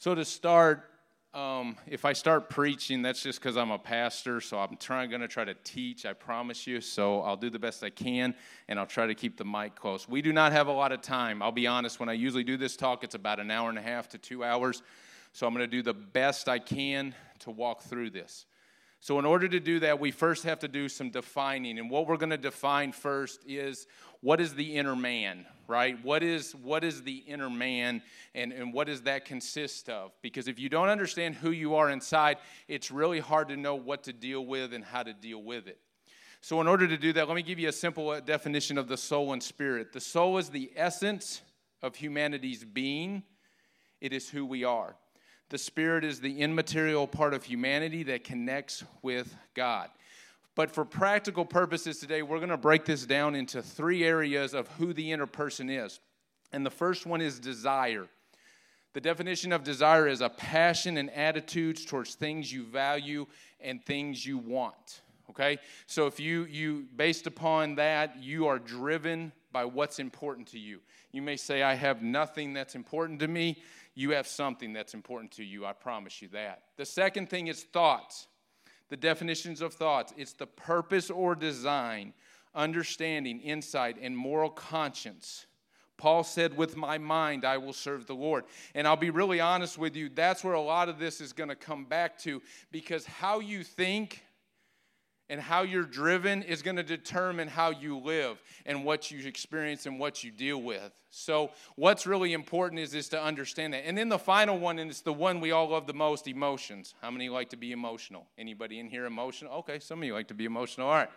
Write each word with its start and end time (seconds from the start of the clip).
So, 0.00 0.14
to 0.14 0.24
start, 0.24 0.84
um, 1.34 1.76
if 1.86 2.06
I 2.06 2.14
start 2.14 2.48
preaching, 2.48 3.02
that's 3.02 3.22
just 3.22 3.38
because 3.38 3.58
I'm 3.58 3.70
a 3.70 3.78
pastor, 3.78 4.40
so 4.40 4.58
I'm 4.58 4.78
trying, 4.78 5.10
going 5.10 5.20
to 5.20 5.28
try 5.28 5.44
to 5.44 5.52
teach, 5.62 6.06
I 6.06 6.14
promise 6.14 6.66
you. 6.66 6.80
So 6.80 7.20
I'll 7.20 7.36
do 7.36 7.50
the 7.50 7.58
best 7.58 7.84
I 7.84 7.90
can, 7.90 8.34
and 8.68 8.78
I'll 8.78 8.86
try 8.86 9.06
to 9.06 9.14
keep 9.14 9.36
the 9.36 9.44
mic 9.44 9.76
close. 9.76 10.08
We 10.08 10.22
do 10.22 10.32
not 10.32 10.52
have 10.52 10.68
a 10.68 10.72
lot 10.72 10.90
of 10.90 11.02
time. 11.02 11.42
I'll 11.42 11.52
be 11.52 11.66
honest, 11.66 12.00
when 12.00 12.08
I 12.08 12.14
usually 12.14 12.44
do 12.44 12.56
this 12.56 12.78
talk, 12.78 13.04
it's 13.04 13.14
about 13.14 13.40
an 13.40 13.50
hour 13.50 13.68
and 13.68 13.76
a 13.76 13.82
half 13.82 14.08
to 14.08 14.18
two 14.18 14.42
hours. 14.42 14.82
So 15.34 15.46
I'm 15.46 15.52
going 15.52 15.68
to 15.68 15.70
do 15.70 15.82
the 15.82 15.92
best 15.92 16.48
I 16.48 16.60
can 16.60 17.14
to 17.40 17.50
walk 17.50 17.82
through 17.82 18.08
this. 18.08 18.46
So, 19.02 19.18
in 19.18 19.24
order 19.24 19.48
to 19.48 19.60
do 19.60 19.80
that, 19.80 19.98
we 19.98 20.10
first 20.10 20.44
have 20.44 20.58
to 20.58 20.68
do 20.68 20.86
some 20.86 21.08
defining. 21.08 21.78
And 21.78 21.90
what 21.90 22.06
we're 22.06 22.18
going 22.18 22.30
to 22.30 22.36
define 22.36 22.92
first 22.92 23.40
is 23.46 23.86
what 24.20 24.42
is 24.42 24.54
the 24.54 24.76
inner 24.76 24.94
man, 24.94 25.46
right? 25.66 26.02
What 26.04 26.22
is, 26.22 26.54
what 26.54 26.84
is 26.84 27.02
the 27.02 27.16
inner 27.16 27.48
man 27.48 28.02
and, 28.34 28.52
and 28.52 28.74
what 28.74 28.88
does 28.88 29.00
that 29.02 29.24
consist 29.24 29.88
of? 29.88 30.12
Because 30.20 30.48
if 30.48 30.58
you 30.58 30.68
don't 30.68 30.90
understand 30.90 31.34
who 31.34 31.50
you 31.50 31.76
are 31.76 31.88
inside, 31.88 32.36
it's 32.68 32.90
really 32.90 33.20
hard 33.20 33.48
to 33.48 33.56
know 33.56 33.74
what 33.74 34.02
to 34.02 34.12
deal 34.12 34.44
with 34.44 34.74
and 34.74 34.84
how 34.84 35.02
to 35.02 35.14
deal 35.14 35.42
with 35.42 35.66
it. 35.66 35.78
So, 36.42 36.60
in 36.60 36.68
order 36.68 36.86
to 36.86 36.98
do 36.98 37.14
that, 37.14 37.26
let 37.26 37.34
me 37.34 37.42
give 37.42 37.58
you 37.58 37.68
a 37.68 37.72
simple 37.72 38.10
uh, 38.10 38.20
definition 38.20 38.76
of 38.76 38.86
the 38.86 38.98
soul 38.98 39.32
and 39.32 39.42
spirit. 39.42 39.94
The 39.94 40.00
soul 40.00 40.36
is 40.36 40.50
the 40.50 40.70
essence 40.76 41.40
of 41.82 41.96
humanity's 41.96 42.64
being, 42.64 43.22
it 44.02 44.12
is 44.12 44.28
who 44.28 44.44
we 44.44 44.64
are. 44.64 44.96
The 45.50 45.58
Spirit 45.58 46.04
is 46.04 46.20
the 46.20 46.40
immaterial 46.40 47.08
part 47.08 47.34
of 47.34 47.42
humanity 47.42 48.04
that 48.04 48.22
connects 48.22 48.84
with 49.02 49.34
God. 49.54 49.90
But 50.54 50.70
for 50.70 50.84
practical 50.84 51.44
purposes 51.44 51.98
today, 51.98 52.22
we're 52.22 52.38
going 52.38 52.50
to 52.50 52.56
break 52.56 52.84
this 52.84 53.04
down 53.04 53.34
into 53.34 53.60
three 53.60 54.04
areas 54.04 54.54
of 54.54 54.68
who 54.78 54.92
the 54.92 55.10
inner 55.10 55.26
person 55.26 55.68
is. 55.68 55.98
And 56.52 56.64
the 56.64 56.70
first 56.70 57.04
one 57.04 57.20
is 57.20 57.40
desire. 57.40 58.06
The 58.92 59.00
definition 59.00 59.52
of 59.52 59.64
desire 59.64 60.06
is 60.06 60.20
a 60.20 60.28
passion 60.28 60.96
and 60.96 61.10
attitudes 61.10 61.84
towards 61.84 62.14
things 62.14 62.52
you 62.52 62.64
value 62.64 63.26
and 63.60 63.84
things 63.84 64.24
you 64.24 64.38
want. 64.38 65.00
Okay? 65.30 65.58
So 65.86 66.06
if 66.06 66.20
you 66.20 66.44
you 66.44 66.86
based 66.94 67.26
upon 67.26 67.74
that, 67.76 68.22
you 68.22 68.46
are 68.46 68.58
driven 68.58 69.32
by 69.52 69.64
what's 69.64 69.98
important 69.98 70.46
to 70.48 70.60
you. 70.60 70.80
You 71.10 71.22
may 71.22 71.36
say 71.36 71.62
I 71.62 71.74
have 71.74 72.02
nothing 72.02 72.52
that's 72.52 72.76
important 72.76 73.18
to 73.20 73.28
me 73.28 73.62
you 73.94 74.10
have 74.10 74.26
something 74.26 74.72
that's 74.72 74.94
important 74.94 75.32
to 75.32 75.44
you. 75.44 75.66
I 75.66 75.72
promise 75.72 76.22
you 76.22 76.28
that. 76.28 76.62
The 76.76 76.86
second 76.86 77.28
thing 77.28 77.48
is 77.48 77.62
thoughts. 77.62 78.28
The 78.88 78.96
definitions 78.96 79.60
of 79.60 79.72
thoughts 79.74 80.12
it's 80.16 80.32
the 80.32 80.46
purpose 80.46 81.10
or 81.10 81.34
design, 81.34 82.12
understanding, 82.54 83.40
insight, 83.40 83.96
and 84.00 84.16
moral 84.16 84.50
conscience. 84.50 85.46
Paul 85.96 86.24
said, 86.24 86.56
With 86.56 86.76
my 86.76 86.98
mind, 86.98 87.44
I 87.44 87.58
will 87.58 87.74
serve 87.74 88.06
the 88.06 88.14
Lord. 88.14 88.44
And 88.74 88.86
I'll 88.86 88.96
be 88.96 89.10
really 89.10 89.38
honest 89.38 89.76
with 89.76 89.94
you, 89.94 90.08
that's 90.08 90.42
where 90.42 90.54
a 90.54 90.60
lot 90.60 90.88
of 90.88 90.98
this 90.98 91.20
is 91.20 91.32
going 91.32 91.50
to 91.50 91.56
come 91.56 91.84
back 91.84 92.18
to 92.20 92.40
because 92.72 93.04
how 93.04 93.40
you 93.40 93.62
think 93.62 94.24
and 95.30 95.40
how 95.40 95.62
you're 95.62 95.84
driven 95.84 96.42
is 96.42 96.60
going 96.60 96.76
to 96.76 96.82
determine 96.82 97.46
how 97.46 97.70
you 97.70 97.96
live 97.96 98.42
and 98.66 98.84
what 98.84 99.12
you 99.12 99.26
experience 99.26 99.86
and 99.86 99.98
what 99.98 100.24
you 100.24 100.32
deal 100.32 100.60
with. 100.60 100.92
So, 101.10 101.52
what's 101.76 102.04
really 102.06 102.32
important 102.32 102.80
is, 102.80 102.94
is 102.94 103.08
to 103.10 103.22
understand 103.22 103.72
that. 103.72 103.86
And 103.86 103.96
then 103.96 104.08
the 104.08 104.18
final 104.18 104.58
one, 104.58 104.80
and 104.80 104.90
it's 104.90 105.00
the 105.00 105.12
one 105.12 105.40
we 105.40 105.52
all 105.52 105.68
love 105.68 105.86
the 105.86 105.94
most 105.94 106.26
emotions. 106.26 106.94
How 107.00 107.10
many 107.12 107.28
like 107.28 107.48
to 107.50 107.56
be 107.56 107.70
emotional? 107.70 108.26
Anybody 108.36 108.80
in 108.80 108.88
here 108.88 109.06
emotional? 109.06 109.52
Okay, 109.58 109.78
some 109.78 110.00
of 110.00 110.04
you 110.04 110.14
like 110.14 110.28
to 110.28 110.34
be 110.34 110.44
emotional. 110.44 110.88
All 110.88 110.94
right. 110.94 111.10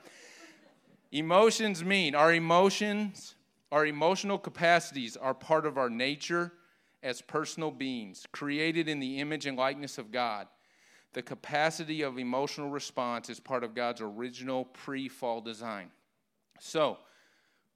Emotions 1.12 1.84
mean 1.84 2.16
our 2.16 2.34
emotions, 2.34 3.36
our 3.72 3.86
emotional 3.86 4.38
capacities 4.38 5.18
are 5.18 5.34
part 5.34 5.66
of 5.66 5.78
our 5.78 5.90
nature 5.90 6.54
as 7.02 7.22
personal 7.22 7.72
beings, 7.72 8.26
created 8.32 8.88
in 8.88 9.00
the 9.00 9.20
image 9.20 9.48
and 9.48 9.58
likeness 9.58 9.98
of 9.98 10.12
God. 10.12 10.48
The 11.14 11.22
capacity 11.22 12.02
of 12.02 12.18
emotional 12.18 12.70
response 12.70 13.30
is 13.30 13.40
part 13.40 13.64
of 13.64 13.76
God's 13.76 14.02
original 14.02 14.66
pre 14.66 15.08
fall 15.08 15.42
design. 15.42 15.92
So, 16.60 16.98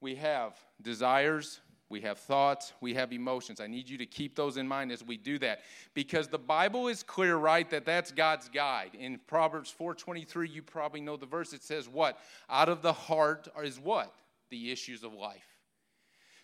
we 0.02 0.16
have 0.16 0.58
desires, 0.81 1.62
we 1.90 2.02
have 2.02 2.18
thoughts, 2.18 2.74
we 2.81 2.94
have 2.96 3.14
emotions. 3.14 3.62
I 3.62 3.68
need 3.68 3.90
you 3.90 3.98
to 4.00 4.06
keep 4.06 4.36
those 4.36 4.58
in 4.58 4.68
mind 4.68 4.92
as 4.92 5.03
we 5.03 5.18
do 5.18 5.40
that 5.40 5.62
because 5.94 6.28
the 6.28 6.38
Bible 6.38 6.88
is 6.88 7.02
clear, 7.02 7.38
right, 7.38 7.70
that 7.70 7.86
that's 7.86 8.12
God's 8.12 8.50
guide. 8.50 8.92
In 8.94 9.20
Proverbs 9.28 9.74
4:23, 9.78 10.50
you 10.50 10.62
probably 10.62 11.02
know 11.02 11.16
the 11.16 11.25
verse 11.25 11.54
it 11.54 11.64
says 11.64 11.88
what? 11.88 12.19
Out 12.50 12.69
of 12.69 12.81
the 12.81 12.94
heart 12.94 13.48
is 13.64 13.80
what? 13.80 14.14
The 14.50 14.72
issues 14.72 15.04
of 15.04 15.14
life. 15.14 15.56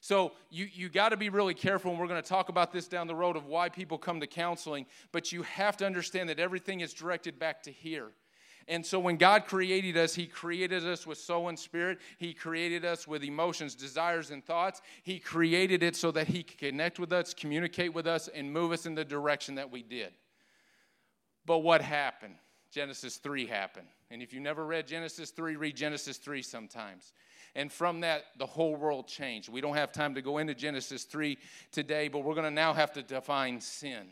So 0.04 0.34
you, 0.50 0.68
you 0.70 0.90
got 0.90 1.10
to 1.10 1.18
be 1.18 1.30
really 1.30 1.54
careful, 1.54 1.90
and 1.90 1.98
we're 1.98 2.08
going 2.08 2.22
to 2.22 2.28
talk 2.28 2.50
about 2.50 2.74
this 2.74 2.90
down 2.90 3.08
the 3.08 3.16
road 3.16 3.38
of 3.38 3.46
why 3.46 3.70
people 3.70 3.98
come 3.98 4.20
to 4.20 4.28
counseling, 4.28 4.86
but 5.14 5.32
you 5.32 5.44
have 5.44 5.78
to 5.78 5.86
understand 5.86 6.28
that 6.28 6.42
everything 6.42 6.82
is 6.82 6.94
directed 6.94 7.40
back 7.40 7.64
to 7.64 7.72
here. 7.72 8.12
And 8.68 8.86
so 8.86 9.00
when 9.00 9.16
God 9.16 9.46
created 9.46 9.96
us, 9.96 10.14
He 10.14 10.26
created 10.26 10.86
us 10.86 11.08
with 11.08 11.20
soul 11.20 11.48
and 11.48 11.58
spirit. 11.58 12.00
He 12.18 12.34
created 12.34 12.84
us 12.84 13.08
with 13.08 13.24
emotions, 13.24 13.76
desires, 13.76 14.30
and 14.30 14.46
thoughts. 14.46 14.82
He 15.04 15.20
created 15.20 15.84
it 15.84 15.96
so 15.96 16.12
that 16.12 16.28
He 16.28 16.44
could 16.44 16.58
connect 16.58 17.00
with 17.00 17.14
us, 17.14 17.34
communicate 17.34 17.94
with 17.94 18.06
us, 18.06 18.28
and 18.28 18.52
move 18.52 18.74
us 18.74 18.86
in 18.86 18.96
the 18.96 19.06
direction 19.06 19.56
that 19.56 19.72
we 19.72 19.84
did. 19.84 20.12
But 21.46 21.60
what 21.60 21.82
happened? 21.82 22.36
Genesis 22.72 23.16
3 23.16 23.46
happened. 23.46 23.88
And 24.14 24.22
if 24.22 24.32
you 24.32 24.40
never 24.40 24.64
read 24.64 24.86
Genesis 24.86 25.32
3, 25.32 25.56
read 25.56 25.76
Genesis 25.76 26.18
3 26.18 26.44
sometimes. 26.44 27.14
And 27.56 27.72
from 27.72 28.02
that, 28.02 28.26
the 28.38 28.46
whole 28.46 28.76
world 28.76 29.08
changed. 29.08 29.50
We 29.50 29.60
don't 29.60 29.74
have 29.74 29.92
time 29.92 30.14
to 30.14 30.22
go 30.22 30.38
into 30.38 30.54
Genesis 30.54 31.06
3 31.06 31.36
today, 31.72 32.10
but 32.10 32.20
we're 32.20 32.36
going 32.36 32.46
to 32.46 32.52
now 32.52 32.74
have 32.74 32.94
to 32.94 33.02
define 33.02 33.60
sin. 33.60 34.06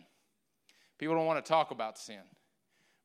People 0.97 1.13
don't 1.13 1.27
want 1.27 1.43
to 1.43 1.47
talk 1.47 1.69
about 1.69 1.99
sin. 1.99 2.21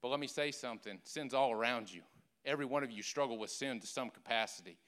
But 0.01 0.09
let 0.09 0.19
me 0.19 0.27
say 0.27 0.51
something 0.51 0.99
sin's 1.05 1.35
all 1.35 1.53
around 1.53 1.93
you. 1.93 2.01
Every 2.47 2.65
one 2.65 2.83
of 2.83 2.91
you 2.91 3.03
struggle 3.03 3.37
with 3.37 3.51
sin 3.51 3.79
to 3.81 3.87
some 3.87 4.09
capacity. 4.09 4.79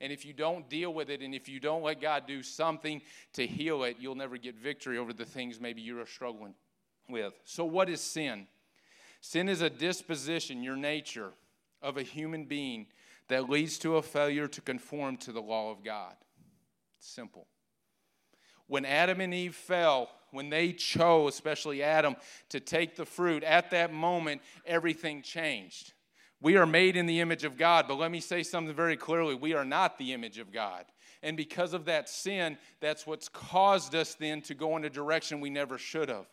And 0.00 0.10
if 0.10 0.24
you 0.24 0.32
don't 0.32 0.70
deal 0.70 0.94
with 0.94 1.10
it 1.10 1.20
and 1.20 1.34
if 1.34 1.50
you 1.50 1.60
don't 1.60 1.82
let 1.82 2.00
God 2.00 2.26
do 2.26 2.42
something 2.42 3.02
to 3.34 3.46
heal 3.46 3.84
it, 3.84 3.98
you'll 4.00 4.14
never 4.14 4.38
get 4.38 4.56
victory 4.56 4.96
over 4.96 5.12
the 5.12 5.26
things 5.26 5.60
maybe 5.60 5.82
you're 5.82 6.06
struggling 6.06 6.54
with. 7.10 7.34
So, 7.44 7.66
what 7.66 7.90
is 7.90 8.00
sin? 8.00 8.46
Sin 9.20 9.50
is 9.50 9.60
a 9.60 9.68
disposition, 9.68 10.62
your 10.62 10.76
nature, 10.76 11.32
of 11.82 11.96
a 11.96 12.02
human 12.02 12.44
being 12.44 12.86
that 13.28 13.48
leads 13.48 13.78
to 13.78 13.96
a 13.96 14.02
failure 14.02 14.48
to 14.48 14.60
conform 14.60 15.16
to 15.18 15.32
the 15.32 15.42
law 15.42 15.70
of 15.70 15.84
God. 15.84 16.14
It's 16.98 17.08
simple. 17.08 17.46
When 18.66 18.84
Adam 18.84 19.20
and 19.20 19.32
Eve 19.32 19.54
fell, 19.54 20.10
when 20.30 20.50
they 20.50 20.72
chose, 20.72 21.34
especially 21.34 21.82
Adam, 21.82 22.16
to 22.50 22.60
take 22.60 22.96
the 22.96 23.06
fruit, 23.06 23.42
at 23.42 23.70
that 23.70 23.92
moment, 23.92 24.42
everything 24.66 25.22
changed. 25.22 25.94
We 26.40 26.56
are 26.56 26.66
made 26.66 26.96
in 26.96 27.06
the 27.06 27.20
image 27.20 27.44
of 27.44 27.56
God, 27.56 27.86
but 27.88 27.98
let 27.98 28.10
me 28.10 28.20
say 28.20 28.42
something 28.42 28.74
very 28.74 28.96
clearly. 28.96 29.34
We 29.34 29.54
are 29.54 29.64
not 29.64 29.98
the 29.98 30.12
image 30.12 30.38
of 30.38 30.52
God. 30.52 30.84
And 31.22 31.36
because 31.36 31.72
of 31.72 31.86
that 31.86 32.08
sin, 32.08 32.58
that's 32.80 33.06
what's 33.06 33.28
caused 33.28 33.94
us 33.94 34.14
then 34.14 34.40
to 34.42 34.54
go 34.54 34.76
in 34.76 34.84
a 34.84 34.90
direction 34.90 35.40
we 35.40 35.50
never 35.50 35.78
should 35.78 36.08
have. 36.08 36.26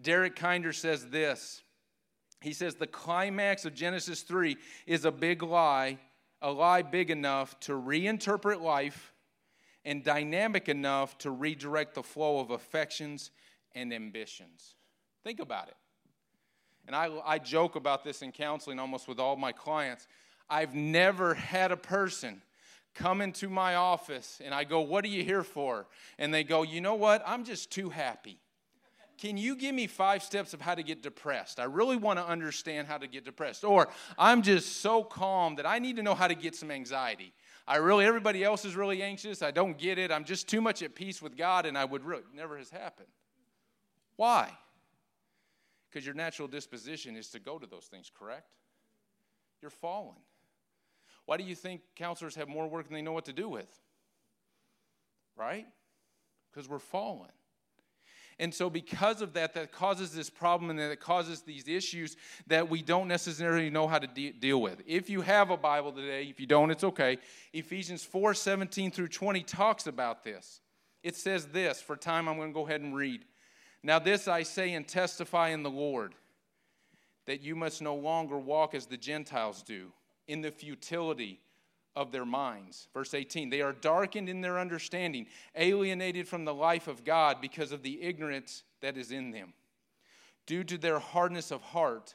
Derek 0.00 0.36
Kidner 0.36 0.74
says 0.74 1.06
this. 1.06 1.62
He 2.40 2.52
says, 2.52 2.74
The 2.74 2.86
climax 2.86 3.64
of 3.64 3.74
Genesis 3.74 4.22
3 4.22 4.56
is 4.86 5.04
a 5.04 5.12
big 5.12 5.42
lie 5.42 5.98
a 6.42 6.50
lie 6.50 6.82
big 6.82 7.10
enough 7.10 7.58
to 7.60 7.72
reinterpret 7.72 8.60
life 8.60 9.12
and 9.84 10.02
dynamic 10.02 10.68
enough 10.68 11.16
to 11.18 11.30
redirect 11.30 11.94
the 11.94 12.02
flow 12.02 12.40
of 12.40 12.50
affections 12.50 13.30
and 13.74 13.92
ambitions. 13.92 14.74
Think 15.22 15.40
about 15.40 15.68
it. 15.68 15.76
And 16.86 16.96
I, 16.96 17.10
I 17.24 17.38
joke 17.38 17.76
about 17.76 18.04
this 18.04 18.22
in 18.22 18.32
counseling 18.32 18.78
almost 18.78 19.06
with 19.06 19.20
all 19.20 19.36
my 19.36 19.52
clients. 19.52 20.08
I've 20.48 20.74
never 20.74 21.34
had 21.34 21.72
a 21.72 21.76
person 21.76 22.42
come 22.94 23.20
into 23.20 23.48
my 23.48 23.76
office 23.76 24.40
and 24.44 24.54
I 24.54 24.64
go, 24.64 24.80
What 24.80 25.04
are 25.04 25.08
you 25.08 25.22
here 25.22 25.44
for? 25.44 25.86
And 26.18 26.32
they 26.32 26.42
go, 26.42 26.62
You 26.62 26.80
know 26.80 26.94
what? 26.94 27.22
I'm 27.26 27.44
just 27.44 27.70
too 27.70 27.90
happy. 27.90 28.38
Can 29.20 29.36
you 29.36 29.54
give 29.54 29.74
me 29.74 29.86
five 29.86 30.22
steps 30.22 30.54
of 30.54 30.62
how 30.62 30.74
to 30.74 30.82
get 30.82 31.02
depressed? 31.02 31.60
I 31.60 31.64
really 31.64 31.96
want 31.96 32.18
to 32.18 32.26
understand 32.26 32.88
how 32.88 32.96
to 32.96 33.06
get 33.06 33.22
depressed. 33.22 33.64
Or 33.64 33.88
I'm 34.18 34.40
just 34.40 34.80
so 34.80 35.04
calm 35.04 35.56
that 35.56 35.66
I 35.66 35.78
need 35.78 35.96
to 35.96 36.02
know 36.02 36.14
how 36.14 36.26
to 36.26 36.34
get 36.34 36.56
some 36.56 36.70
anxiety. 36.70 37.34
I 37.68 37.76
really, 37.76 38.06
everybody 38.06 38.42
else 38.42 38.64
is 38.64 38.74
really 38.74 39.02
anxious. 39.02 39.42
I 39.42 39.50
don't 39.50 39.76
get 39.76 39.98
it. 39.98 40.10
I'm 40.10 40.24
just 40.24 40.48
too 40.48 40.62
much 40.62 40.82
at 40.82 40.94
peace 40.94 41.20
with 41.20 41.36
God, 41.36 41.66
and 41.66 41.76
I 41.76 41.84
would 41.84 42.02
really, 42.02 42.22
never 42.34 42.56
has 42.56 42.70
happened. 42.70 43.08
Why? 44.16 44.50
Because 45.90 46.06
your 46.06 46.14
natural 46.14 46.48
disposition 46.48 47.14
is 47.14 47.28
to 47.28 47.40
go 47.40 47.58
to 47.58 47.66
those 47.66 47.84
things, 47.84 48.10
correct? 48.18 48.48
You're 49.60 49.70
fallen. 49.70 50.16
Why 51.26 51.36
do 51.36 51.44
you 51.44 51.54
think 51.54 51.82
counselors 51.94 52.36
have 52.36 52.48
more 52.48 52.66
work 52.66 52.86
than 52.86 52.94
they 52.94 53.02
know 53.02 53.12
what 53.12 53.26
to 53.26 53.34
do 53.34 53.50
with? 53.50 53.68
Right? 55.36 55.66
Because 56.50 56.70
we're 56.70 56.78
fallen. 56.78 57.28
And 58.40 58.54
so, 58.54 58.70
because 58.70 59.20
of 59.20 59.34
that, 59.34 59.52
that 59.52 59.70
causes 59.70 60.14
this 60.14 60.30
problem 60.30 60.70
and 60.70 60.78
that 60.78 60.98
causes 60.98 61.42
these 61.42 61.68
issues 61.68 62.16
that 62.46 62.70
we 62.70 62.80
don't 62.80 63.06
necessarily 63.06 63.68
know 63.68 63.86
how 63.86 63.98
to 63.98 64.06
de- 64.06 64.32
deal 64.32 64.62
with. 64.62 64.80
If 64.86 65.10
you 65.10 65.20
have 65.20 65.50
a 65.50 65.58
Bible 65.58 65.92
today, 65.92 66.24
if 66.24 66.40
you 66.40 66.46
don't, 66.46 66.70
it's 66.70 66.82
okay. 66.82 67.18
Ephesians 67.52 68.02
4 68.02 68.32
17 68.32 68.92
through 68.92 69.08
20 69.08 69.42
talks 69.42 69.86
about 69.86 70.24
this. 70.24 70.62
It 71.02 71.16
says 71.16 71.48
this 71.48 71.82
for 71.82 71.96
time, 71.96 72.30
I'm 72.30 72.38
going 72.38 72.48
to 72.48 72.54
go 72.54 72.66
ahead 72.66 72.80
and 72.80 72.96
read. 72.96 73.26
Now, 73.82 73.98
this 73.98 74.26
I 74.26 74.42
say 74.42 74.72
and 74.72 74.88
testify 74.88 75.50
in 75.50 75.62
the 75.62 75.70
Lord 75.70 76.14
that 77.26 77.42
you 77.42 77.54
must 77.54 77.82
no 77.82 77.94
longer 77.94 78.38
walk 78.38 78.74
as 78.74 78.86
the 78.86 78.96
Gentiles 78.96 79.62
do, 79.62 79.92
in 80.26 80.40
the 80.40 80.50
futility 80.50 81.40
of 82.00 82.12
their 82.12 82.24
minds. 82.24 82.88
Verse 82.94 83.12
18 83.12 83.50
They 83.50 83.60
are 83.60 83.74
darkened 83.74 84.30
in 84.30 84.40
their 84.40 84.58
understanding, 84.58 85.26
alienated 85.54 86.26
from 86.26 86.46
the 86.46 86.54
life 86.54 86.88
of 86.88 87.04
God 87.04 87.42
because 87.42 87.72
of 87.72 87.82
the 87.82 88.02
ignorance 88.02 88.62
that 88.80 88.96
is 88.96 89.12
in 89.12 89.30
them. 89.30 89.52
Due 90.46 90.64
to 90.64 90.78
their 90.78 90.98
hardness 90.98 91.50
of 91.50 91.60
heart, 91.60 92.14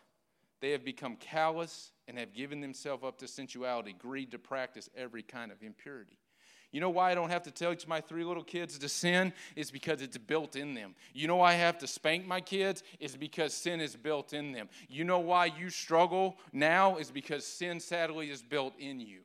they 0.59 0.71
have 0.71 0.83
become 0.83 1.15
callous 1.17 1.91
and 2.07 2.17
have 2.17 2.33
given 2.33 2.61
themselves 2.61 3.03
up 3.03 3.19
to 3.19 3.27
sensuality, 3.27 3.93
greed 3.93 4.31
to 4.31 4.39
practice 4.39 4.89
every 4.97 5.21
kind 5.21 5.51
of 5.51 5.61
impurity. 5.61 6.17
You 6.71 6.81
know 6.81 6.89
why 6.89 7.11
I 7.11 7.15
don't 7.15 7.29
have 7.29 7.43
to 7.43 7.51
tell 7.51 7.75
my 7.87 8.01
three 8.01 8.23
little 8.23 8.43
kids 8.43 8.79
to 8.79 8.89
sin? 8.89 9.33
Is 9.55 9.69
because 9.69 10.01
it's 10.01 10.17
built 10.17 10.55
in 10.55 10.73
them. 10.73 10.95
You 11.13 11.27
know 11.27 11.37
why 11.37 11.51
I 11.51 11.57
have 11.57 11.77
to 11.77 11.87
spank 11.87 12.25
my 12.25 12.41
kids? 12.41 12.81
Is 12.99 13.15
because 13.15 13.53
sin 13.53 13.79
is 13.79 13.95
built 13.95 14.33
in 14.33 14.51
them. 14.51 14.67
You 14.89 15.03
know 15.03 15.19
why 15.19 15.45
you 15.45 15.69
struggle 15.69 16.37
now? 16.51 16.97
Is 16.97 17.11
because 17.11 17.45
sin 17.45 17.79
sadly 17.79 18.31
is 18.31 18.41
built 18.41 18.73
in 18.79 18.99
you. 18.99 19.21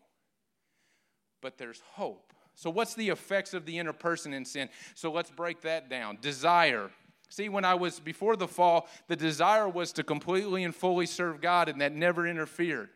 But 1.41 1.59
there's 1.59 1.81
hope. 1.93 2.33
So, 2.55 2.69
what's 2.71 2.95
the 2.95 3.09
effects 3.09 3.55
of 3.55 3.65
the 3.65 3.79
inner 3.79 3.93
person 3.93 4.35
in 4.35 4.45
sin? 4.45 4.69
So, 4.95 5.11
let's 5.11 5.31
break 5.31 5.63
that 5.63 5.89
down. 5.89 6.19
Desire. 6.21 6.91
See, 7.29 7.49
when 7.49 7.65
I 7.65 7.75
was 7.75 8.01
before 8.01 8.37
the 8.37 8.49
fall, 8.49 8.89
the 9.07 9.17
desire 9.17 9.69
was 9.69 9.93
to 9.93 10.03
completely 10.03 10.65
and 10.65 10.75
fully 10.75 11.07
serve 11.07 11.41
God, 11.41 11.69
and 11.69 11.81
that 11.81 11.95
never 11.95 12.27
interfered. 12.27 12.91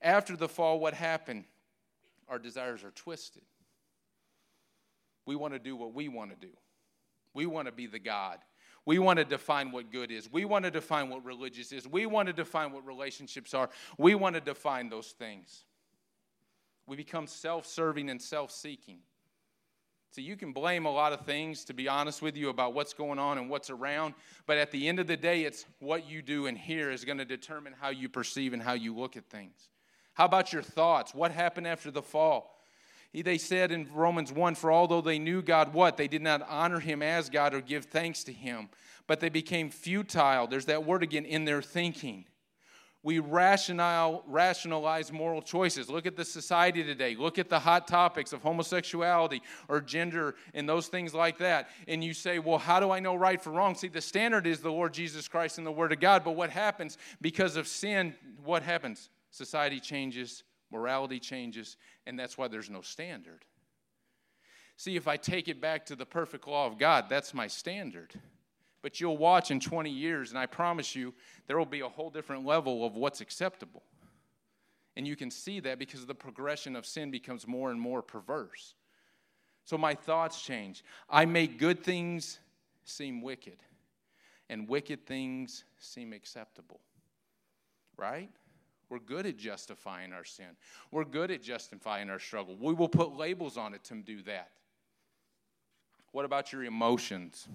After 0.00 0.36
the 0.36 0.48
fall, 0.48 0.80
what 0.80 0.94
happened? 0.94 1.44
Our 2.28 2.38
desires 2.38 2.82
are 2.82 2.90
twisted. 2.90 3.42
We 5.26 5.36
want 5.36 5.52
to 5.52 5.58
do 5.58 5.76
what 5.76 5.94
we 5.94 6.08
want 6.08 6.30
to 6.30 6.46
do. 6.46 6.52
We 7.34 7.46
want 7.46 7.66
to 7.66 7.72
be 7.72 7.86
the 7.86 7.98
God. 7.98 8.38
We 8.86 8.98
want 8.98 9.18
to 9.18 9.24
define 9.24 9.72
what 9.72 9.90
good 9.90 10.10
is. 10.10 10.30
We 10.30 10.44
want 10.44 10.64
to 10.64 10.70
define 10.70 11.08
what 11.08 11.24
religious 11.24 11.72
is. 11.72 11.88
We 11.88 12.06
want 12.06 12.26
to 12.28 12.32
define 12.32 12.72
what 12.72 12.86
relationships 12.86 13.54
are. 13.54 13.70
We 13.98 14.14
want 14.14 14.34
to 14.34 14.40
define 14.40 14.90
those 14.90 15.08
things. 15.08 15.64
We 16.86 16.96
become 16.96 17.26
self 17.26 17.66
serving 17.66 18.10
and 18.10 18.20
self 18.20 18.50
seeking. 18.50 18.98
So 20.10 20.20
you 20.20 20.36
can 20.36 20.52
blame 20.52 20.86
a 20.86 20.92
lot 20.92 21.12
of 21.12 21.26
things, 21.26 21.64
to 21.64 21.74
be 21.74 21.88
honest 21.88 22.22
with 22.22 22.36
you, 22.36 22.48
about 22.48 22.72
what's 22.72 22.94
going 22.94 23.18
on 23.18 23.36
and 23.36 23.50
what's 23.50 23.68
around. 23.68 24.14
But 24.46 24.58
at 24.58 24.70
the 24.70 24.86
end 24.86 25.00
of 25.00 25.08
the 25.08 25.16
day, 25.16 25.42
it's 25.42 25.64
what 25.80 26.08
you 26.08 26.22
do 26.22 26.46
and 26.46 26.56
hear 26.56 26.92
is 26.92 27.04
going 27.04 27.18
to 27.18 27.24
determine 27.24 27.74
how 27.80 27.88
you 27.88 28.08
perceive 28.08 28.52
and 28.52 28.62
how 28.62 28.74
you 28.74 28.94
look 28.94 29.16
at 29.16 29.28
things. 29.28 29.70
How 30.12 30.26
about 30.26 30.52
your 30.52 30.62
thoughts? 30.62 31.12
What 31.14 31.32
happened 31.32 31.66
after 31.66 31.90
the 31.90 32.00
fall? 32.00 32.60
They 33.12 33.38
said 33.38 33.70
in 33.70 33.88
Romans 33.92 34.32
1 34.32 34.54
For 34.54 34.72
although 34.72 35.00
they 35.00 35.18
knew 35.18 35.42
God, 35.42 35.72
what? 35.72 35.96
They 35.96 36.08
did 36.08 36.22
not 36.22 36.46
honor 36.48 36.80
him 36.80 37.02
as 37.02 37.28
God 37.28 37.54
or 37.54 37.60
give 37.60 37.86
thanks 37.86 38.24
to 38.24 38.32
him, 38.32 38.68
but 39.06 39.20
they 39.20 39.28
became 39.28 39.70
futile. 39.70 40.46
There's 40.46 40.66
that 40.66 40.84
word 40.84 41.02
again 41.02 41.24
in 41.24 41.44
their 41.44 41.62
thinking. 41.62 42.24
We 43.04 43.18
rationalize 43.18 45.12
moral 45.12 45.42
choices. 45.42 45.90
Look 45.90 46.06
at 46.06 46.16
the 46.16 46.24
society 46.24 46.82
today. 46.82 47.14
Look 47.14 47.38
at 47.38 47.50
the 47.50 47.58
hot 47.58 47.86
topics 47.86 48.32
of 48.32 48.42
homosexuality 48.42 49.42
or 49.68 49.82
gender 49.82 50.34
and 50.54 50.66
those 50.66 50.88
things 50.88 51.12
like 51.12 51.36
that. 51.38 51.68
And 51.86 52.02
you 52.02 52.14
say, 52.14 52.38
well, 52.38 52.56
how 52.56 52.80
do 52.80 52.90
I 52.90 53.00
know 53.00 53.14
right 53.14 53.40
from 53.40 53.54
wrong? 53.54 53.74
See, 53.74 53.88
the 53.88 54.00
standard 54.00 54.46
is 54.46 54.60
the 54.60 54.72
Lord 54.72 54.94
Jesus 54.94 55.28
Christ 55.28 55.58
and 55.58 55.66
the 55.66 55.70
Word 55.70 55.92
of 55.92 56.00
God. 56.00 56.24
But 56.24 56.34
what 56.34 56.48
happens 56.48 56.96
because 57.20 57.56
of 57.56 57.68
sin? 57.68 58.14
What 58.42 58.62
happens? 58.62 59.10
Society 59.30 59.80
changes, 59.80 60.42
morality 60.72 61.20
changes, 61.20 61.76
and 62.06 62.18
that's 62.18 62.38
why 62.38 62.48
there's 62.48 62.70
no 62.70 62.80
standard. 62.80 63.44
See, 64.78 64.96
if 64.96 65.06
I 65.06 65.18
take 65.18 65.48
it 65.48 65.60
back 65.60 65.84
to 65.86 65.94
the 65.94 66.06
perfect 66.06 66.48
law 66.48 66.66
of 66.66 66.78
God, 66.78 67.10
that's 67.10 67.34
my 67.34 67.48
standard. 67.48 68.14
But 68.84 69.00
you'll 69.00 69.16
watch 69.16 69.50
in 69.50 69.60
20 69.60 69.88
years, 69.88 70.28
and 70.28 70.38
I 70.38 70.44
promise 70.44 70.94
you, 70.94 71.14
there 71.46 71.56
will 71.56 71.64
be 71.64 71.80
a 71.80 71.88
whole 71.88 72.10
different 72.10 72.44
level 72.44 72.84
of 72.84 72.96
what's 72.96 73.22
acceptable. 73.22 73.82
And 74.94 75.06
you 75.06 75.16
can 75.16 75.30
see 75.30 75.58
that 75.60 75.78
because 75.78 76.04
the 76.04 76.14
progression 76.14 76.76
of 76.76 76.84
sin 76.84 77.10
becomes 77.10 77.46
more 77.46 77.70
and 77.70 77.80
more 77.80 78.02
perverse. 78.02 78.74
So 79.64 79.78
my 79.78 79.94
thoughts 79.94 80.42
change. 80.42 80.84
I 81.08 81.24
make 81.24 81.58
good 81.58 81.82
things 81.82 82.38
seem 82.84 83.22
wicked, 83.22 83.56
and 84.50 84.68
wicked 84.68 85.06
things 85.06 85.64
seem 85.78 86.12
acceptable. 86.12 86.80
Right? 87.96 88.28
We're 88.90 88.98
good 88.98 89.24
at 89.24 89.38
justifying 89.38 90.12
our 90.12 90.24
sin. 90.24 90.58
We're 90.90 91.06
good 91.06 91.30
at 91.30 91.42
justifying 91.42 92.10
our 92.10 92.18
struggle. 92.18 92.54
We 92.60 92.74
will 92.74 92.90
put 92.90 93.16
labels 93.16 93.56
on 93.56 93.72
it 93.72 93.82
to 93.84 93.94
do 93.94 94.20
that. 94.24 94.50
What 96.12 96.26
about 96.26 96.52
your 96.52 96.64
emotions? 96.64 97.48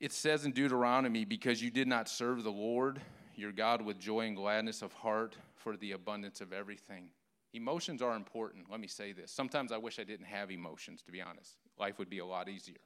It 0.00 0.12
says 0.12 0.44
in 0.44 0.52
Deuteronomy, 0.52 1.24
because 1.24 1.62
you 1.62 1.70
did 1.70 1.88
not 1.88 2.08
serve 2.08 2.44
the 2.44 2.50
Lord 2.50 3.00
your 3.34 3.52
God 3.52 3.82
with 3.82 3.98
joy 3.98 4.26
and 4.26 4.36
gladness 4.36 4.82
of 4.82 4.92
heart 4.92 5.36
for 5.54 5.76
the 5.76 5.92
abundance 5.92 6.40
of 6.40 6.52
everything. 6.52 7.08
Emotions 7.54 8.02
are 8.02 8.16
important. 8.16 8.70
Let 8.70 8.80
me 8.80 8.88
say 8.88 9.12
this. 9.12 9.30
Sometimes 9.30 9.72
I 9.72 9.78
wish 9.78 9.98
I 9.98 10.04
didn't 10.04 10.26
have 10.26 10.50
emotions, 10.50 11.02
to 11.02 11.12
be 11.12 11.22
honest. 11.22 11.56
Life 11.78 11.98
would 11.98 12.10
be 12.10 12.18
a 12.18 12.26
lot 12.26 12.48
easier 12.48 12.78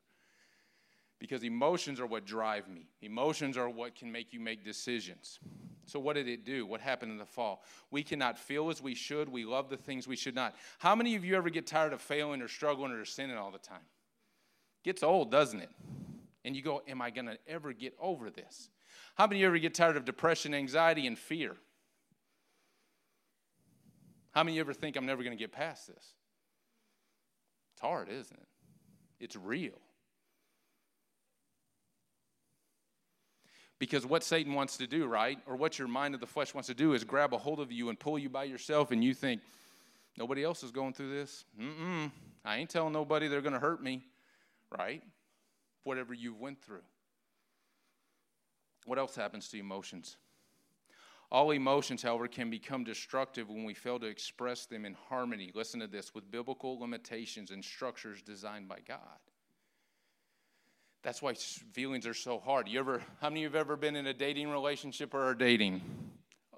because 1.19 1.45
emotions 1.45 2.01
are 2.01 2.07
what 2.07 2.27
drive 2.27 2.69
me. 2.69 2.89
Emotions 3.01 3.57
are 3.57 3.69
what 3.69 3.95
can 3.95 4.11
make 4.11 4.33
you 4.33 4.41
make 4.41 4.65
decisions. 4.65 5.39
So, 5.87 6.01
what 6.01 6.15
did 6.15 6.29
it 6.29 6.45
do? 6.45 6.67
What 6.67 6.81
happened 6.81 7.13
in 7.13 7.19
the 7.19 7.25
fall? 7.25 7.63
We 7.91 8.03
cannot 8.03 8.39
feel 8.39 8.71
as 8.71 8.83
we 8.83 8.95
should. 8.95 9.29
We 9.29 9.45
love 9.45 9.69
the 9.69 9.77
things 9.77 10.09
we 10.09 10.17
should 10.17 10.35
not. 10.35 10.55
How 10.79 10.95
many 10.95 11.15
of 11.15 11.25
you 11.25 11.37
ever 11.37 11.49
get 11.49 11.67
tired 11.67 11.93
of 11.93 12.01
failing 12.01 12.43
or 12.43 12.49
struggling 12.49 12.93
or 12.93 13.05
sinning 13.05 13.37
all 13.37 13.51
the 13.51 13.59
time? 13.59 13.87
Gets 14.85 15.03
old, 15.03 15.31
doesn't 15.31 15.61
it? 15.61 15.71
And 16.45 16.57
you 16.57 16.63
go, 16.63 16.83
Am 16.89 17.01
I 17.01 17.11
going 17.11 17.27
to 17.27 17.39
ever 17.47 17.73
get 17.73 17.95
over 18.01 18.31
this? 18.31 18.69
How 19.15 19.27
many 19.27 19.39
of 19.39 19.41
you 19.41 19.47
ever 19.49 19.59
get 19.59 19.75
tired 19.75 19.97
of 19.97 20.05
depression, 20.05 20.55
anxiety, 20.55 21.07
and 21.07 21.19
fear? 21.19 21.57
How 24.33 24.43
many 24.43 24.53
of 24.53 24.57
you 24.57 24.61
ever 24.63 24.73
think 24.73 24.97
I'm 24.97 25.07
never 25.07 25.23
going 25.23 25.37
to 25.37 25.43
get 25.43 25.53
past 25.53 25.87
this? 25.87 26.15
It's 27.75 27.81
hard, 27.83 28.09
isn't 28.09 28.37
it? 28.37 28.49
It's 29.21 29.37
real. 29.37 29.79
Because 33.79 34.07
what 34.07 34.23
Satan 34.23 34.55
wants 34.55 34.77
to 34.79 34.87
do, 34.87 35.07
right, 35.07 35.39
or 35.47 35.57
what 35.57 35.79
your 35.79 35.89
mind 35.89 36.15
of 36.15 36.21
the 36.21 36.27
flesh 36.27 36.55
wants 36.55 36.69
to 36.69 36.75
do 36.75 36.95
is 36.95 37.05
grab 37.05 37.35
a 37.35 37.39
hold 37.39 37.61
of 37.61 37.73
you 37.73 37.89
and 37.89 37.99
pull 37.99 38.19
you 38.19 38.29
by 38.29 38.45
yourself, 38.45 38.91
and 38.91 39.03
you 39.03 39.13
think, 39.13 39.43
nobody 40.17 40.45
else 40.45 40.63
is 40.63 40.71
going 40.71 40.93
through 40.93 41.11
this. 41.13 41.45
Mm-mm. 41.61 42.11
I 42.45 42.59
ain't 42.59 42.71
telling 42.71 42.93
nobody 42.93 43.29
they're 43.29 43.41
going 43.41 43.55
to 43.55 43.59
hurt 43.59 43.83
me, 43.83 44.05
right? 44.77 45.03
Whatever 45.85 46.15
you 46.15 46.35
went 46.35 46.63
through. 46.63 46.83
What 48.85 48.99
else 48.99 49.15
happens 49.15 49.49
to 49.49 49.59
emotions? 49.59 50.17
All 51.31 51.51
emotions, 51.53 52.03
however, 52.03 52.29
can 52.29 52.51
become 52.51 52.85
destructive 52.85 53.49
when 53.49 53.65
we 53.65 53.73
fail 53.73 53.99
to 53.99 54.07
express 54.07 54.67
them 54.67 54.85
in 54.85 54.95
harmony. 55.09 55.51
Listen 55.55 55.81
to 55.81 55.87
this 55.87 56.15
with 56.15 56.31
biblical 56.31 56.79
limitations 56.79 57.51
and 57.51 57.65
structures 57.65 58.21
designed 58.21 58.69
by 58.69 58.81
God. 58.87 58.99
That's 61.03 61.23
why 61.23 61.35
feelings 61.35 62.07
are 62.07 62.15
so 62.15 62.39
hard. 62.39 62.69
You 62.69 62.79
ever, 62.79 63.03
how 63.21 63.31
many 63.31 63.45
of 63.45 63.53
you 63.53 63.59
have 63.59 63.67
ever 63.67 63.77
been 63.77 63.97
in 63.97 64.07
a 64.07 64.15
dating 64.15 64.51
relationship 64.51 65.15
or 65.15 65.23
are 65.23 65.35
dating? 65.35 65.81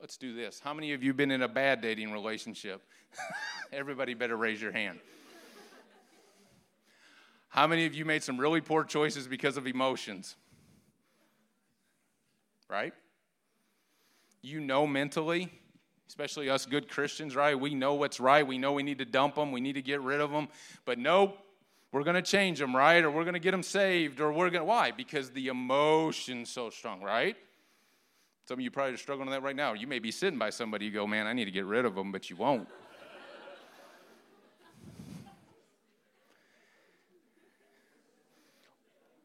Let's 0.01 0.17
do 0.17 0.35
this. 0.35 0.61
How 0.61 0.75
many 0.75 0.93
of 0.93 1.03
you 1.03 1.15
been 1.15 1.31
in 1.31 1.43
a 1.43 1.49
bad 1.49 1.81
dating 1.81 2.13
relationship? 2.13 2.83
Everybody 3.73 4.13
better 4.15 4.37
raise 4.37 4.61
your 4.61 4.73
hand. 4.73 4.99
How 7.55 7.69
many 7.69 7.87
of 7.87 7.95
you 7.95 8.05
made 8.05 8.25
some 8.25 8.37
really 8.37 8.61
poor 8.61 8.83
choices 8.83 9.29
because 9.29 9.57
of 9.57 9.69
emotions? 9.69 10.35
Right? 12.69 12.93
You 14.43 14.59
know 14.59 14.89
mentally, 14.89 15.53
especially 16.09 16.51
us 16.51 16.67
good 16.67 16.89
Christians, 16.89 17.37
right? 17.37 17.55
We 17.59 17.73
know 17.73 17.95
what's 17.95 18.19
right. 18.19 18.45
We 18.45 18.59
know 18.59 18.73
we 18.73 18.83
need 18.83 18.99
to 18.99 19.05
dump 19.05 19.37
them, 19.37 19.53
we 19.53 19.61
need 19.61 19.75
to 19.75 19.83
get 19.83 20.01
rid 20.01 20.21
of 20.21 20.33
them. 20.33 20.49
But 20.85 20.99
nope, 20.99 21.39
we're 21.93 22.03
going 22.03 22.17
to 22.17 22.23
change 22.23 22.59
them, 22.59 22.75
right? 22.75 23.05
Or 23.05 23.11
we're 23.13 23.23
going 23.23 23.35
to 23.35 23.39
get 23.39 23.53
them 23.53 23.63
saved, 23.63 24.21
or 24.21 24.33
we're 24.33 24.51
going 24.51 24.63
to, 24.63 24.65
why? 24.65 24.91
Because 24.91 25.31
the 25.31 25.47
emotion's 25.47 26.51
so 26.51 26.71
strong, 26.71 27.03
right? 27.03 27.37
Some 28.49 28.59
of 28.59 28.65
you 28.65 28.73
probably 28.73 28.95
are 28.95 28.97
struggling 28.97 29.29
with 29.29 29.37
that 29.37 29.45
right 29.45 29.55
now. 29.55 29.75
You 29.75 29.87
may 29.87 30.01
be 30.01 30.11
sitting 30.11 30.41
by 30.41 30.51
somebody, 30.51 30.87
you 30.87 30.91
go, 30.91 31.07
man, 31.07 31.29
I 31.29 31.33
need 31.33 31.45
to 31.45 31.53
get 31.53 31.67
rid 31.67 31.85
of 31.85 31.95
them, 31.95 32.11
but 32.11 32.29
you 32.31 32.35
won't. 32.35 32.67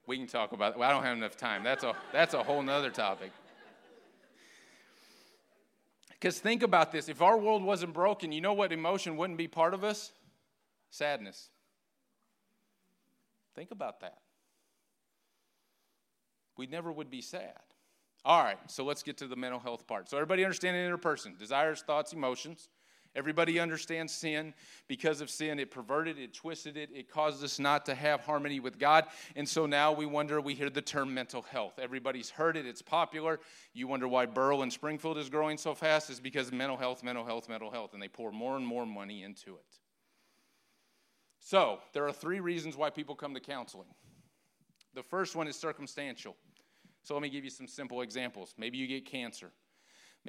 We 0.09 0.17
can 0.17 0.25
talk 0.25 0.53
about 0.53 0.73
it. 0.73 0.79
well, 0.79 0.89
I 0.89 0.91
don't 0.91 1.03
have 1.03 1.15
enough 1.15 1.37
time. 1.37 1.63
That's 1.63 1.83
a 1.83 1.95
that's 2.11 2.33
a 2.33 2.41
whole 2.41 2.63
nother 2.63 2.89
topic. 2.89 3.31
Because 6.09 6.39
think 6.39 6.63
about 6.63 6.91
this. 6.91 7.07
If 7.07 7.21
our 7.21 7.37
world 7.37 7.63
wasn't 7.63 7.93
broken, 7.93 8.31
you 8.31 8.41
know 8.41 8.53
what 8.53 8.73
emotion 8.73 9.15
wouldn't 9.15 9.37
be 9.37 9.47
part 9.47 9.73
of 9.73 9.83
us? 9.83 10.11
Sadness. 10.89 11.49
Think 13.55 13.71
about 13.71 14.01
that. 14.01 14.17
We 16.57 16.65
never 16.65 16.91
would 16.91 17.09
be 17.09 17.21
sad. 17.21 17.59
All 18.25 18.43
right, 18.43 18.57
so 18.67 18.83
let's 18.83 19.03
get 19.03 19.17
to 19.17 19.27
the 19.27 19.35
mental 19.35 19.59
health 19.59 19.87
part. 19.87 20.09
So, 20.09 20.17
everybody 20.17 20.43
understand 20.43 20.75
the 20.75 20.81
inner 20.81 20.97
person 20.97 21.35
desires, 21.39 21.81
thoughts, 21.81 22.11
emotions. 22.11 22.67
Everybody 23.15 23.59
understands 23.59 24.13
sin. 24.13 24.53
Because 24.87 25.19
of 25.21 25.29
sin, 25.29 25.59
it 25.59 25.71
perverted, 25.71 26.19
it 26.19 26.33
twisted 26.33 26.77
it, 26.77 26.89
it 26.93 27.09
caused 27.09 27.43
us 27.43 27.59
not 27.59 27.85
to 27.87 27.95
have 27.95 28.21
harmony 28.21 28.59
with 28.59 28.77
God. 28.77 29.05
And 29.35 29.47
so 29.47 29.65
now 29.65 29.91
we 29.91 30.05
wonder, 30.05 30.39
we 30.39 30.53
hear 30.53 30.69
the 30.69 30.81
term 30.81 31.13
mental 31.13 31.41
health. 31.41 31.79
Everybody's 31.79 32.29
heard 32.29 32.55
it, 32.55 32.65
it's 32.65 32.81
popular. 32.81 33.39
You 33.73 33.87
wonder 33.87 34.07
why 34.07 34.27
Burrell 34.27 34.61
and 34.61 34.71
Springfield 34.71 35.17
is 35.17 35.29
growing 35.29 35.57
so 35.57 35.73
fast, 35.73 36.09
is 36.09 36.19
because 36.19 36.51
mental 36.51 36.77
health, 36.77 37.03
mental 37.03 37.25
health, 37.25 37.49
mental 37.49 37.71
health, 37.71 37.93
and 37.93 38.01
they 38.01 38.07
pour 38.07 38.31
more 38.31 38.55
and 38.55 38.65
more 38.65 38.85
money 38.85 39.23
into 39.23 39.55
it. 39.55 39.79
So, 41.39 41.79
there 41.93 42.05
are 42.05 42.13
three 42.13 42.41
reasons 42.41 42.77
why 42.77 42.89
people 42.89 43.15
come 43.15 43.33
to 43.33 43.39
counseling. 43.39 43.87
The 44.93 45.01
first 45.03 45.35
one 45.35 45.47
is 45.47 45.55
circumstantial. 45.55 46.35
So, 47.01 47.15
let 47.15 47.23
me 47.23 47.29
give 47.29 47.43
you 47.43 47.49
some 47.49 47.67
simple 47.67 48.01
examples. 48.01 48.53
Maybe 48.57 48.77
you 48.77 48.85
get 48.85 49.05
cancer. 49.05 49.51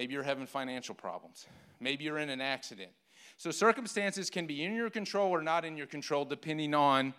Maybe 0.00 0.14
you're 0.14 0.22
having 0.22 0.46
financial 0.46 0.94
problems. 0.94 1.46
Maybe 1.78 2.04
you're 2.04 2.16
in 2.16 2.30
an 2.30 2.40
accident. 2.40 2.90
So, 3.36 3.50
circumstances 3.50 4.30
can 4.30 4.46
be 4.46 4.64
in 4.64 4.74
your 4.74 4.88
control 4.88 5.28
or 5.28 5.42
not 5.42 5.66
in 5.66 5.76
your 5.76 5.86
control 5.86 6.24
depending 6.24 6.72
on 6.72 7.12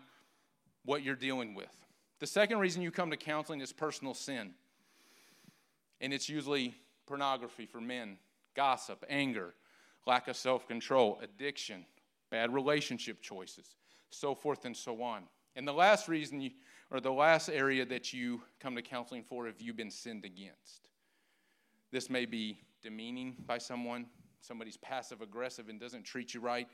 what 0.83 1.03
you're 1.03 1.15
dealing 1.15 1.53
with. 1.53 1.69
The 2.17 2.25
second 2.25 2.57
reason 2.57 2.81
you 2.81 2.89
come 2.89 3.11
to 3.11 3.17
counseling 3.17 3.61
is 3.61 3.71
personal 3.71 4.15
sin. 4.15 4.55
And 6.01 6.11
it's 6.11 6.27
usually 6.27 6.73
pornography 7.05 7.67
for 7.67 7.79
men, 7.79 8.17
gossip, 8.55 9.05
anger, 9.07 9.53
lack 10.07 10.27
of 10.27 10.35
self 10.35 10.67
control, 10.67 11.19
addiction, 11.21 11.85
bad 12.31 12.51
relationship 12.51 13.21
choices, 13.21 13.75
so 14.09 14.33
forth 14.33 14.65
and 14.65 14.75
so 14.75 15.03
on. 15.03 15.25
And 15.55 15.67
the 15.67 15.71
last 15.71 16.07
reason, 16.07 16.41
you, 16.41 16.49
or 16.89 16.99
the 16.99 17.13
last 17.13 17.47
area 17.47 17.85
that 17.85 18.11
you 18.11 18.41
come 18.59 18.75
to 18.75 18.81
counseling 18.81 19.21
for, 19.21 19.45
have 19.45 19.61
you 19.61 19.71
been 19.71 19.91
sinned 19.91 20.25
against? 20.25 20.89
This 21.91 22.09
may 22.09 22.25
be 22.25 22.57
demeaning 22.81 23.35
by 23.45 23.57
someone, 23.57 24.07
somebody's 24.41 24.77
passive 24.77 25.21
aggressive 25.21 25.69
and 25.69 25.79
doesn't 25.79 26.03
treat 26.03 26.33
you 26.33 26.39
right. 26.39 26.67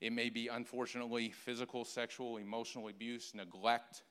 It 0.00 0.12
may 0.12 0.28
be, 0.28 0.48
unfortunately, 0.48 1.30
physical, 1.30 1.84
sexual, 1.84 2.36
emotional 2.36 2.88
abuse, 2.88 3.32
neglect. 3.34 4.02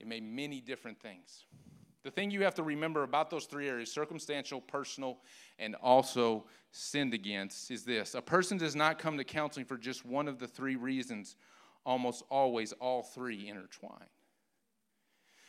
It 0.00 0.06
may 0.06 0.20
be 0.20 0.26
many 0.26 0.60
different 0.60 1.00
things. 1.00 1.44
The 2.02 2.10
thing 2.10 2.30
you 2.30 2.42
have 2.42 2.54
to 2.56 2.62
remember 2.62 3.02
about 3.02 3.30
those 3.30 3.46
three 3.46 3.66
areas 3.66 3.90
circumstantial, 3.90 4.60
personal, 4.60 5.20
and 5.58 5.74
also 5.76 6.44
sinned 6.70 7.14
against 7.14 7.70
is 7.70 7.84
this 7.84 8.14
a 8.14 8.20
person 8.20 8.58
does 8.58 8.76
not 8.76 8.98
come 8.98 9.16
to 9.16 9.24
counseling 9.24 9.64
for 9.64 9.78
just 9.78 10.04
one 10.04 10.28
of 10.28 10.38
the 10.38 10.46
three 10.46 10.76
reasons, 10.76 11.36
almost 11.86 12.22
always 12.30 12.72
all 12.72 13.02
three 13.02 13.48
intertwine. 13.48 14.08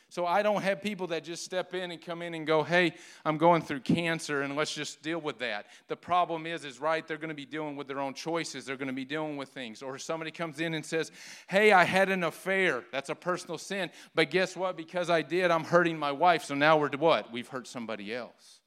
So 0.08 0.24
I 0.24 0.42
don't 0.42 0.62
have 0.62 0.80
people 0.80 1.08
that 1.08 1.24
just 1.24 1.44
step 1.44 1.74
in 1.74 1.90
and 1.90 2.00
come 2.00 2.22
in 2.22 2.34
and 2.34 2.46
go, 2.46 2.62
"Hey, 2.62 2.94
I'm 3.24 3.38
going 3.38 3.60
through 3.62 3.80
cancer 3.80 4.42
and 4.42 4.56
let's 4.56 4.74
just 4.74 5.02
deal 5.02 5.20
with 5.20 5.38
that." 5.40 5.66
The 5.88 5.96
problem 5.96 6.46
is 6.46 6.64
is 6.64 6.80
right, 6.80 7.06
they're 7.06 7.16
going 7.18 7.28
to 7.28 7.34
be 7.34 7.46
dealing 7.46 7.76
with 7.76 7.88
their 7.88 8.00
own 8.00 8.14
choices. 8.14 8.64
They're 8.64 8.76
going 8.76 8.86
to 8.88 8.94
be 8.94 9.04
dealing 9.04 9.36
with 9.36 9.50
things. 9.50 9.82
Or 9.82 9.98
somebody 9.98 10.30
comes 10.30 10.60
in 10.60 10.74
and 10.74 10.84
says, 10.84 11.10
"Hey, 11.48 11.72
I 11.72 11.84
had 11.84 12.10
an 12.10 12.24
affair." 12.24 12.84
That's 12.92 13.10
a 13.10 13.14
personal 13.14 13.58
sin. 13.58 13.90
But 14.14 14.30
guess 14.30 14.56
what? 14.56 14.76
Because 14.76 15.10
I 15.10 15.22
did, 15.22 15.50
I'm 15.50 15.64
hurting 15.64 15.98
my 15.98 16.12
wife. 16.12 16.44
So 16.44 16.54
now 16.54 16.78
we're 16.78 16.90
what? 16.96 17.32
We've 17.32 17.48
hurt 17.48 17.66
somebody 17.66 18.14
else. 18.14 18.60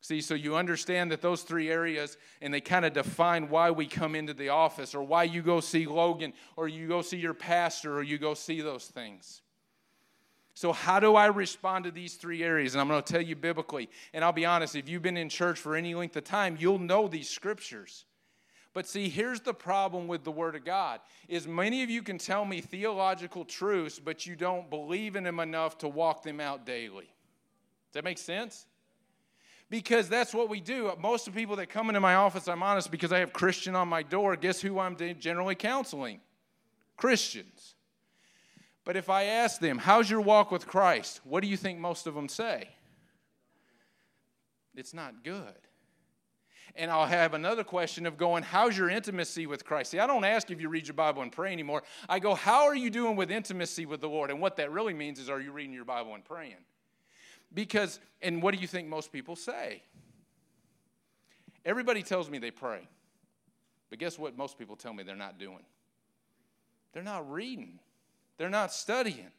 See, 0.00 0.20
so 0.20 0.34
you 0.34 0.56
understand 0.56 1.10
that 1.12 1.22
those 1.22 1.42
three 1.42 1.70
areas, 1.70 2.18
and 2.42 2.52
they 2.52 2.60
kind 2.60 2.84
of 2.84 2.92
define 2.92 3.48
why 3.48 3.70
we 3.70 3.86
come 3.86 4.14
into 4.14 4.34
the 4.34 4.50
office, 4.50 4.94
or 4.94 5.02
why 5.02 5.24
you 5.24 5.40
go 5.40 5.60
see 5.60 5.86
Logan, 5.86 6.34
or 6.56 6.68
you 6.68 6.88
go 6.88 7.00
see 7.00 7.16
your 7.16 7.32
pastor, 7.32 7.96
or 7.96 8.02
you 8.02 8.18
go 8.18 8.34
see 8.34 8.60
those 8.60 8.84
things. 8.86 9.40
So, 10.56 10.72
how 10.72 11.00
do 11.00 11.16
I 11.16 11.26
respond 11.26 11.84
to 11.84 11.90
these 11.90 12.14
three 12.14 12.44
areas? 12.44 12.74
And 12.74 12.80
I'm 12.80 12.86
going 12.86 13.02
to 13.02 13.12
tell 13.12 13.20
you 13.20 13.34
biblically. 13.34 13.90
And 14.12 14.24
I'll 14.24 14.32
be 14.32 14.46
honest, 14.46 14.76
if 14.76 14.88
you've 14.88 15.02
been 15.02 15.16
in 15.16 15.28
church 15.28 15.58
for 15.58 15.74
any 15.74 15.94
length 15.96 16.16
of 16.16 16.24
time, 16.24 16.56
you'll 16.60 16.78
know 16.78 17.08
these 17.08 17.28
scriptures. 17.28 18.04
But 18.72 18.88
see, 18.88 19.08
here's 19.08 19.40
the 19.40 19.54
problem 19.54 20.06
with 20.06 20.24
the 20.24 20.30
Word 20.30 20.54
of 20.54 20.64
God 20.64 21.00
is 21.28 21.46
many 21.46 21.82
of 21.82 21.90
you 21.90 22.02
can 22.02 22.18
tell 22.18 22.44
me 22.44 22.60
theological 22.60 23.44
truths, 23.44 23.98
but 23.98 24.26
you 24.26 24.36
don't 24.36 24.70
believe 24.70 25.16
in 25.16 25.24
them 25.24 25.40
enough 25.40 25.78
to 25.78 25.88
walk 25.88 26.22
them 26.22 26.40
out 26.40 26.64
daily. 26.64 27.04
Does 27.04 27.94
that 27.94 28.04
make 28.04 28.18
sense? 28.18 28.66
Because 29.70 30.08
that's 30.08 30.34
what 30.34 30.48
we 30.48 30.60
do. 30.60 30.92
Most 31.00 31.26
of 31.26 31.34
the 31.34 31.40
people 31.40 31.56
that 31.56 31.68
come 31.68 31.88
into 31.88 32.00
my 32.00 32.14
office, 32.14 32.46
I'm 32.48 32.62
honest, 32.62 32.90
because 32.90 33.12
I 33.12 33.20
have 33.20 33.32
Christian 33.32 33.74
on 33.74 33.88
my 33.88 34.02
door, 34.02 34.36
guess 34.36 34.60
who 34.60 34.78
I'm 34.78 34.96
generally 35.18 35.54
counseling? 35.54 36.20
Christians. 36.96 37.73
But 38.84 38.96
if 38.96 39.08
I 39.08 39.24
ask 39.24 39.60
them, 39.60 39.78
How's 39.78 40.10
your 40.10 40.20
walk 40.20 40.50
with 40.50 40.66
Christ? 40.66 41.20
What 41.24 41.42
do 41.42 41.48
you 41.48 41.56
think 41.56 41.78
most 41.78 42.06
of 42.06 42.14
them 42.14 42.28
say? 42.28 42.68
It's 44.74 44.94
not 44.94 45.22
good. 45.22 45.54
And 46.76 46.90
I'll 46.90 47.06
have 47.06 47.34
another 47.34 47.62
question 47.62 48.04
of 48.04 48.16
going, 48.16 48.42
How's 48.42 48.76
your 48.76 48.90
intimacy 48.90 49.46
with 49.46 49.64
Christ? 49.64 49.92
See, 49.92 49.98
I 49.98 50.06
don't 50.06 50.24
ask 50.24 50.50
if 50.50 50.60
you 50.60 50.68
read 50.68 50.86
your 50.86 50.94
Bible 50.94 51.22
and 51.22 51.30
pray 51.30 51.52
anymore. 51.52 51.82
I 52.08 52.18
go, 52.18 52.34
How 52.34 52.64
are 52.64 52.74
you 52.74 52.90
doing 52.90 53.16
with 53.16 53.30
intimacy 53.30 53.86
with 53.86 54.00
the 54.00 54.08
Lord? 54.08 54.30
And 54.30 54.40
what 54.40 54.56
that 54.56 54.70
really 54.70 54.94
means 54.94 55.18
is, 55.18 55.30
Are 55.30 55.40
you 55.40 55.52
reading 55.52 55.72
your 55.72 55.84
Bible 55.84 56.14
and 56.14 56.24
praying? 56.24 56.56
Because, 57.52 58.00
and 58.20 58.42
what 58.42 58.54
do 58.54 58.60
you 58.60 58.66
think 58.66 58.88
most 58.88 59.12
people 59.12 59.36
say? 59.36 59.82
Everybody 61.64 62.02
tells 62.02 62.28
me 62.28 62.38
they 62.38 62.50
pray. 62.50 62.88
But 63.88 64.00
guess 64.00 64.18
what 64.18 64.36
most 64.36 64.58
people 64.58 64.74
tell 64.74 64.92
me 64.92 65.04
they're 65.04 65.14
not 65.14 65.38
doing? 65.38 65.62
They're 66.92 67.02
not 67.02 67.30
reading. 67.30 67.78
They're 68.38 68.50
not 68.50 68.72
studying. 68.72 69.30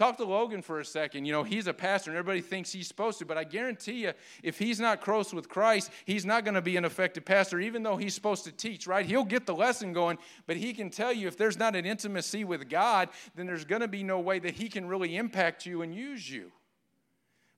Talk 0.00 0.16
to 0.16 0.24
Logan 0.24 0.62
for 0.62 0.80
a 0.80 0.84
second. 0.84 1.26
You 1.26 1.32
know, 1.32 1.42
he's 1.42 1.66
a 1.66 1.74
pastor 1.74 2.10
and 2.10 2.16
everybody 2.16 2.40
thinks 2.40 2.72
he's 2.72 2.88
supposed 2.88 3.18
to, 3.18 3.26
but 3.26 3.36
I 3.36 3.44
guarantee 3.44 4.04
you, 4.04 4.12
if 4.42 4.58
he's 4.58 4.80
not 4.80 5.02
close 5.02 5.34
with 5.34 5.48
Christ, 5.50 5.90
he's 6.06 6.24
not 6.24 6.42
going 6.42 6.54
to 6.54 6.62
be 6.62 6.78
an 6.78 6.86
effective 6.86 7.26
pastor, 7.26 7.60
even 7.60 7.82
though 7.82 7.98
he's 7.98 8.14
supposed 8.14 8.44
to 8.44 8.52
teach, 8.52 8.86
right? 8.86 9.04
He'll 9.04 9.26
get 9.26 9.44
the 9.44 9.54
lesson 9.54 9.92
going, 9.92 10.16
but 10.46 10.56
he 10.56 10.72
can 10.72 10.88
tell 10.88 11.12
you 11.12 11.28
if 11.28 11.36
there's 11.36 11.58
not 11.58 11.76
an 11.76 11.84
intimacy 11.84 12.44
with 12.44 12.70
God, 12.70 13.10
then 13.34 13.46
there's 13.46 13.66
going 13.66 13.82
to 13.82 13.88
be 13.88 14.02
no 14.02 14.20
way 14.20 14.38
that 14.38 14.54
he 14.54 14.70
can 14.70 14.88
really 14.88 15.16
impact 15.16 15.66
you 15.66 15.82
and 15.82 15.94
use 15.94 16.30
you. 16.30 16.50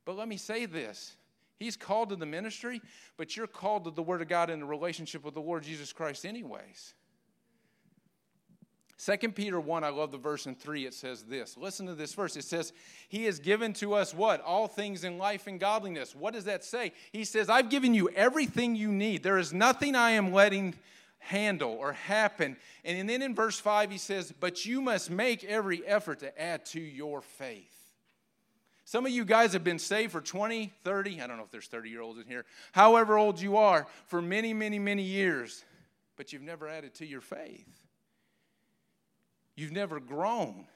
But 0.05 0.17
let 0.17 0.27
me 0.27 0.37
say 0.37 0.67
this 0.67 1.17
He's 1.61 1.77
called 1.77 2.09
to 2.09 2.17
the 2.17 2.27
ministry, 2.27 2.83
but 3.17 3.37
you're 3.37 3.47
called 3.47 3.85
to 3.85 3.93
the 3.93 4.03
Word 4.03 4.21
of 4.21 4.27
God 4.27 4.51
in 4.51 4.63
a 4.63 4.67
relationship 4.67 5.25
with 5.25 5.35
the 5.35 5.41
Lord 5.41 5.63
Jesus 5.63 5.93
Christ, 5.93 6.27
anyways. 6.27 6.95
2 8.99 9.31
Peter 9.31 9.59
1, 9.59 9.85
I 9.85 9.89
love 9.89 10.13
the 10.13 10.19
verse 10.19 10.47
in 10.47 10.55
3. 10.55 10.87
It 10.87 10.95
says 10.95 11.25
this. 11.25 11.57
Listen 11.57 11.87
to 11.87 11.95
this 11.95 12.15
verse. 12.15 12.37
It 12.37 12.45
says, 12.45 12.73
He 13.09 13.25
has 13.25 13.41
given 13.41 13.73
to 13.75 13.95
us 13.95 14.15
what? 14.15 14.41
All 14.43 14.69
things 14.69 15.03
in 15.03 15.19
life 15.19 15.47
and 15.47 15.59
godliness. 15.59 16.15
What 16.15 16.35
does 16.35 16.45
that 16.45 16.65
say? 16.65 16.93
He 17.13 17.25
says, 17.25 17.49
I've 17.49 17.71
given 17.71 17.95
you 17.95 18.09
everything 18.11 18.77
you 18.77 18.93
need. 18.93 19.23
There 19.23 19.39
is 19.39 19.53
nothing 19.53 19.97
I 19.97 20.13
am 20.13 20.33
letting 20.33 20.75
handle 21.19 21.73
or 21.73 21.93
happen. 21.93 22.57
And 22.85 23.09
then 23.09 23.23
in 23.23 23.35
verse 23.35 23.59
5, 23.59 23.91
he 23.91 23.99
says, 23.99 24.33
But 24.39 24.67
you 24.67 24.81
must 24.81 25.11
make 25.11 25.43
every 25.45 25.85
effort 25.87 26.21
to 26.21 26.41
add 26.41 26.65
to 26.67 26.81
your 26.81 27.23
faith. 27.23 27.73
Some 28.85 29.07
of 29.07 29.13
you 29.13 29.25
guys 29.25 29.53
have 29.55 29.65
been 29.65 29.79
saved 29.79 30.13
for 30.13 30.21
20, 30.21 30.73
30, 30.85 31.21
I 31.21 31.27
don't 31.27 31.39
know 31.39 31.45
if 31.45 31.51
there's 31.51 31.69
30 31.69 31.89
year 31.89 32.03
olds 32.03 32.19
in 32.21 32.27
here, 32.27 32.45
however 32.73 33.17
old 33.17 33.41
you 33.41 33.57
are, 33.57 33.87
for 34.07 34.21
many, 34.21 34.53
many, 34.53 34.79
many 34.79 35.03
years, 35.03 35.65
but 36.17 36.33
you've 36.33 36.43
never 36.43 36.69
added 36.69 36.95
to 36.97 37.07
your 37.07 37.21
faith. 37.21 37.82
You've 39.57 39.73
never 39.73 40.01
grown. 40.01 40.67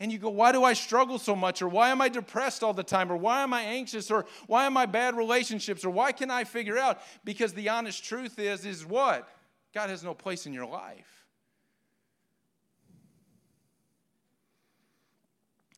And 0.00 0.12
you 0.12 0.18
go, 0.18 0.30
why 0.30 0.52
do 0.52 0.62
I 0.62 0.74
struggle 0.74 1.18
so 1.18 1.34
much? 1.34 1.60
Or 1.60 1.68
why 1.68 1.90
am 1.90 2.00
I 2.00 2.08
depressed 2.08 2.62
all 2.62 2.72
the 2.72 2.84
time? 2.84 3.10
Or 3.10 3.16
why 3.16 3.42
am 3.42 3.52
I 3.52 3.62
anxious? 3.62 4.10
Or 4.10 4.26
why 4.46 4.66
am 4.66 4.76
I 4.76 4.86
bad 4.86 5.16
relationships? 5.16 5.84
Or 5.84 5.90
why 5.90 6.12
can 6.12 6.30
I 6.30 6.44
figure 6.44 6.78
out? 6.78 7.00
Because 7.24 7.52
the 7.52 7.68
honest 7.68 8.04
truth 8.04 8.38
is, 8.38 8.64
is 8.64 8.86
what? 8.86 9.28
God 9.74 9.90
has 9.90 10.04
no 10.04 10.14
place 10.14 10.46
in 10.46 10.52
your 10.52 10.66
life. 10.66 11.26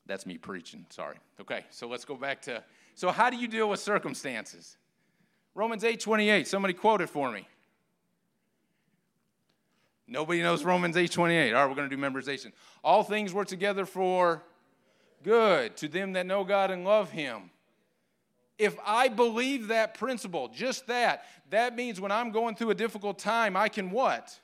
That's 0.07 0.27
me 0.27 0.37
preaching, 0.39 0.85
sorry. 0.91 1.17
Okay, 1.41 1.65
so 1.71 1.87
let's 1.87 2.05
go 2.05 2.17
back 2.17 2.43
to 2.43 2.63
so 2.95 3.11
how 3.11 3.31
do 3.31 3.37
you 3.37 3.49
deal 3.49 3.71
with 3.71 3.81
circumstances? 3.81 4.77
Romans 5.55 5.85
8 5.85 6.01
28, 6.01 6.47
somebody 6.47 6.75
quote 6.75 7.01
it 7.01 7.09
for 7.09 7.31
me. 7.31 7.47
Nobody 10.11 10.43
knows 10.43 10.65
Romans 10.65 10.97
8 10.97 11.11
28. 11.11 11.53
All 11.53 11.63
right, 11.63 11.69
we're 11.69 11.77
going 11.77 11.89
to 11.89 11.97
do 11.97 12.03
memorization. 12.03 12.51
All 12.83 13.05
things 13.05 13.33
work 13.33 13.47
together 13.47 13.87
for 13.87 14.43
good 15.23 15.77
to 15.77 15.89
them 15.89 16.15
that 16.15 16.27
know 16.27 16.43
God 16.43 16.73
and 16.73 16.85
love 16.85 17.13
Him. 17.13 17.51
If 18.59 18.77
I 18.85 19.07
believe 19.07 19.69
that 19.69 19.95
principle, 19.95 20.49
just 20.49 20.89
that, 20.89 21.25
that 21.51 21.77
means 21.77 22.01
when 22.01 22.11
I'm 22.11 22.33
going 22.33 22.57
through 22.57 22.71
a 22.71 22.75
difficult 22.75 23.21
time, 23.21 23.57
I 23.57 23.69
can 23.69 23.93
what? 23.93 24.39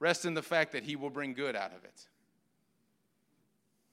Rest 0.00 0.24
in 0.24 0.34
the 0.34 0.42
fact 0.42 0.72
that 0.72 0.82
He 0.82 0.96
will 0.96 1.08
bring 1.08 1.34
good 1.34 1.54
out 1.54 1.70
of 1.70 1.84
it. 1.84 2.08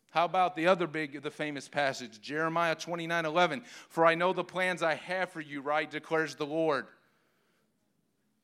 How 0.10 0.26
about 0.26 0.56
the 0.56 0.66
other 0.66 0.88
big, 0.88 1.22
the 1.22 1.30
famous 1.30 1.70
passage, 1.70 2.20
Jeremiah 2.22 2.74
29 2.74 3.24
11? 3.24 3.62
For 3.88 4.04
I 4.04 4.16
know 4.16 4.34
the 4.34 4.44
plans 4.44 4.82
I 4.82 4.96
have 4.96 5.30
for 5.30 5.42
you, 5.42 5.62
right? 5.62 5.90
declares 5.90 6.34
the 6.34 6.46
Lord 6.46 6.88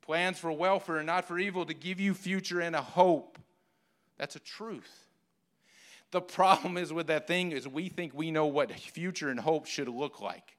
plans 0.03 0.37
for 0.37 0.51
welfare 0.51 0.97
and 0.97 1.07
not 1.07 1.25
for 1.25 1.39
evil, 1.39 1.65
to 1.65 1.73
give 1.73 1.99
you 1.99 2.13
future 2.13 2.59
and 2.59 2.75
a 2.75 2.81
hope. 2.81 3.39
That's 4.17 4.35
a 4.35 4.39
truth. 4.39 5.07
The 6.11 6.21
problem 6.21 6.77
is 6.77 6.93
with 6.93 7.07
that 7.07 7.25
thing 7.25 7.51
is 7.51 7.67
we 7.67 7.89
think 7.89 8.13
we 8.13 8.29
know 8.29 8.45
what 8.45 8.71
future 8.71 9.29
and 9.29 9.39
hope 9.39 9.65
should 9.65 9.87
look 9.87 10.21
like. 10.21 10.55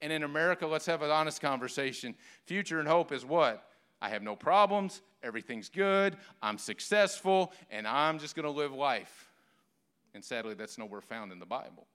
And 0.00 0.12
in 0.12 0.24
America, 0.24 0.66
let's 0.66 0.86
have 0.86 1.02
an 1.02 1.10
honest 1.10 1.40
conversation. 1.40 2.16
Future 2.46 2.80
and 2.80 2.88
hope 2.88 3.12
is 3.12 3.24
what? 3.24 3.64
I 4.00 4.08
have 4.08 4.22
no 4.22 4.34
problems, 4.34 5.00
everything's 5.22 5.68
good, 5.68 6.16
I'm 6.42 6.58
successful, 6.58 7.52
and 7.70 7.86
I'm 7.86 8.18
just 8.18 8.34
going 8.34 8.44
to 8.44 8.50
live 8.50 8.72
life. 8.72 9.30
And 10.12 10.24
sadly, 10.24 10.54
that's 10.54 10.76
nowhere 10.76 11.00
found 11.00 11.30
in 11.30 11.38
the 11.38 11.46
Bible. 11.46 11.86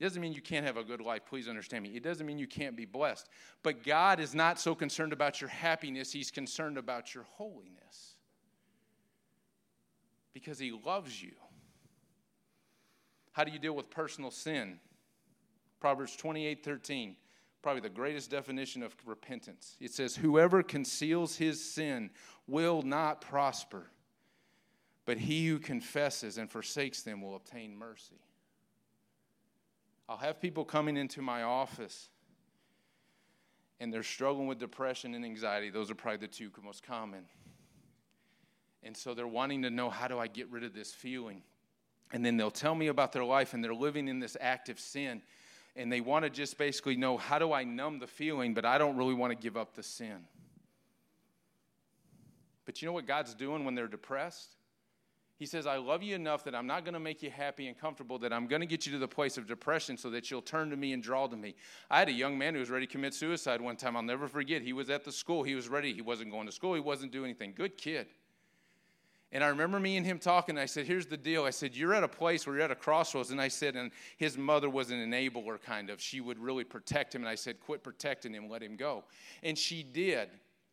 It 0.00 0.02
doesn't 0.02 0.20
mean 0.20 0.32
you 0.32 0.42
can't 0.42 0.66
have 0.66 0.76
a 0.76 0.82
good 0.82 1.00
life, 1.00 1.22
please 1.28 1.48
understand 1.48 1.84
me. 1.84 1.90
It 1.90 2.02
doesn't 2.02 2.26
mean 2.26 2.38
you 2.38 2.48
can't 2.48 2.76
be 2.76 2.84
blessed. 2.84 3.28
But 3.62 3.84
God 3.84 4.18
is 4.18 4.34
not 4.34 4.58
so 4.58 4.74
concerned 4.74 5.12
about 5.12 5.40
your 5.40 5.50
happiness, 5.50 6.12
He's 6.12 6.30
concerned 6.30 6.78
about 6.78 7.14
your 7.14 7.24
holiness. 7.24 8.16
Because 10.32 10.58
He 10.58 10.72
loves 10.72 11.22
you. 11.22 11.32
How 13.32 13.44
do 13.44 13.52
you 13.52 13.58
deal 13.58 13.74
with 13.74 13.90
personal 13.90 14.30
sin? 14.30 14.80
Proverbs 15.80 16.16
28 16.16 16.64
13, 16.64 17.16
probably 17.62 17.80
the 17.80 17.88
greatest 17.88 18.30
definition 18.30 18.82
of 18.82 18.94
repentance. 19.04 19.76
It 19.80 19.92
says, 19.92 20.16
Whoever 20.16 20.62
conceals 20.62 21.36
his 21.36 21.64
sin 21.64 22.10
will 22.46 22.82
not 22.82 23.20
prosper, 23.20 23.90
but 25.04 25.18
he 25.18 25.46
who 25.46 25.58
confesses 25.58 26.38
and 26.38 26.50
forsakes 26.50 27.02
them 27.02 27.20
will 27.20 27.36
obtain 27.36 27.76
mercy. 27.76 28.20
I'll 30.08 30.16
have 30.18 30.40
people 30.40 30.64
coming 30.64 30.96
into 30.96 31.22
my 31.22 31.42
office 31.42 32.08
and 33.80 33.92
they're 33.92 34.02
struggling 34.02 34.46
with 34.46 34.58
depression 34.58 35.14
and 35.14 35.24
anxiety. 35.24 35.70
Those 35.70 35.90
are 35.90 35.94
probably 35.94 36.26
the 36.26 36.28
two 36.28 36.50
most 36.62 36.82
common. 36.82 37.24
And 38.82 38.96
so 38.96 39.14
they're 39.14 39.26
wanting 39.26 39.62
to 39.62 39.70
know 39.70 39.90
how 39.90 40.08
do 40.08 40.18
I 40.18 40.26
get 40.26 40.50
rid 40.50 40.62
of 40.62 40.74
this 40.74 40.92
feeling? 40.92 41.42
And 42.12 42.24
then 42.24 42.36
they'll 42.36 42.50
tell 42.50 42.74
me 42.74 42.88
about 42.88 43.12
their 43.12 43.24
life 43.24 43.54
and 43.54 43.64
they're 43.64 43.74
living 43.74 44.08
in 44.08 44.20
this 44.20 44.36
active 44.40 44.78
sin 44.78 45.22
and 45.76 45.90
they 45.90 46.00
want 46.00 46.24
to 46.24 46.30
just 46.30 46.56
basically 46.56 46.96
know 46.96 47.16
how 47.16 47.38
do 47.38 47.52
I 47.52 47.64
numb 47.64 47.98
the 47.98 48.06
feeling, 48.06 48.54
but 48.54 48.64
I 48.64 48.78
don't 48.78 48.96
really 48.96 49.14
want 49.14 49.32
to 49.32 49.36
give 49.42 49.56
up 49.56 49.74
the 49.74 49.82
sin. 49.82 50.26
But 52.64 52.80
you 52.80 52.86
know 52.86 52.92
what 52.92 53.06
God's 53.06 53.34
doing 53.34 53.64
when 53.64 53.74
they're 53.74 53.88
depressed? 53.88 54.54
He 55.36 55.46
says, 55.46 55.66
I 55.66 55.78
love 55.78 56.02
you 56.02 56.14
enough 56.14 56.44
that 56.44 56.54
I'm 56.54 56.66
not 56.66 56.84
going 56.84 56.94
to 56.94 57.00
make 57.00 57.22
you 57.22 57.30
happy 57.30 57.66
and 57.66 57.76
comfortable, 57.76 58.18
that 58.20 58.32
I'm 58.32 58.46
going 58.46 58.60
to 58.60 58.66
get 58.66 58.86
you 58.86 58.92
to 58.92 58.98
the 58.98 59.08
place 59.08 59.36
of 59.36 59.48
depression 59.48 59.96
so 59.96 60.08
that 60.10 60.30
you'll 60.30 60.42
turn 60.42 60.70
to 60.70 60.76
me 60.76 60.92
and 60.92 61.02
draw 61.02 61.26
to 61.26 61.36
me. 61.36 61.56
I 61.90 61.98
had 61.98 62.08
a 62.08 62.12
young 62.12 62.38
man 62.38 62.54
who 62.54 62.60
was 62.60 62.70
ready 62.70 62.86
to 62.86 62.92
commit 62.92 63.14
suicide 63.14 63.60
one 63.60 63.76
time. 63.76 63.96
I'll 63.96 64.02
never 64.02 64.28
forget. 64.28 64.62
He 64.62 64.72
was 64.72 64.90
at 64.90 65.04
the 65.04 65.10
school. 65.10 65.42
He 65.42 65.56
was 65.56 65.68
ready. 65.68 65.92
He 65.92 66.02
wasn't 66.02 66.30
going 66.30 66.46
to 66.46 66.52
school. 66.52 66.74
He 66.74 66.80
wasn't 66.80 67.10
doing 67.10 67.24
anything. 67.24 67.52
Good 67.56 67.76
kid. 67.76 68.06
And 69.32 69.42
I 69.42 69.48
remember 69.48 69.80
me 69.80 69.96
and 69.96 70.06
him 70.06 70.20
talking. 70.20 70.56
I 70.56 70.66
said, 70.66 70.86
Here's 70.86 71.06
the 71.06 71.16
deal. 71.16 71.42
I 71.42 71.50
said, 71.50 71.74
You're 71.74 71.94
at 71.94 72.04
a 72.04 72.08
place 72.08 72.46
where 72.46 72.54
you're 72.54 72.64
at 72.64 72.70
a 72.70 72.76
crossroads. 72.76 73.32
And 73.32 73.40
I 73.40 73.48
said, 73.48 73.74
And 73.74 73.90
his 74.16 74.38
mother 74.38 74.70
was 74.70 74.92
an 74.92 74.98
enabler, 74.98 75.60
kind 75.60 75.90
of. 75.90 76.00
She 76.00 76.20
would 76.20 76.38
really 76.38 76.62
protect 76.62 77.12
him. 77.12 77.22
And 77.22 77.28
I 77.28 77.34
said, 77.34 77.58
Quit 77.58 77.82
protecting 77.82 78.32
him, 78.32 78.48
let 78.48 78.62
him 78.62 78.76
go. 78.76 79.02
And 79.42 79.58
she 79.58 79.82
did. 79.82 80.28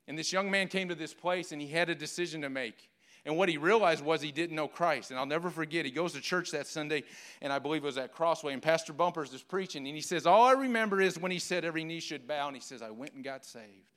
And 0.08 0.16
this 0.16 0.32
young 0.32 0.52
man 0.52 0.68
came 0.68 0.88
to 0.90 0.96
this 0.96 1.14
place 1.14 1.52
and 1.52 1.60
he 1.60 1.68
had 1.68 1.90
a 1.90 1.96
decision 1.96 2.42
to 2.44 2.50
make. 2.50 2.91
And 3.26 3.38
what 3.38 3.50
he 3.50 3.58
realized 3.58 4.04
was 4.04 4.22
he 4.22 4.32
didn't 4.32 4.56
know 4.56 4.68
Christ. 4.68 5.12
And 5.12 5.20
I'll 5.20 5.28
never 5.28 5.52
forget, 5.52 5.86
he 5.86 5.92
goes 5.92 6.14
to 6.14 6.22
church 6.22 6.52
that 6.52 6.66
Sunday, 6.66 7.04
and 7.42 7.54
I 7.54 7.60
believe 7.60 7.84
it 7.84 7.86
was 7.86 7.98
at 8.00 8.14
Crossway, 8.14 8.54
and 8.54 8.62
Pastor 8.62 8.94
Bumpers 8.94 9.32
is 9.34 9.44
preaching. 9.44 9.86
And 9.86 9.96
he 9.96 10.02
says, 10.02 10.26
All 10.26 10.44
I 10.44 10.54
remember 10.54 11.02
is 11.02 11.20
when 11.20 11.32
he 11.32 11.38
said 11.38 11.64
every 11.64 11.84
knee 11.84 12.00
should 12.00 12.28
bow, 12.28 12.48
and 12.48 12.56
he 12.56 12.62
says, 12.62 12.82
I 12.82 12.90
went 12.90 13.14
and 13.14 13.24
got 13.24 13.46
saved. 13.46 13.92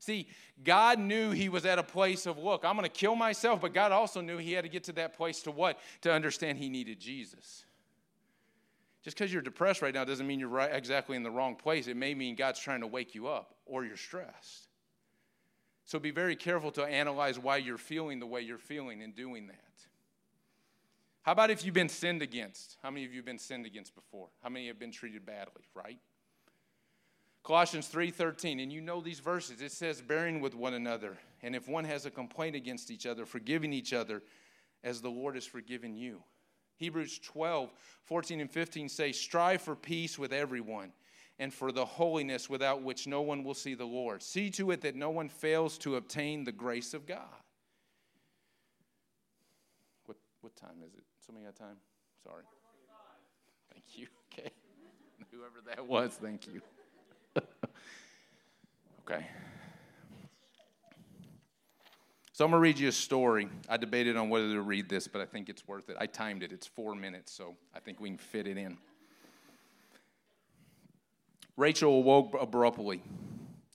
See, 0.00 0.26
God 0.64 0.98
knew 0.98 1.30
he 1.30 1.48
was 1.48 1.64
at 1.64 1.78
a 1.78 1.82
place 1.84 2.26
of, 2.26 2.36
look, 2.36 2.64
I'm 2.64 2.76
going 2.76 2.82
to 2.82 2.92
kill 2.92 3.14
myself, 3.14 3.60
but 3.60 3.72
God 3.72 3.92
also 3.92 4.20
knew 4.20 4.36
he 4.38 4.52
had 4.52 4.64
to 4.64 4.68
get 4.68 4.82
to 4.84 4.92
that 4.94 5.16
place 5.16 5.42
to 5.42 5.52
what? 5.52 5.78
To 6.00 6.12
understand 6.12 6.58
he 6.58 6.68
needed 6.68 6.98
Jesus. 6.98 7.64
Just 9.04 9.16
because 9.16 9.32
you're 9.32 9.42
depressed 9.42 9.80
right 9.80 9.94
now 9.94 10.04
doesn't 10.04 10.26
mean 10.26 10.40
you're 10.40 10.48
right 10.48 10.70
exactly 10.72 11.14
in 11.14 11.22
the 11.22 11.30
wrong 11.30 11.54
place. 11.54 11.86
It 11.86 11.96
may 11.96 12.14
mean 12.14 12.34
God's 12.34 12.58
trying 12.58 12.80
to 12.80 12.88
wake 12.88 13.14
you 13.14 13.28
up 13.28 13.54
or 13.64 13.84
you're 13.84 13.96
stressed. 13.96 14.66
So 15.84 15.98
be 15.98 16.10
very 16.10 16.36
careful 16.36 16.70
to 16.72 16.84
analyze 16.84 17.38
why 17.38 17.56
you're 17.56 17.78
feeling 17.78 18.20
the 18.20 18.26
way 18.26 18.40
you're 18.40 18.58
feeling 18.58 19.00
in 19.00 19.12
doing 19.12 19.48
that. 19.48 19.56
How 21.22 21.32
about 21.32 21.50
if 21.50 21.64
you've 21.64 21.74
been 21.74 21.88
sinned 21.88 22.22
against? 22.22 22.76
How 22.82 22.90
many 22.90 23.04
of 23.04 23.12
you 23.12 23.18
have 23.18 23.26
been 23.26 23.38
sinned 23.38 23.66
against 23.66 23.94
before? 23.94 24.28
How 24.42 24.48
many 24.48 24.66
have 24.66 24.78
been 24.78 24.90
treated 24.90 25.24
badly, 25.24 25.62
right? 25.74 25.98
Colossians 27.44 27.88
3:13, 27.88 28.60
and 28.60 28.72
you 28.72 28.80
know 28.80 29.00
these 29.00 29.20
verses. 29.20 29.60
It 29.60 29.72
says 29.72 30.00
bearing 30.00 30.40
with 30.40 30.54
one 30.54 30.74
another, 30.74 31.18
and 31.42 31.56
if 31.56 31.68
one 31.68 31.84
has 31.84 32.06
a 32.06 32.10
complaint 32.10 32.54
against 32.54 32.90
each 32.90 33.06
other, 33.06 33.26
forgiving 33.26 33.72
each 33.72 33.92
other 33.92 34.22
as 34.84 35.00
the 35.00 35.10
Lord 35.10 35.34
has 35.34 35.46
forgiven 35.46 35.96
you. 35.96 36.22
Hebrews 36.76 37.18
12, 37.20 37.72
14 38.04 38.40
and 38.40 38.50
15 38.50 38.88
say, 38.88 39.12
Strive 39.12 39.62
for 39.62 39.76
peace 39.76 40.18
with 40.18 40.32
everyone 40.32 40.92
and 41.42 41.52
for 41.52 41.72
the 41.72 41.84
holiness 41.84 42.48
without 42.48 42.82
which 42.82 43.08
no 43.08 43.20
one 43.20 43.42
will 43.42 43.52
see 43.52 43.74
the 43.74 43.84
Lord. 43.84 44.22
See 44.22 44.48
to 44.50 44.70
it 44.70 44.80
that 44.82 44.94
no 44.94 45.10
one 45.10 45.28
fails 45.28 45.76
to 45.78 45.96
obtain 45.96 46.44
the 46.44 46.52
grace 46.52 46.94
of 46.94 47.04
God. 47.04 47.18
What, 50.06 50.18
what 50.40 50.54
time 50.54 50.76
is 50.86 50.94
it? 50.94 51.02
Somebody 51.26 51.46
got 51.46 51.56
time? 51.56 51.78
Sorry. 52.22 52.44
Thank 53.72 53.84
you. 53.96 54.06
Okay. 54.32 54.50
Whoever 55.30 55.60
that 55.66 55.86
was, 55.86 56.12
thank 56.12 56.46
you. 56.46 56.62
okay. 59.00 59.26
So 62.32 62.46
I'm 62.46 62.50
going 62.50 62.58
to 62.58 62.62
read 62.62 62.78
you 62.78 62.88
a 62.88 62.92
story. 62.92 63.50
I 63.68 63.76
debated 63.76 64.16
on 64.16 64.30
whether 64.30 64.50
to 64.54 64.62
read 64.62 64.88
this, 64.88 65.06
but 65.06 65.20
I 65.20 65.26
think 65.26 65.50
it's 65.50 65.68
worth 65.68 65.90
it. 65.90 65.96
I 66.00 66.06
timed 66.06 66.42
it. 66.42 66.50
It's 66.50 66.66
four 66.66 66.94
minutes, 66.94 67.30
so 67.30 67.56
I 67.74 67.80
think 67.80 68.00
we 68.00 68.08
can 68.08 68.16
fit 68.16 68.46
it 68.46 68.56
in. 68.56 68.78
Rachel 71.56 71.94
awoke 71.94 72.34
abruptly. 72.40 73.02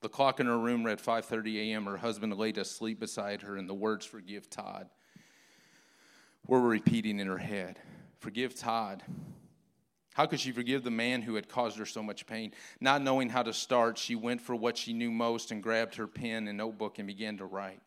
The 0.02 0.10
clock 0.10 0.40
in 0.40 0.48
her 0.48 0.58
room 0.58 0.86
read 0.86 1.00
5:30 1.00 1.72
a.m. 1.72 1.86
Her 1.86 1.98
husband 1.98 2.36
laid 2.38 2.58
asleep 2.58 3.00
beside 3.00 3.42
her, 3.42 3.56
and 3.56 3.70
the 3.70 3.74
words 3.74 4.06
"Forgive 4.06 4.50
Todd" 4.50 4.90
were 6.48 6.62
repeating 6.62 7.20
in 7.20 7.28
her 7.28 7.38
head. 7.38 7.80
Forgive 8.20 8.56
Todd. 8.56 9.04
How 10.14 10.26
could 10.26 10.40
she 10.40 10.52
forgive 10.52 10.84
the 10.84 10.90
man 10.90 11.22
who 11.22 11.36
had 11.36 11.48
caused 11.48 11.78
her 11.78 11.86
so 11.86 12.02
much 12.02 12.26
pain? 12.26 12.52
Not 12.80 13.04
knowing 13.04 13.30
how 13.30 13.44
to 13.44 13.54
start, 13.54 14.00
she 14.00 14.16
went 14.16 14.42
for 14.42 14.56
what 14.56 14.76
she 14.76 14.94
knew 14.94 15.12
most 15.12 15.52
and 15.52 15.62
grabbed 15.62 15.96
her 15.96 16.08
pen 16.08 16.48
and 16.48 16.58
notebook 16.58 16.98
and 16.98 17.08
began 17.08 17.38
to 17.38 17.46
write. 17.46 17.82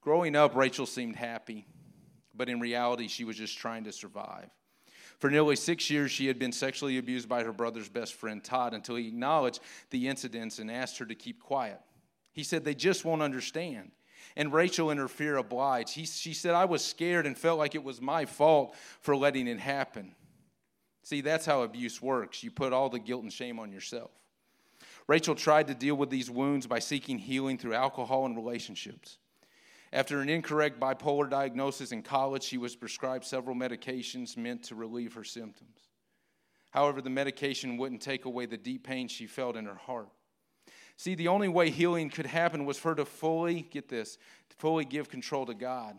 Growing 0.00 0.34
up, 0.34 0.56
Rachel 0.56 0.86
seemed 0.86 1.14
happy, 1.14 1.64
but 2.34 2.48
in 2.48 2.58
reality, 2.58 3.06
she 3.06 3.22
was 3.22 3.36
just 3.36 3.56
trying 3.56 3.84
to 3.84 3.92
survive. 3.92 4.50
For 5.18 5.30
nearly 5.30 5.56
six 5.56 5.90
years, 5.90 6.10
she 6.10 6.26
had 6.26 6.38
been 6.38 6.52
sexually 6.52 6.98
abused 6.98 7.28
by 7.28 7.42
her 7.44 7.52
brother's 7.52 7.88
best 7.88 8.14
friend, 8.14 8.42
Todd, 8.42 8.74
until 8.74 8.96
he 8.96 9.08
acknowledged 9.08 9.60
the 9.90 10.08
incidents 10.08 10.58
and 10.58 10.70
asked 10.70 10.98
her 10.98 11.06
to 11.06 11.14
keep 11.14 11.40
quiet. 11.40 11.80
He 12.32 12.42
said, 12.42 12.64
They 12.64 12.74
just 12.74 13.04
won't 13.04 13.22
understand. 13.22 13.92
And 14.36 14.52
Rachel, 14.52 14.90
in 14.90 14.98
her 14.98 15.08
fear, 15.08 15.36
obliged. 15.36 15.94
He, 15.94 16.06
she 16.06 16.34
said, 16.34 16.54
I 16.54 16.64
was 16.64 16.84
scared 16.84 17.26
and 17.26 17.38
felt 17.38 17.58
like 17.58 17.74
it 17.74 17.84
was 17.84 18.00
my 18.00 18.24
fault 18.24 18.74
for 19.00 19.16
letting 19.16 19.46
it 19.46 19.60
happen. 19.60 20.14
See, 21.02 21.20
that's 21.20 21.46
how 21.46 21.62
abuse 21.62 22.02
works. 22.02 22.42
You 22.42 22.50
put 22.50 22.72
all 22.72 22.88
the 22.88 22.98
guilt 22.98 23.22
and 23.22 23.32
shame 23.32 23.58
on 23.60 23.70
yourself. 23.70 24.10
Rachel 25.06 25.34
tried 25.34 25.68
to 25.68 25.74
deal 25.74 25.94
with 25.94 26.10
these 26.10 26.30
wounds 26.30 26.66
by 26.66 26.78
seeking 26.78 27.18
healing 27.18 27.58
through 27.58 27.74
alcohol 27.74 28.24
and 28.24 28.34
relationships. 28.34 29.18
After 29.94 30.20
an 30.20 30.28
incorrect 30.28 30.80
bipolar 30.80 31.30
diagnosis 31.30 31.92
in 31.92 32.02
college, 32.02 32.42
she 32.42 32.58
was 32.58 32.74
prescribed 32.74 33.24
several 33.24 33.54
medications 33.54 34.36
meant 34.36 34.64
to 34.64 34.74
relieve 34.74 35.14
her 35.14 35.22
symptoms. 35.22 35.78
However, 36.72 37.00
the 37.00 37.10
medication 37.10 37.76
wouldn't 37.76 38.02
take 38.02 38.24
away 38.24 38.46
the 38.46 38.56
deep 38.56 38.84
pain 38.84 39.06
she 39.06 39.28
felt 39.28 39.54
in 39.54 39.66
her 39.66 39.76
heart. 39.76 40.08
See, 40.96 41.14
the 41.14 41.28
only 41.28 41.46
way 41.46 41.70
healing 41.70 42.10
could 42.10 42.26
happen 42.26 42.64
was 42.64 42.76
for 42.76 42.88
her 42.88 42.94
to 42.96 43.04
fully, 43.04 43.62
get 43.62 43.88
this, 43.88 44.18
to 44.50 44.56
fully 44.56 44.84
give 44.84 45.08
control 45.08 45.46
to 45.46 45.54
God. 45.54 45.96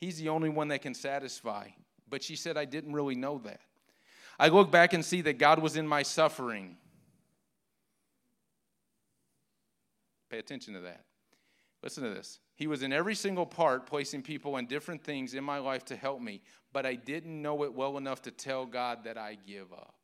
He's 0.00 0.18
the 0.18 0.28
only 0.28 0.48
one 0.48 0.68
that 0.68 0.82
can 0.82 0.94
satisfy. 0.94 1.70
But 2.08 2.22
she 2.22 2.36
said, 2.36 2.56
I 2.56 2.66
didn't 2.66 2.92
really 2.92 3.16
know 3.16 3.38
that. 3.38 3.60
I 4.38 4.46
look 4.46 4.70
back 4.70 4.92
and 4.92 5.04
see 5.04 5.22
that 5.22 5.38
God 5.38 5.58
was 5.58 5.76
in 5.76 5.88
my 5.88 6.04
suffering. 6.04 6.76
Pay 10.30 10.38
attention 10.38 10.74
to 10.74 10.80
that. 10.82 11.07
Listen 11.82 12.02
to 12.04 12.10
this. 12.10 12.40
He 12.54 12.66
was 12.66 12.82
in 12.82 12.92
every 12.92 13.14
single 13.14 13.46
part, 13.46 13.86
placing 13.86 14.22
people 14.22 14.56
and 14.56 14.68
different 14.68 15.02
things 15.02 15.34
in 15.34 15.44
my 15.44 15.58
life 15.58 15.84
to 15.86 15.96
help 15.96 16.20
me, 16.20 16.42
but 16.72 16.84
I 16.84 16.94
didn't 16.94 17.40
know 17.40 17.62
it 17.64 17.72
well 17.72 17.96
enough 17.96 18.22
to 18.22 18.30
tell 18.30 18.66
God 18.66 19.04
that 19.04 19.16
I 19.16 19.36
give 19.46 19.72
up. 19.72 19.94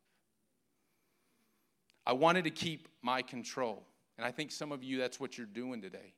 I 2.07 2.13
wanted 2.13 2.45
to 2.45 2.51
keep 2.51 2.89
my 3.03 3.23
control. 3.23 3.83
And 4.17 4.27
I 4.27 4.31
think 4.31 4.53
some 4.53 4.71
of 4.71 4.85
you, 4.85 4.99
that's 4.99 5.19
what 5.19 5.37
you're 5.37 5.47
doing 5.47 5.83
today. 5.83 6.15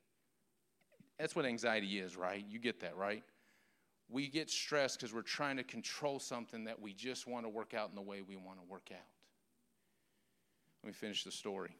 That's 1.19 1.35
what 1.35 1.47
anxiety 1.47 1.99
is, 1.99 2.17
right? 2.17 2.45
You 2.47 2.59
get 2.59 2.81
that, 2.81 2.97
right? 2.97 3.23
we 4.09 4.29
get 4.29 4.51
stressed 4.51 5.01
because 5.01 5.13
we're 5.13 5.23
trying 5.23 5.57
to 5.57 5.65
control 5.65 6.19
something 6.19 6.65
that 6.65 6.81
we 6.81 6.93
just 6.93 7.27
want 7.27 7.45
to 7.45 7.49
work 7.49 7.75
out 7.75 7.89
in 7.89 7.97
the 7.97 8.03
way 8.03 8.23
we 8.23 8.37
want 8.37 8.59
to 8.59 8.65
work 8.69 8.91
out. 8.93 8.99
Let 10.83 10.89
me 10.89 10.93
finish 10.93 11.25
the 11.25 11.33
story. 11.33 11.71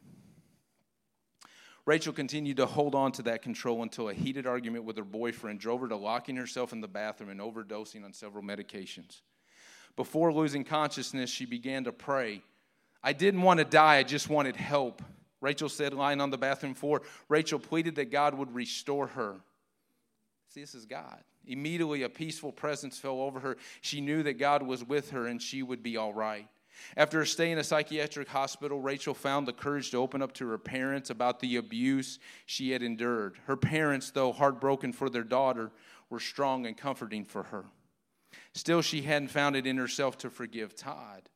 Rachel 1.87 2.11
continued 2.11 2.57
to 2.57 2.65
hold 2.65 2.95
on 2.95 3.13
to 3.13 3.21
that 3.23 3.41
control 3.41 3.81
until 3.81 4.09
a 4.09 4.13
heated 4.13 4.45
argument 4.45 4.83
with 4.83 4.97
her 4.97 5.05
boyfriend 5.05 5.61
drove 5.61 5.79
her 5.79 5.87
to 5.87 5.95
locking 5.95 6.35
herself 6.35 6.73
in 6.73 6.81
the 6.81 6.87
bathroom 6.87 7.29
and 7.29 7.39
overdosing 7.39 8.03
on 8.03 8.11
several 8.11 8.43
medications. 8.43 9.21
Before 9.95 10.33
losing 10.33 10.65
consciousness, 10.65 11.29
she 11.29 11.45
began 11.45 11.85
to 11.85 11.93
pray. 11.93 12.41
I 13.01 13.13
didn't 13.13 13.41
want 13.41 13.59
to 13.59 13.63
die, 13.63 13.95
I 13.95 14.03
just 14.03 14.29
wanted 14.29 14.57
help. 14.57 15.01
Rachel 15.39 15.69
said, 15.69 15.93
lying 15.93 16.19
on 16.19 16.29
the 16.29 16.37
bathroom 16.37 16.73
floor, 16.73 17.03
Rachel 17.29 17.57
pleaded 17.57 17.95
that 17.95 18.11
God 18.11 18.33
would 18.33 18.53
restore 18.53 19.07
her. 19.07 19.37
See, 20.49 20.59
this 20.59 20.75
is 20.75 20.85
God. 20.85 21.23
Immediately, 21.45 22.03
a 22.03 22.09
peaceful 22.09 22.51
presence 22.51 22.99
fell 22.99 23.21
over 23.21 23.39
her. 23.39 23.55
She 23.79 24.01
knew 24.01 24.23
that 24.23 24.37
God 24.37 24.61
was 24.61 24.83
with 24.83 25.11
her 25.11 25.25
and 25.25 25.41
she 25.41 25.63
would 25.63 25.83
be 25.83 25.95
all 25.95 26.13
right. 26.13 26.49
After 26.95 27.21
a 27.21 27.27
stay 27.27 27.51
in 27.51 27.57
a 27.57 27.63
psychiatric 27.63 28.27
hospital, 28.27 28.79
Rachel 28.79 29.13
found 29.13 29.47
the 29.47 29.53
courage 29.53 29.91
to 29.91 29.97
open 29.97 30.21
up 30.21 30.33
to 30.33 30.47
her 30.47 30.57
parents 30.57 31.09
about 31.09 31.39
the 31.39 31.57
abuse 31.57 32.19
she 32.45 32.71
had 32.71 32.81
endured. 32.81 33.37
Her 33.45 33.57
parents, 33.57 34.11
though 34.11 34.31
heartbroken 34.31 34.93
for 34.93 35.09
their 35.09 35.23
daughter, 35.23 35.71
were 36.09 36.19
strong 36.19 36.65
and 36.65 36.77
comforting 36.77 37.25
for 37.25 37.43
her. 37.43 37.65
Still, 38.53 38.81
she 38.81 39.01
hadn't 39.01 39.29
found 39.29 39.55
it 39.55 39.67
in 39.67 39.77
herself 39.77 40.17
to 40.19 40.29
forgive 40.29 40.75
Todd. 40.75 41.29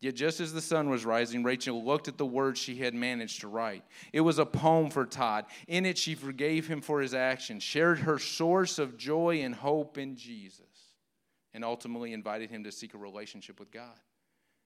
Yet, 0.00 0.14
just 0.14 0.38
as 0.38 0.52
the 0.52 0.60
sun 0.60 0.88
was 0.90 1.04
rising, 1.04 1.42
Rachel 1.42 1.84
looked 1.84 2.06
at 2.06 2.18
the 2.18 2.26
words 2.26 2.60
she 2.60 2.76
had 2.76 2.94
managed 2.94 3.40
to 3.40 3.48
write. 3.48 3.82
It 4.12 4.20
was 4.20 4.38
a 4.38 4.46
poem 4.46 4.90
for 4.90 5.04
Todd. 5.04 5.46
In 5.66 5.84
it, 5.84 5.98
she 5.98 6.14
forgave 6.14 6.68
him 6.68 6.80
for 6.80 7.00
his 7.00 7.14
actions, 7.14 7.64
shared 7.64 8.00
her 8.00 8.18
source 8.18 8.78
of 8.78 8.96
joy 8.96 9.40
and 9.40 9.54
hope 9.54 9.98
in 9.98 10.14
Jesus, 10.14 10.62
and 11.52 11.64
ultimately 11.64 12.12
invited 12.12 12.48
him 12.48 12.62
to 12.62 12.70
seek 12.70 12.94
a 12.94 12.98
relationship 12.98 13.58
with 13.58 13.72
God. 13.72 13.98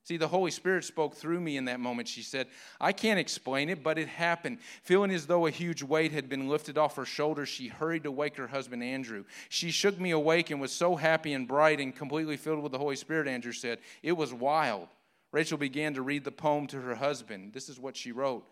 See, 0.04 0.16
the 0.16 0.26
Holy 0.26 0.50
Spirit 0.50 0.84
spoke 0.84 1.14
through 1.14 1.40
me 1.40 1.56
in 1.56 1.66
that 1.66 1.78
moment. 1.78 2.08
She 2.08 2.22
said, 2.22 2.48
I 2.80 2.92
can't 2.92 3.20
explain 3.20 3.68
it, 3.68 3.84
but 3.84 3.98
it 3.98 4.08
happened. 4.08 4.58
Feeling 4.82 5.12
as 5.12 5.26
though 5.26 5.46
a 5.46 5.50
huge 5.50 5.82
weight 5.82 6.10
had 6.10 6.28
been 6.28 6.48
lifted 6.48 6.76
off 6.76 6.96
her 6.96 7.04
shoulders, 7.04 7.48
she 7.48 7.68
hurried 7.68 8.02
to 8.02 8.10
wake 8.10 8.36
her 8.36 8.48
husband, 8.48 8.82
Andrew. 8.82 9.24
She 9.48 9.70
shook 9.70 10.00
me 10.00 10.10
awake 10.10 10.50
and 10.50 10.60
was 10.60 10.72
so 10.72 10.96
happy 10.96 11.34
and 11.34 11.46
bright 11.46 11.78
and 11.78 11.94
completely 11.94 12.36
filled 12.36 12.64
with 12.64 12.72
the 12.72 12.78
Holy 12.78 12.96
Spirit, 12.96 13.28
Andrew 13.28 13.52
said. 13.52 13.78
It 14.02 14.12
was 14.12 14.34
wild. 14.34 14.88
Rachel 15.30 15.56
began 15.56 15.94
to 15.94 16.02
read 16.02 16.24
the 16.24 16.32
poem 16.32 16.66
to 16.68 16.80
her 16.80 16.96
husband. 16.96 17.52
This 17.52 17.68
is 17.68 17.78
what 17.78 17.96
she 17.96 18.10
wrote 18.10 18.44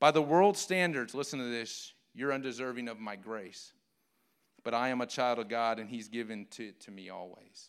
By 0.00 0.12
the 0.12 0.22
world's 0.22 0.60
standards, 0.60 1.14
listen 1.14 1.38
to 1.38 1.44
this, 1.44 1.92
you're 2.14 2.32
undeserving 2.32 2.88
of 2.88 2.98
my 2.98 3.16
grace. 3.16 3.72
But 4.64 4.72
I 4.72 4.88
am 4.88 5.02
a 5.02 5.06
child 5.06 5.38
of 5.38 5.48
God, 5.48 5.78
and 5.78 5.90
He's 5.90 6.08
given 6.08 6.46
to, 6.52 6.72
to 6.72 6.90
me 6.90 7.10
always. 7.10 7.68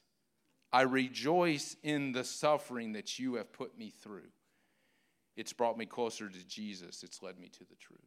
I 0.78 0.82
rejoice 0.82 1.76
in 1.82 2.12
the 2.12 2.24
suffering 2.24 2.94
that 2.94 3.18
you 3.18 3.34
have 3.34 3.52
put 3.52 3.76
me 3.80 3.90
through. 3.90 4.30
It's 5.36 5.52
brought 5.52 5.76
me 5.76 5.88
closer 5.88 6.30
to 6.30 6.48
Jesus, 6.48 7.02
it's 7.02 7.24
led 7.24 7.40
me 7.40 7.50
to 7.50 7.66
the 7.66 7.76
truth. 7.78 7.98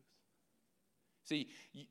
See, 1.31 1.47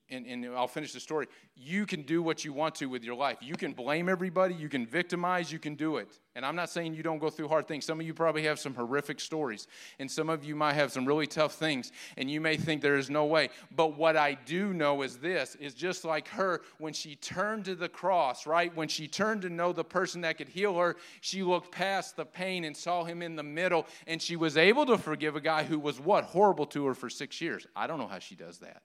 and, 0.10 0.25
and 0.25 0.45
I'll 0.47 0.67
finish 0.67 0.91
the 0.91 0.99
story. 0.99 1.28
You 1.56 1.86
can 1.86 2.02
do 2.02 2.21
what 2.21 2.43
you 2.43 2.52
want 2.52 2.75
to 2.75 2.88
with 2.88 3.06
your 3.06 3.15
life. 3.15 3.38
You 3.39 3.56
can 3.56 3.71
blame 3.71 4.10
everybody, 4.10 4.54
you 4.54 4.67
can 4.67 4.86
victimize, 4.86 5.49
you 5.49 5.60
can 5.60 5.75
do 5.75 5.95
it. 5.95 6.10
And 6.36 6.45
I'm 6.45 6.58
not 6.58 6.69
saying 6.69 6.93
you 6.93 7.04
don't 7.04 7.19
go 7.19 7.30
through 7.30 7.47
hard 7.47 7.65
things. 7.65 7.86
Some 7.86 8.02
of 8.02 8.06
you 8.06 8.13
probably 8.13 8.43
have 8.43 8.60
some 8.60 8.75
horrific 8.75 9.21
stories, 9.21 9.67
and 9.97 10.12
some 10.12 10.30
of 10.30 10.43
you 10.43 10.58
might 10.58 10.73
have 10.73 10.91
some 10.91 11.06
really 11.06 11.25
tough 11.25 11.54
things, 11.54 11.93
and 12.17 12.30
you 12.30 12.41
may 12.41 12.58
think 12.58 12.82
there 12.82 12.97
is 12.97 13.10
no 13.10 13.28
way. 13.28 13.47
But 13.73 13.97
what 13.97 14.17
I 14.17 14.34
do 14.34 14.73
know 14.73 15.04
is 15.04 15.15
this 15.15 15.56
is 15.56 15.73
just 15.73 16.04
like 16.04 16.28
her 16.28 16.60
when 16.78 16.91
she 16.91 17.15
turned 17.15 17.63
to 17.65 17.75
the 17.75 17.88
cross, 17.88 18.45
right? 18.45 18.75
When 18.75 18.89
she 18.89 19.08
turned 19.08 19.43
to 19.43 19.49
know 19.49 19.71
the 19.71 19.86
person 19.86 20.19
that 20.21 20.38
could 20.38 20.49
heal 20.49 20.78
her, 20.78 20.97
she 21.21 21.43
looked 21.43 21.71
past 21.71 22.17
the 22.17 22.25
pain 22.25 22.65
and 22.65 22.75
saw 22.75 23.06
him 23.06 23.21
in 23.21 23.38
the 23.38 23.43
middle, 23.43 23.86
and 24.06 24.21
she 24.21 24.36
was 24.36 24.58
able 24.58 24.86
to 24.88 24.97
forgive 24.97 25.38
a 25.38 25.41
guy 25.41 25.63
who 25.63 25.80
was 25.80 25.97
what? 25.97 26.25
Horrible 26.25 26.65
to 26.65 26.88
her 26.88 26.93
for 26.93 27.10
six 27.10 27.39
years. 27.39 27.65
I 27.73 27.88
don't 27.88 27.99
know 27.99 28.08
how 28.08 28.19
she 28.19 28.36
does 28.36 28.58
that 28.58 28.82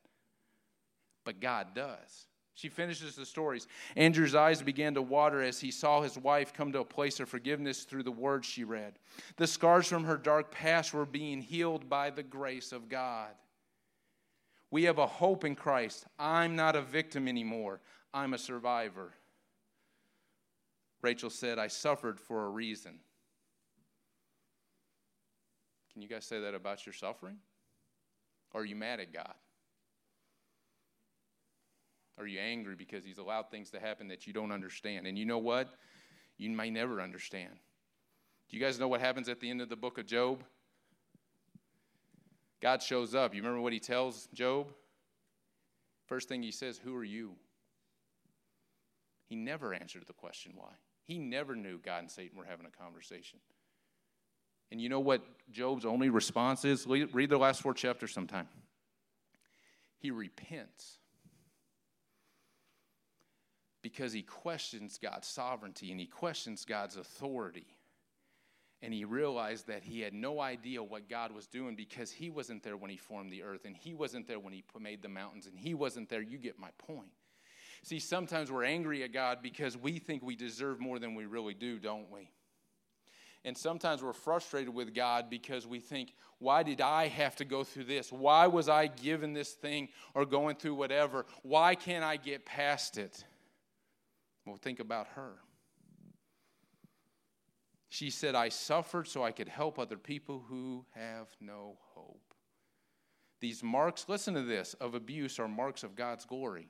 but 1.24 1.40
God 1.40 1.68
does. 1.74 2.26
She 2.54 2.68
finishes 2.68 3.16
the 3.16 3.26
stories. 3.26 3.66
Andrew's 3.96 4.37
eyes 4.37 4.62
began 4.62 4.94
to 4.94 5.02
water 5.02 5.42
as 5.42 5.60
he 5.60 5.72
saw 5.72 6.02
his 6.02 6.16
wife 6.16 6.52
come 6.52 6.70
to 6.72 6.80
a 6.80 6.84
place 6.84 7.18
of 7.18 7.28
forgiveness 7.28 7.82
through 7.82 8.04
the 8.04 8.12
words 8.12 8.46
she 8.46 8.62
read. 8.62 8.98
The 9.37 9.46
scars 9.46 9.88
from 9.88 10.04
her 10.04 10.16
dark 10.16 10.52
past 10.52 10.94
were 10.94 11.04
being 11.04 11.42
healed 11.42 11.88
by 11.88 12.10
the 12.10 12.22
grace 12.22 12.70
of 12.70 12.88
God. 12.88 13.30
We 14.70 14.84
have 14.84 14.98
a 14.98 15.06
hope 15.06 15.44
in 15.44 15.56
Christ. 15.56 16.06
I'm 16.18 16.54
not 16.54 16.76
a 16.76 16.82
victim 16.82 17.26
anymore, 17.26 17.80
I'm 18.12 18.34
a 18.34 18.38
survivor. 18.38 19.12
Rachel 21.02 21.30
said, 21.30 21.58
I 21.58 21.66
suffered 21.66 22.18
for 22.18 22.46
a 22.46 22.48
reason. 22.48 22.98
Can 25.92 26.02
you 26.02 26.08
guys 26.08 26.24
say 26.24 26.40
that 26.40 26.54
about 26.54 26.87
your 26.87 26.92
suffering? 26.92 27.37
Or 28.52 28.62
are 28.62 28.64
you 28.64 28.74
mad 28.74 29.00
at 29.00 29.12
God? 29.12 29.34
Are 32.18 32.27
you 32.27 32.38
angry 32.38 32.77
because 32.77 33.05
he's 33.05 33.18
allowed 33.18 33.50
things 33.50 33.70
to 33.70 33.81
happen 33.81 34.09
that 34.09 34.27
you 34.27 34.33
don't 34.33 34.53
understand? 34.53 35.07
And 35.07 35.18
you 35.18 35.24
know 35.24 35.38
what? 35.38 35.68
You 36.38 36.50
may 36.50 36.70
never 36.70 37.00
understand. 37.00 37.55
Do 38.48 38.57
you 38.57 38.62
guys 38.62 38.79
know 38.79 38.88
what 38.88 39.00
happens 39.00 39.29
at 39.29 39.40
the 39.40 39.50
end 39.50 39.61
of 39.61 39.68
the 39.68 39.77
book 39.77 39.98
of 39.98 40.07
Job? 40.07 40.44
God 42.61 42.83
shows 42.83 43.14
up. 43.14 43.35
You 43.35 43.42
remember 43.42 43.61
what 43.61 43.72
he 43.72 43.81
tells 43.81 44.29
Job? 44.33 44.68
First 46.07 46.29
thing 46.29 46.42
he 46.42 46.50
says, 46.50 46.79
Who 46.79 46.94
are 46.96 47.05
you? 47.05 47.33
He 49.27 49.37
never 49.37 49.74
answered 49.74 50.05
the 50.07 50.12
question 50.12 50.53
why. 50.55 50.70
He 51.03 51.18
never 51.18 51.57
knew 51.57 51.79
God 51.79 52.00
and 52.00 52.11
Satan 52.11 52.38
were 52.38 52.44
having 52.44 52.66
a 52.66 52.70
conversation. 52.70 53.40
And 54.70 54.81
you 54.81 54.88
know 54.88 55.00
what 55.00 55.22
Job's 55.50 55.85
only 55.85 56.09
response 56.09 56.64
is? 56.64 56.87
Read 56.87 57.31
the 57.31 57.38
last 57.38 57.61
four 57.61 57.74
chapters 57.74 58.12
sometime. 58.12 58.48
He 59.98 60.11
repents 60.11 60.98
because 63.85 64.14
he 64.14 64.23
questions 64.23 64.99
God's 64.99 65.29
sovereignty 65.29 65.90
and 65.90 66.01
he 66.01 66.07
questions 66.07 66.64
God's 66.64 66.97
authority. 66.97 67.66
And 68.81 68.94
he 68.94 69.05
realized 69.05 69.66
that 69.66 69.85
he 69.85 70.01
had 70.01 70.14
no 70.14 70.40
idea 70.40 70.83
what 70.83 71.07
God 71.07 71.33
was 71.33 71.47
doing 71.47 71.77
because 71.77 72.11
he 72.11 72.31
wasn't 72.31 72.62
there 72.62 72.79
when 72.79 72.90
he 72.90 72.97
formed 72.97 73.31
the 73.31 73.42
earth 73.42 73.66
and 73.66 73.77
he 73.77 73.92
wasn't 73.92 74.27
there 74.27 74.38
when 74.40 74.55
he 74.55 74.64
made 74.81 75.03
the 75.03 75.11
mountains 75.11 75.47
and 75.47 75.59
he 75.59 75.75
wasn't 75.75 76.09
there. 76.09 76.23
You 76.23 76.38
get 76.38 76.59
my 76.59 76.70
point. 76.79 77.11
See, 77.83 77.99
sometimes 77.99 78.51
we're 78.51 78.64
angry 78.64 79.03
at 79.03 79.12
God 79.12 79.40
because 79.42 79.77
we 79.77 79.99
think 79.99 80.23
we 80.23 80.35
deserve 80.35 80.81
more 80.81 80.99
than 80.99 81.14
we 81.14 81.27
really 81.27 81.53
do, 81.53 81.79
don't 81.79 82.11
we? 82.11 82.31
And 83.44 83.57
sometimes 83.57 84.03
we're 84.03 84.14
frustrated 84.14 84.73
with 84.73 84.94
God 84.94 85.29
because 85.29 85.66
we 85.66 85.79
think, 85.79 86.14
why 86.38 86.62
did 86.62 86.81
I 86.81 87.09
have 87.09 87.37
to 87.37 87.44
go 87.44 87.64
through 87.64 87.85
this? 87.85 88.11
Why 88.11 88.47
was 88.47 88.70
I 88.70 88.87
given 88.87 89.35
this 89.35 89.53
thing 89.53 89.90
or 90.14 90.25
going 90.25 90.57
through 90.57 90.77
whatever? 90.77 91.27
Why 91.42 91.75
can't 91.75 92.03
I 92.03 92.16
get 92.16 92.47
past 92.47 92.97
it? 92.97 93.23
Well, 94.44 94.57
think 94.57 94.80
about 94.80 95.09
her. 95.14 95.37
She 97.88 98.11
said, 98.11 98.35
I 98.35 98.48
suffered 98.48 99.07
so 99.07 99.22
I 99.22 99.30
could 99.30 99.48
help 99.48 99.78
other 99.78 99.96
people 99.96 100.44
who 100.48 100.85
have 100.94 101.28
no 101.40 101.78
hope. 101.94 102.35
These 103.40 103.62
marks, 103.62 104.09
listen 104.09 104.35
to 104.35 104.42
this, 104.42 104.74
of 104.74 104.94
abuse 104.94 105.38
are 105.38 105.48
marks 105.48 105.83
of 105.83 105.94
God's 105.94 106.24
glory 106.24 106.68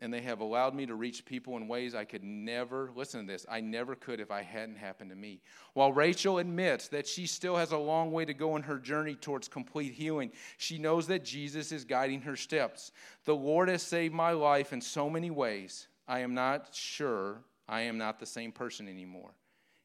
and 0.00 0.12
they 0.12 0.22
have 0.22 0.40
allowed 0.40 0.74
me 0.74 0.86
to 0.86 0.94
reach 0.94 1.24
people 1.24 1.56
in 1.56 1.68
ways 1.68 1.94
I 1.94 2.04
could 2.04 2.24
never, 2.24 2.90
listen 2.94 3.26
to 3.26 3.32
this, 3.32 3.44
I 3.48 3.60
never 3.60 3.94
could 3.94 4.20
if 4.20 4.30
I 4.30 4.42
hadn't 4.42 4.76
happened 4.76 5.10
to 5.10 5.16
me. 5.16 5.40
While 5.74 5.92
Rachel 5.92 6.38
admits 6.38 6.88
that 6.88 7.06
she 7.06 7.26
still 7.26 7.56
has 7.56 7.72
a 7.72 7.78
long 7.78 8.10
way 8.12 8.24
to 8.24 8.34
go 8.34 8.56
in 8.56 8.62
her 8.62 8.78
journey 8.78 9.14
towards 9.14 9.48
complete 9.48 9.92
healing, 9.92 10.32
she 10.56 10.78
knows 10.78 11.06
that 11.08 11.24
Jesus 11.24 11.72
is 11.72 11.84
guiding 11.84 12.22
her 12.22 12.36
steps. 12.36 12.92
The 13.24 13.36
Lord 13.36 13.68
has 13.68 13.82
saved 13.82 14.14
my 14.14 14.32
life 14.32 14.72
in 14.72 14.80
so 14.80 15.10
many 15.10 15.30
ways. 15.30 15.88
I 16.08 16.20
am 16.20 16.34
not 16.34 16.74
sure 16.74 17.44
I 17.70 17.82
am 17.82 17.98
not 17.98 18.18
the 18.18 18.26
same 18.26 18.50
person 18.50 18.88
anymore. 18.88 19.30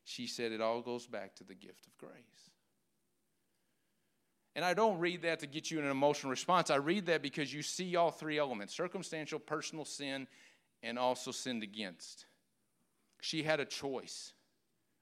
She 0.05 0.25
said 0.25 0.51
it 0.51 0.59
all 0.59 0.81
goes 0.81 1.05
back 1.05 1.35
to 1.35 1.43
the 1.43 1.53
gift 1.53 1.85
of 1.85 1.97
grace. 1.97 2.51
And 4.55 4.63
I 4.63 4.73
don't 4.73 4.99
read 4.99 5.23
that 5.23 5.39
to 5.41 5.47
get 5.47 5.69
you 5.69 5.79
an 5.79 5.85
emotional 5.85 6.29
response. 6.29 6.69
I 6.69 6.77
read 6.77 7.07
that 7.07 7.21
because 7.21 7.53
you 7.53 7.61
see 7.61 7.95
all 7.95 8.11
three 8.11 8.37
elements 8.37 8.73
circumstantial, 8.73 9.37
personal 9.37 9.83
sin, 9.83 10.27
and 10.81 10.97
also 10.97 11.31
sinned 11.31 11.63
against. 11.63 12.25
She 13.21 13.43
had 13.43 13.59
a 13.59 13.65
choice 13.65 14.33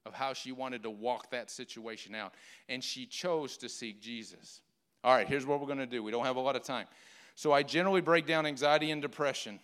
of 0.06 0.14
how 0.14 0.34
she 0.34 0.52
wanted 0.52 0.84
to 0.84 0.90
walk 0.90 1.30
that 1.32 1.52
situation 1.52 2.16
out, 2.16 2.34
and 2.68 2.84
she 2.84 3.06
chose 3.06 3.58
to 3.58 3.70
seek 3.70 4.02
Jesus. 4.02 4.62
All 5.04 5.14
right, 5.14 5.28
here's 5.28 5.46
what 5.46 5.60
we're 5.60 5.68
going 5.68 5.78
to 5.78 5.86
do. 5.86 6.02
We 6.02 6.12
don't 6.12 6.26
have 6.26 6.38
a 6.38 6.42
lot 6.42 6.56
of 6.56 6.64
time. 6.64 6.88
So 7.36 7.52
I 7.52 7.64
generally 7.64 8.02
break 8.02 8.26
down 8.26 8.46
anxiety 8.46 8.92
and 8.92 9.02
depression, 9.02 9.60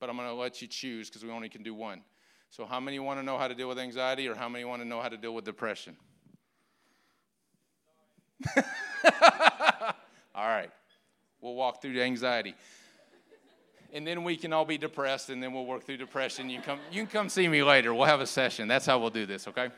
but 0.00 0.08
I'm 0.08 0.16
going 0.16 0.28
to 0.28 0.34
let 0.34 0.62
you 0.62 0.68
choose 0.68 1.08
because 1.08 1.24
we 1.24 1.30
only 1.30 1.48
can 1.48 1.62
do 1.62 1.74
one. 1.74 2.02
So, 2.50 2.64
how 2.66 2.78
many 2.78 3.00
want 3.00 3.18
to 3.18 3.24
know 3.24 3.36
how 3.36 3.48
to 3.48 3.54
deal 3.54 3.68
with 3.68 3.80
anxiety, 3.80 4.28
or 4.28 4.34
how 4.36 4.48
many 4.48 4.64
want 4.64 4.80
to 4.80 4.86
know 4.86 5.00
how 5.00 5.08
to 5.08 5.16
deal 5.16 5.34
with 5.34 5.44
depression? 5.44 5.96
all 10.34 10.48
right. 10.48 10.70
We'll 11.40 11.54
walk 11.54 11.82
through 11.82 11.92
the 11.92 12.02
anxiety. 12.02 12.54
And 13.92 14.06
then 14.06 14.24
we 14.24 14.36
can 14.36 14.52
all 14.52 14.64
be 14.64 14.78
depressed, 14.78 15.30
and 15.30 15.42
then 15.42 15.52
we'll 15.52 15.66
work 15.66 15.84
through 15.84 15.98
depression. 15.98 16.50
You 16.50 16.56
can 16.56 16.64
come, 16.64 16.78
you 16.90 17.02
can 17.02 17.10
come 17.10 17.28
see 17.28 17.46
me 17.46 17.62
later. 17.62 17.94
We'll 17.94 18.06
have 18.06 18.20
a 18.20 18.26
session. 18.26 18.66
That's 18.66 18.86
how 18.86 18.98
we'll 18.98 19.10
do 19.10 19.26
this, 19.26 19.46
okay? 19.48 19.68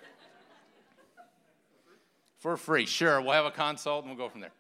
For 2.38 2.56
free. 2.56 2.86
Sure. 2.86 3.20
We'll 3.20 3.32
have 3.32 3.44
a 3.44 3.50
consult, 3.50 4.04
and 4.04 4.16
we'll 4.16 4.26
go 4.26 4.30
from 4.30 4.40
there. 4.40 4.52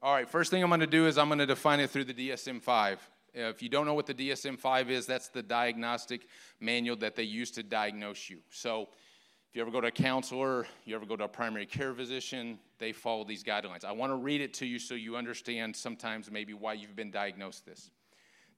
All 0.00 0.14
right, 0.14 0.28
first 0.28 0.52
thing 0.52 0.62
I'm 0.62 0.70
going 0.70 0.78
to 0.78 0.86
do 0.86 1.08
is 1.08 1.18
I'm 1.18 1.26
going 1.26 1.40
to 1.40 1.46
define 1.46 1.80
it 1.80 1.90
through 1.90 2.04
the 2.04 2.14
DSM 2.14 2.62
5. 2.62 3.10
Uh, 3.36 3.40
if 3.42 3.60
you 3.60 3.68
don't 3.68 3.84
know 3.84 3.94
what 3.94 4.06
the 4.06 4.14
DSM 4.14 4.56
5 4.56 4.90
is, 4.90 5.06
that's 5.06 5.28
the 5.28 5.42
diagnostic 5.42 6.28
manual 6.60 6.96
that 6.96 7.16
they 7.16 7.24
use 7.24 7.50
to 7.50 7.64
diagnose 7.64 8.30
you. 8.30 8.38
So 8.50 8.88
If 9.50 9.56
you 9.56 9.62
ever 9.62 9.70
go 9.70 9.80
to 9.80 9.86
a 9.86 9.90
counselor, 9.90 10.66
you 10.84 10.94
ever 10.94 11.06
go 11.06 11.16
to 11.16 11.24
a 11.24 11.28
primary 11.28 11.64
care 11.64 11.94
physician, 11.94 12.58
they 12.78 12.92
follow 12.92 13.24
these 13.24 13.42
guidelines. 13.42 13.82
I 13.82 13.92
want 13.92 14.12
to 14.12 14.16
read 14.16 14.42
it 14.42 14.52
to 14.54 14.66
you 14.66 14.78
so 14.78 14.94
you 14.94 15.16
understand 15.16 15.74
sometimes 15.74 16.30
maybe 16.30 16.52
why 16.52 16.74
you've 16.74 16.94
been 16.94 17.10
diagnosed 17.10 17.64
this. 17.64 17.90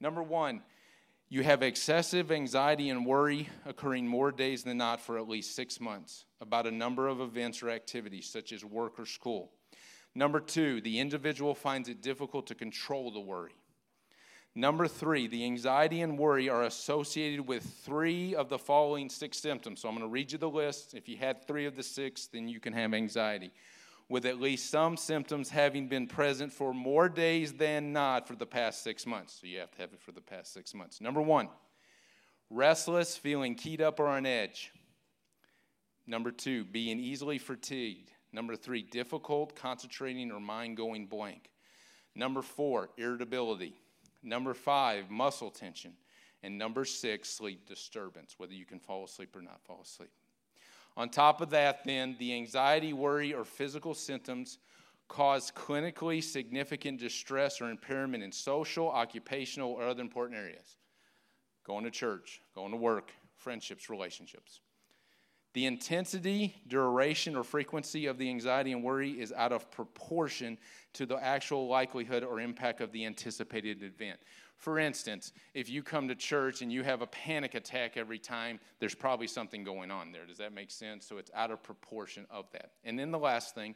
Number 0.01 0.21
one, 0.21 0.63
you 1.29 1.45
have 1.45 1.63
excessive 1.63 2.33
anxiety 2.33 2.91
and 2.91 3.07
worry 3.07 3.49
occurring 3.65 4.09
more 4.09 4.33
days 4.33 4.65
than 4.65 4.79
not 4.79 5.01
for 5.01 5.17
at 5.17 5.29
least 5.29 5.55
six 5.55 5.81
months 5.81 6.25
about 6.41 6.67
a 6.67 6.73
number 6.73 7.07
of 7.07 7.21
events 7.21 7.63
or 7.63 7.71
activities, 7.71 8.29
such 8.29 8.53
as 8.53 8.65
work 8.65 8.99
or 8.99 9.07
school. 9.07 9.53
Number 10.17 10.41
two, 10.41 10.81
the 10.81 10.99
individual 10.99 11.55
finds 11.55 11.89
it 11.89 12.03
difficult 12.03 12.49
to 12.49 12.57
control 12.57 13.13
the 13.13 13.21
worry. 13.21 13.55
Number 14.55 14.89
three, 14.89 15.29
the 15.29 15.45
anxiety 15.45 16.01
and 16.01 16.19
worry 16.19 16.49
are 16.49 16.65
associated 16.65 17.47
with 17.47 17.63
three 17.85 18.35
of 18.35 18.49
the 18.49 18.59
following 18.59 19.09
six 19.09 19.39
symptoms. 19.39 19.81
So 19.81 19.89
I'm 19.89 19.95
going 19.95 20.07
to 20.07 20.13
read 20.13 20.33
you 20.33 20.39
the 20.39 20.51
list. 20.51 20.95
If 20.95 21.09
you 21.09 21.17
had 21.17 21.47
three 21.47 21.67
of 21.67 21.77
the 21.77 21.85
six, 21.85 22.27
then 22.27 22.49
you 22.49 22.59
can 22.59 22.73
have 22.73 22.93
anxiety. 22.93 23.53
With 24.09 24.27
at 24.27 24.41
least 24.41 24.69
some 24.69 24.97
symptoms 24.97 25.51
having 25.51 25.87
been 25.87 26.09
present 26.09 26.53
for 26.53 26.75
more 26.75 27.09
days 27.09 27.53
than 27.53 27.93
not 27.93 28.27
for 28.27 28.35
the 28.35 28.47
past 28.47 28.83
six 28.83 29.07
months. 29.07 29.39
So 29.41 29.47
you 29.47 29.61
have 29.61 29.71
to 29.71 29.79
have 29.79 29.93
it 29.93 30.03
for 30.03 30.11
the 30.11 30.21
past 30.21 30.53
six 30.53 30.75
months. 30.75 31.01
Number 31.01 31.23
one, 31.23 31.49
restless, 32.51 33.17
feeling 33.17 33.55
keyed 33.55 33.81
up 33.81 34.01
or 34.01 34.09
on 34.09 34.27
edge. 34.27 34.73
Number 36.09 36.33
two, 36.33 36.65
being 36.65 36.99
easily 36.99 37.39
fatigued. 37.39 38.11
Number 38.33 38.57
three, 38.57 38.83
difficult 38.83 39.55
concentrating 39.55 40.33
or 40.33 40.41
mind 40.41 40.77
going 40.77 41.07
blank. 41.07 41.51
Number 42.17 42.43
four, 42.43 42.91
irritability. 42.97 43.75
Number 44.23 44.55
five, 44.55 45.11
muscle 45.11 45.51
tension. 45.51 45.93
And 46.43 46.57
number 46.57 46.85
six, 46.85 47.29
sleep 47.29 47.67
disturbance, 47.67 48.35
whether 48.39 48.55
you 48.55 48.65
can 48.65 48.79
fall 48.79 49.05
asleep 49.05 49.37
or 49.37 49.43
not 49.43 49.63
fall 49.63 49.81
asleep. 49.83 50.11
On 50.97 51.09
top 51.09 51.41
of 51.41 51.51
that, 51.51 51.85
then, 51.85 52.17
the 52.19 52.35
anxiety, 52.35 52.93
worry, 52.93 53.33
or 53.33 53.45
physical 53.45 53.95
symptoms 53.95 54.59
cause 55.09 55.51
clinically 55.51 56.23
significant 56.23 57.01
distress 57.01 57.61
or 57.61 57.71
impairment 57.71 58.23
in 58.23 58.33
social, 58.33 58.89
occupational, 58.89 59.73
or 59.73 59.87
other 59.87 60.03
important 60.03 60.39
areas 60.39 60.77
going 61.65 61.85
to 61.85 61.91
church, 61.91 62.41
going 62.55 62.71
to 62.71 62.77
work, 62.77 63.13
friendships, 63.37 63.91
relationships. 63.91 64.61
The 65.53 65.67
intensity, 65.67 66.55
duration, 66.69 67.37
or 67.37 67.43
frequency 67.43 68.07
of 68.07 68.19
the 68.19 68.29
anxiety 68.29 68.73
and 68.73 68.83
worry 68.83 69.11
is 69.11 69.33
out 69.33 69.53
of 69.53 69.71
proportion 69.71 70.59
to 70.95 71.07
the 71.07 71.17
actual 71.17 71.69
likelihood 71.69 72.25
or 72.25 72.41
impact 72.41 72.81
of 72.81 72.93
the 72.93 73.05
anticipated 73.05 73.83
event. 73.83 74.19
For 74.57 74.79
instance, 74.79 75.33
if 75.55 75.71
you 75.71 75.83
come 75.83 76.09
to 76.09 76.15
church 76.15 76.61
and 76.61 76.71
you 76.71 76.83
have 76.83 77.01
a 77.01 77.07
panic 77.07 77.55
attack 77.55 77.97
every 77.97 78.19
time, 78.19 78.61
there's 78.79 78.95
probably 78.95 79.27
something 79.27 79.65
going 79.65 79.91
on 79.91 80.13
there. 80.13 80.27
Does 80.27 80.39
that 80.39 80.53
make 80.53 80.71
sense? 80.71 81.07
So 81.07 81.17
it's 81.17 81.31
out 81.35 81.51
of 81.51 81.63
proportion 81.63 82.27
of 82.31 82.51
that. 82.53 82.73
And 82.85 82.99
then 82.99 83.11
the 83.11 83.19
last 83.19 83.55
thing 83.55 83.75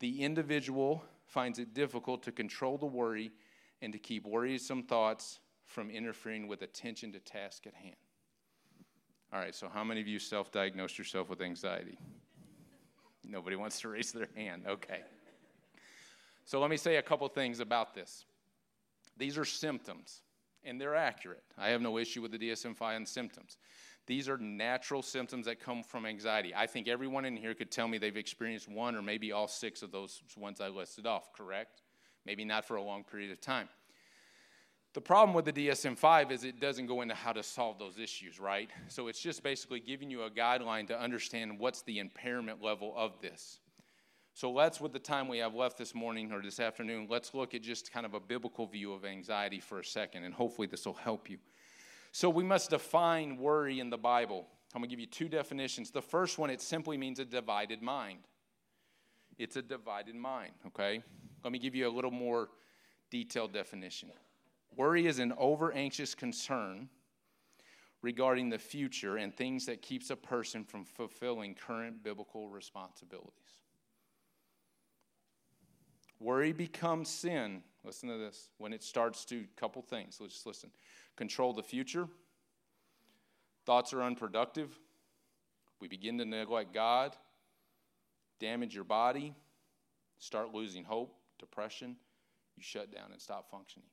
the 0.00 0.22
individual 0.22 1.04
finds 1.26 1.58
it 1.58 1.74
difficult 1.74 2.22
to 2.24 2.32
control 2.32 2.78
the 2.78 2.86
worry 2.86 3.30
and 3.82 3.92
to 3.92 3.98
keep 3.98 4.26
worrisome 4.26 4.82
thoughts 4.82 5.40
from 5.66 5.90
interfering 5.90 6.48
with 6.48 6.62
attention 6.62 7.12
to 7.12 7.20
task 7.20 7.66
at 7.66 7.74
hand. 7.74 7.96
All 9.32 9.38
right, 9.38 9.54
so 9.54 9.68
how 9.68 9.84
many 9.84 10.00
of 10.00 10.08
you 10.08 10.18
self 10.18 10.50
diagnosed 10.50 10.98
yourself 10.98 11.28
with 11.28 11.42
anxiety? 11.42 11.98
Nobody 13.22 13.56
wants 13.56 13.80
to 13.80 13.88
raise 13.88 14.10
their 14.10 14.28
hand. 14.34 14.64
Okay. 14.66 15.02
So 16.48 16.58
let 16.60 16.70
me 16.70 16.78
say 16.78 16.96
a 16.96 17.02
couple 17.02 17.28
things 17.28 17.60
about 17.60 17.94
this. 17.94 18.24
These 19.18 19.36
are 19.36 19.44
symptoms, 19.44 20.22
and 20.64 20.80
they're 20.80 20.94
accurate. 20.94 21.42
I 21.58 21.68
have 21.68 21.82
no 21.82 21.98
issue 21.98 22.22
with 22.22 22.32
the 22.32 22.38
DSM 22.38 22.74
5 22.74 22.96
and 22.96 23.06
symptoms. 23.06 23.58
These 24.06 24.30
are 24.30 24.38
natural 24.38 25.02
symptoms 25.02 25.44
that 25.44 25.60
come 25.60 25.82
from 25.82 26.06
anxiety. 26.06 26.54
I 26.56 26.66
think 26.66 26.88
everyone 26.88 27.26
in 27.26 27.36
here 27.36 27.52
could 27.52 27.70
tell 27.70 27.86
me 27.86 27.98
they've 27.98 28.16
experienced 28.16 28.66
one 28.66 28.96
or 28.96 29.02
maybe 29.02 29.30
all 29.30 29.46
six 29.46 29.82
of 29.82 29.92
those 29.92 30.22
ones 30.38 30.58
I 30.62 30.68
listed 30.68 31.06
off, 31.06 31.34
correct? 31.34 31.82
Maybe 32.24 32.46
not 32.46 32.64
for 32.64 32.76
a 32.76 32.82
long 32.82 33.04
period 33.04 33.30
of 33.30 33.42
time. 33.42 33.68
The 34.94 35.02
problem 35.02 35.34
with 35.34 35.44
the 35.44 35.52
DSM 35.52 35.98
5 35.98 36.32
is 36.32 36.44
it 36.44 36.60
doesn't 36.60 36.86
go 36.86 37.02
into 37.02 37.14
how 37.14 37.34
to 37.34 37.42
solve 37.42 37.78
those 37.78 37.98
issues, 37.98 38.40
right? 38.40 38.70
So 38.88 39.08
it's 39.08 39.20
just 39.20 39.42
basically 39.42 39.80
giving 39.80 40.10
you 40.10 40.22
a 40.22 40.30
guideline 40.30 40.86
to 40.86 40.98
understand 40.98 41.58
what's 41.58 41.82
the 41.82 41.98
impairment 41.98 42.62
level 42.62 42.94
of 42.96 43.20
this. 43.20 43.58
So 44.38 44.52
let's, 44.52 44.80
with 44.80 44.92
the 44.92 45.00
time 45.00 45.26
we 45.26 45.38
have 45.38 45.56
left 45.56 45.78
this 45.78 45.96
morning 45.96 46.30
or 46.30 46.40
this 46.40 46.60
afternoon, 46.60 47.08
let's 47.10 47.34
look 47.34 47.56
at 47.56 47.62
just 47.62 47.92
kind 47.92 48.06
of 48.06 48.14
a 48.14 48.20
biblical 48.20 48.68
view 48.68 48.92
of 48.92 49.04
anxiety 49.04 49.58
for 49.58 49.80
a 49.80 49.84
second, 49.84 50.22
and 50.22 50.32
hopefully 50.32 50.68
this 50.68 50.86
will 50.86 50.94
help 50.94 51.28
you. 51.28 51.38
So 52.12 52.30
we 52.30 52.44
must 52.44 52.70
define 52.70 53.36
worry 53.36 53.80
in 53.80 53.90
the 53.90 53.98
Bible. 53.98 54.46
I'm 54.72 54.80
going 54.80 54.88
to 54.88 54.92
give 54.94 55.00
you 55.00 55.08
two 55.08 55.28
definitions. 55.28 55.90
The 55.90 56.00
first 56.00 56.38
one, 56.38 56.50
it 56.50 56.60
simply 56.60 56.96
means 56.96 57.18
a 57.18 57.24
divided 57.24 57.82
mind. 57.82 58.20
It's 59.38 59.56
a 59.56 59.62
divided 59.62 60.14
mind, 60.14 60.52
okay? 60.68 61.02
Let 61.42 61.52
me 61.52 61.58
give 61.58 61.74
you 61.74 61.88
a 61.88 61.90
little 61.90 62.12
more 62.12 62.50
detailed 63.10 63.52
definition. 63.52 64.12
Worry 64.76 65.08
is 65.08 65.18
an 65.18 65.32
over 65.36 65.72
anxious 65.72 66.14
concern 66.14 66.88
regarding 68.02 68.50
the 68.50 68.58
future 68.60 69.16
and 69.16 69.34
things 69.34 69.66
that 69.66 69.82
keeps 69.82 70.10
a 70.10 70.16
person 70.16 70.62
from 70.62 70.84
fulfilling 70.84 71.56
current 71.56 72.04
biblical 72.04 72.48
responsibilities. 72.48 73.64
Worry 76.20 76.52
becomes 76.52 77.08
sin. 77.08 77.62
Listen 77.84 78.08
to 78.08 78.18
this. 78.18 78.50
When 78.58 78.72
it 78.72 78.82
starts 78.82 79.24
to 79.26 79.44
couple 79.56 79.82
things. 79.82 80.18
Let's 80.20 80.34
just 80.34 80.46
listen. 80.46 80.70
Control 81.16 81.52
the 81.52 81.62
future. 81.62 82.08
Thoughts 83.66 83.92
are 83.92 84.02
unproductive. 84.02 84.70
We 85.80 85.88
begin 85.88 86.18
to 86.18 86.24
neglect 86.24 86.74
God. 86.74 87.14
Damage 88.40 88.74
your 88.74 88.84
body. 88.84 89.34
Start 90.18 90.52
losing 90.52 90.84
hope, 90.84 91.14
depression. 91.38 91.96
You 92.56 92.62
shut 92.62 92.92
down 92.92 93.12
and 93.12 93.20
stop 93.20 93.50
functioning. 93.50 93.88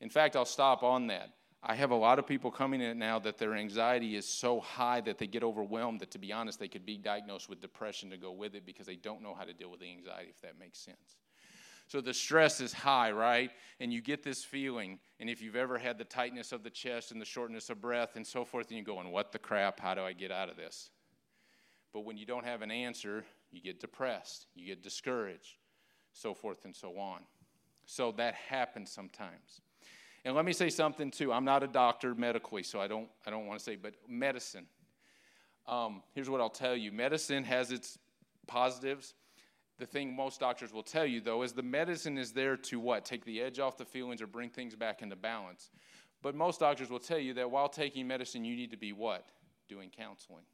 In 0.00 0.10
fact, 0.10 0.36
I'll 0.36 0.44
stop 0.44 0.82
on 0.82 1.08
that. 1.08 1.30
I 1.62 1.74
have 1.74 1.90
a 1.90 1.96
lot 1.96 2.18
of 2.18 2.26
people 2.26 2.50
coming 2.50 2.80
in 2.80 2.98
now 2.98 3.18
that 3.18 3.36
their 3.36 3.54
anxiety 3.54 4.16
is 4.16 4.26
so 4.26 4.60
high 4.60 5.02
that 5.02 5.18
they 5.18 5.26
get 5.26 5.42
overwhelmed 5.42 6.00
that, 6.00 6.10
to 6.12 6.18
be 6.18 6.32
honest, 6.32 6.58
they 6.58 6.68
could 6.68 6.86
be 6.86 6.96
diagnosed 6.96 7.50
with 7.50 7.60
depression 7.60 8.08
to 8.10 8.16
go 8.16 8.32
with 8.32 8.54
it 8.54 8.64
because 8.64 8.86
they 8.86 8.96
don't 8.96 9.22
know 9.22 9.34
how 9.34 9.44
to 9.44 9.52
deal 9.52 9.70
with 9.70 9.80
the 9.80 9.90
anxiety, 9.90 10.30
if 10.30 10.40
that 10.40 10.58
makes 10.58 10.78
sense. 10.78 11.18
So 11.90 12.00
the 12.00 12.14
stress 12.14 12.60
is 12.60 12.72
high, 12.72 13.10
right? 13.10 13.50
And 13.80 13.92
you 13.92 14.00
get 14.00 14.22
this 14.22 14.44
feeling. 14.44 15.00
And 15.18 15.28
if 15.28 15.42
you've 15.42 15.56
ever 15.56 15.76
had 15.76 15.98
the 15.98 16.04
tightness 16.04 16.52
of 16.52 16.62
the 16.62 16.70
chest 16.70 17.10
and 17.10 17.20
the 17.20 17.24
shortness 17.24 17.68
of 17.68 17.80
breath 17.80 18.14
and 18.14 18.24
so 18.24 18.44
forth, 18.44 18.68
and 18.68 18.76
you're 18.76 18.84
going, 18.84 19.10
What 19.10 19.32
the 19.32 19.40
crap? 19.40 19.80
How 19.80 19.94
do 19.94 20.02
I 20.02 20.12
get 20.12 20.30
out 20.30 20.48
of 20.48 20.56
this? 20.56 20.90
But 21.92 22.04
when 22.04 22.16
you 22.16 22.26
don't 22.26 22.44
have 22.44 22.62
an 22.62 22.70
answer, 22.70 23.24
you 23.50 23.60
get 23.60 23.80
depressed, 23.80 24.46
you 24.54 24.66
get 24.66 24.84
discouraged, 24.84 25.56
so 26.12 26.32
forth 26.32 26.64
and 26.64 26.76
so 26.76 26.96
on. 26.96 27.22
So 27.86 28.12
that 28.12 28.34
happens 28.34 28.92
sometimes. 28.92 29.60
And 30.24 30.36
let 30.36 30.44
me 30.44 30.52
say 30.52 30.70
something 30.70 31.10
too. 31.10 31.32
I'm 31.32 31.44
not 31.44 31.64
a 31.64 31.66
doctor 31.66 32.14
medically, 32.14 32.62
so 32.62 32.80
I 32.80 32.86
don't, 32.86 33.08
I 33.26 33.30
don't 33.30 33.46
want 33.46 33.58
to 33.58 33.64
say, 33.64 33.74
but 33.74 33.94
medicine. 34.06 34.66
Um, 35.66 36.04
here's 36.14 36.30
what 36.30 36.40
I'll 36.40 36.50
tell 36.50 36.76
you 36.76 36.92
medicine 36.92 37.42
has 37.42 37.72
its 37.72 37.98
positives. 38.46 39.14
The 39.80 39.86
thing 39.86 40.14
most 40.14 40.40
doctors 40.40 40.74
will 40.74 40.82
tell 40.82 41.06
you, 41.06 41.22
though, 41.22 41.42
is 41.42 41.54
the 41.54 41.62
medicine 41.62 42.18
is 42.18 42.32
there 42.32 42.54
to 42.58 42.78
what? 42.78 43.06
Take 43.06 43.24
the 43.24 43.40
edge 43.40 43.58
off 43.58 43.78
the 43.78 43.86
feelings 43.86 44.20
or 44.20 44.26
bring 44.26 44.50
things 44.50 44.76
back 44.76 45.00
into 45.00 45.16
balance. 45.16 45.70
But 46.20 46.34
most 46.34 46.60
doctors 46.60 46.90
will 46.90 46.98
tell 46.98 47.18
you 47.18 47.32
that 47.34 47.50
while 47.50 47.70
taking 47.70 48.06
medicine, 48.06 48.44
you 48.44 48.54
need 48.54 48.70
to 48.72 48.76
be 48.76 48.92
what? 48.92 49.30
Doing 49.68 49.88
counseling. 49.88 50.44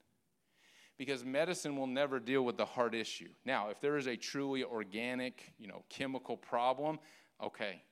Because 0.96 1.24
medicine 1.24 1.76
will 1.76 1.88
never 1.88 2.20
deal 2.20 2.44
with 2.44 2.56
the 2.56 2.64
heart 2.64 2.94
issue. 2.94 3.28
Now, 3.44 3.68
if 3.68 3.80
there 3.80 3.96
is 3.96 4.06
a 4.06 4.16
truly 4.16 4.62
organic, 4.62 5.52
you 5.58 5.66
know, 5.66 5.82
chemical 5.88 6.36
problem, 6.36 7.00
okay, 7.42 7.82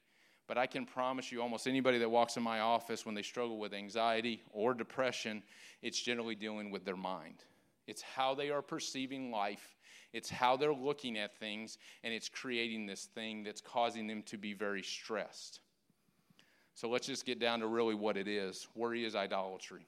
but 0.46 0.56
I 0.56 0.68
can 0.68 0.86
promise 0.86 1.32
you, 1.32 1.42
almost 1.42 1.66
anybody 1.66 1.98
that 1.98 2.08
walks 2.08 2.36
in 2.36 2.44
my 2.44 2.60
office 2.60 3.04
when 3.04 3.16
they 3.16 3.22
struggle 3.22 3.58
with 3.58 3.74
anxiety 3.74 4.40
or 4.52 4.72
depression, 4.72 5.42
it's 5.82 6.00
generally 6.00 6.36
dealing 6.36 6.70
with 6.70 6.84
their 6.84 6.96
mind. 6.96 7.42
It's 7.88 8.02
how 8.02 8.36
they 8.36 8.50
are 8.50 8.62
perceiving 8.62 9.32
life, 9.32 9.73
it's 10.14 10.30
how 10.30 10.56
they're 10.56 10.72
looking 10.72 11.18
at 11.18 11.36
things, 11.36 11.76
and 12.04 12.14
it's 12.14 12.28
creating 12.28 12.86
this 12.86 13.06
thing 13.14 13.42
that's 13.42 13.60
causing 13.60 14.06
them 14.06 14.22
to 14.22 14.38
be 14.38 14.54
very 14.54 14.82
stressed. 14.82 15.60
So 16.74 16.88
let's 16.88 17.06
just 17.06 17.26
get 17.26 17.38
down 17.38 17.60
to 17.60 17.66
really 17.66 17.94
what 17.94 18.16
it 18.16 18.28
is 18.28 18.66
worry 18.74 19.04
is 19.04 19.14
idolatry. 19.14 19.86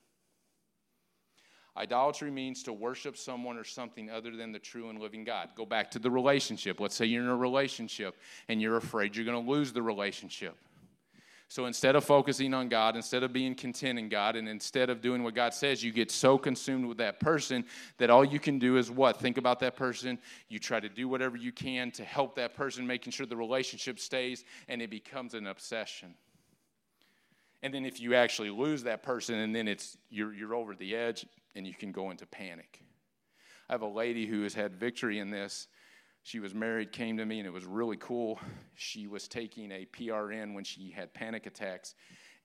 Idolatry 1.77 2.31
means 2.31 2.62
to 2.65 2.73
worship 2.73 3.17
someone 3.17 3.59
or 3.59 3.65
something 3.65 4.11
other 4.11 4.35
than 4.35 4.51
the 4.51 4.59
true 4.59 4.89
and 4.89 4.99
living 4.99 5.25
God. 5.25 5.51
Go 5.55 5.67
back 5.67 5.91
to 5.91 5.99
the 5.99 6.11
relationship. 6.11 6.81
Let's 6.81 6.95
say 6.95 7.05
you're 7.05 7.23
in 7.23 7.29
a 7.29 7.37
relationship 7.37 8.17
and 8.49 8.62
you're 8.62 8.79
afraid 8.79 9.15
you're 9.15 9.27
going 9.27 9.45
to 9.45 9.51
lose 9.51 9.73
the 9.73 9.83
relationship. 9.83 10.57
So 11.48 11.66
instead 11.66 11.94
of 11.94 12.04
focusing 12.04 12.54
on 12.54 12.68
God, 12.68 12.96
instead 12.96 13.22
of 13.22 13.32
being 13.32 13.54
content 13.54 14.00
in 14.00 14.09
God, 14.09 14.35
and 14.35 14.48
instead 14.48 14.90
of 14.90 15.00
doing 15.00 15.22
what 15.22 15.35
God 15.35 15.54
says, 15.54 15.82
you 15.82 15.92
get 15.92 16.11
so 16.11 16.37
consumed 16.37 16.87
with 16.87 16.98
that 16.98 17.20
person 17.20 17.64
that 17.98 18.11
all 18.11 18.24
you 18.24 18.40
can 18.40 18.59
do 18.59 18.76
is 18.78 18.90
what? 18.90 19.20
Think 19.20 19.38
about 19.38 19.61
that 19.61 19.76
person. 19.76 20.18
You 20.48 20.59
try 20.59 20.80
to 20.80 20.88
do 20.88 21.09
whatever 21.09 21.37
you 21.37 21.52
can 21.52 21.92
to 21.92 22.04
help 22.04 22.35
that 22.35 22.54
person, 22.54 22.85
making 22.85 23.12
sure 23.12 23.26
the 23.26 23.37
relationship 23.37 24.00
stays, 24.00 24.44
and 24.68 24.82
it 24.82 24.90
becomes 24.90 25.35
an 25.35 25.46
obsession. 25.46 26.14
And 27.62 27.72
then 27.72 27.85
if 27.85 28.00
you 28.00 28.14
actually 28.14 28.50
lose 28.50 28.82
that 28.82 29.04
person, 29.04 29.37
and 29.37 29.54
then 29.54 29.68
it's 29.68 29.96
you're, 30.11 30.35
you're 30.35 30.54
over 30.54 30.74
the 30.74 30.96
edge, 30.96 31.26
and 31.54 31.64
you 31.64 31.74
can 31.74 31.92
go 31.92 32.11
into 32.11 32.26
panic. 32.26 32.82
I 33.68 33.72
have 33.72 33.82
a 33.82 33.88
lady 33.88 34.26
who 34.26 34.42
has 34.42 34.54
had 34.54 34.74
victory 34.74 35.20
in 35.20 35.30
this. 35.30 35.68
She 36.27 36.41
was 36.41 36.57
married, 36.57 36.91
came 36.91 37.19
to 37.19 37.25
me, 37.25 37.39
and 37.39 37.47
it 37.47 37.53
was 37.53 37.67
really 37.67 37.97
cool. 37.99 38.41
She 38.75 39.07
was 39.07 39.29
taking 39.29 39.71
a 39.71 39.87
PRN 39.87 40.55
when 40.55 40.65
she 40.65 40.91
had 40.91 41.15
panic 41.15 41.47
attacks, 41.47 41.95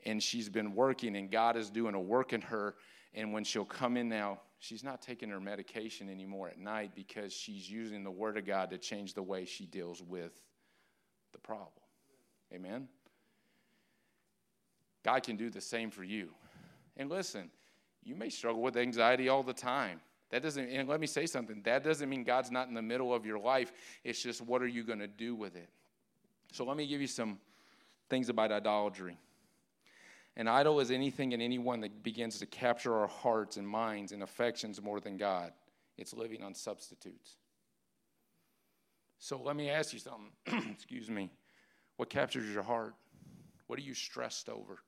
and 0.05 0.21
she's 0.21 0.49
been 0.49 0.75
working, 0.75 1.15
and 1.15 1.31
God 1.31 1.57
is 1.57 1.71
doing 1.71 1.95
a 1.95 1.99
work 1.99 2.31
in 2.31 2.41
her. 2.41 2.75
And 3.15 3.33
when 3.33 3.43
she'll 3.43 3.65
come 3.65 3.97
in 3.97 4.07
now, 4.07 4.39
she's 4.59 4.83
not 4.83 5.01
taking 5.01 5.29
her 5.29 5.39
medication 5.39 6.11
anymore 6.11 6.47
at 6.47 6.59
night 6.59 6.91
because 6.93 7.33
she's 7.33 7.67
using 7.67 8.03
the 8.03 8.11
Word 8.11 8.37
of 8.37 8.45
God 8.45 8.69
to 8.69 8.77
change 8.77 9.15
the 9.15 9.23
way 9.23 9.45
she 9.45 9.65
deals 9.65 10.03
with 10.03 10.39
the 11.31 11.39
problem. 11.39 11.71
Amen? 12.53 12.87
God 15.03 15.23
can 15.23 15.37
do 15.37 15.49
the 15.49 15.59
same 15.59 15.89
for 15.89 16.03
you. 16.03 16.29
And 16.97 17.09
listen, 17.09 17.49
you 18.03 18.13
may 18.13 18.29
struggle 18.29 18.61
with 18.61 18.77
anxiety 18.77 19.27
all 19.27 19.41
the 19.41 19.53
time. 19.53 20.01
That 20.31 20.43
doesn't, 20.43 20.69
and 20.69 20.87
let 20.87 20.99
me 20.99 21.07
say 21.07 21.25
something, 21.25 21.61
that 21.63 21.83
doesn't 21.83 22.09
mean 22.09 22.23
God's 22.23 22.51
not 22.51 22.67
in 22.69 22.73
the 22.73 22.81
middle 22.81 23.13
of 23.13 23.25
your 23.25 23.37
life. 23.37 23.73
It's 24.03 24.21
just 24.21 24.41
what 24.41 24.61
are 24.61 24.67
you 24.67 24.83
going 24.83 24.99
to 24.99 25.07
do 25.07 25.35
with 25.35 25.55
it? 25.55 25.69
So 26.53 26.65
let 26.65 26.77
me 26.77 26.87
give 26.87 27.01
you 27.01 27.07
some 27.07 27.37
things 28.09 28.29
about 28.29 28.51
idolatry. 28.51 29.17
An 30.37 30.47
idol 30.47 30.79
is 30.79 30.91
anything 30.91 31.33
and 31.33 31.41
anyone 31.41 31.81
that 31.81 32.03
begins 32.03 32.39
to 32.39 32.45
capture 32.45 32.95
our 32.95 33.07
hearts 33.07 33.57
and 33.57 33.67
minds 33.67 34.13
and 34.13 34.23
affections 34.23 34.81
more 34.81 35.01
than 35.01 35.17
God. 35.17 35.51
It's 35.97 36.13
living 36.13 36.41
on 36.41 36.53
substitutes. 36.53 37.35
So 39.19 39.41
let 39.41 39.55
me 39.55 39.69
ask 39.69 39.93
you 39.93 39.99
something. 39.99 40.71
Excuse 40.71 41.09
me. 41.09 41.29
What 41.97 42.09
captures 42.09 42.51
your 42.51 42.63
heart? 42.63 42.95
What 43.67 43.77
are 43.77 43.83
you 43.83 43.93
stressed 43.93 44.49
over? 44.49 44.79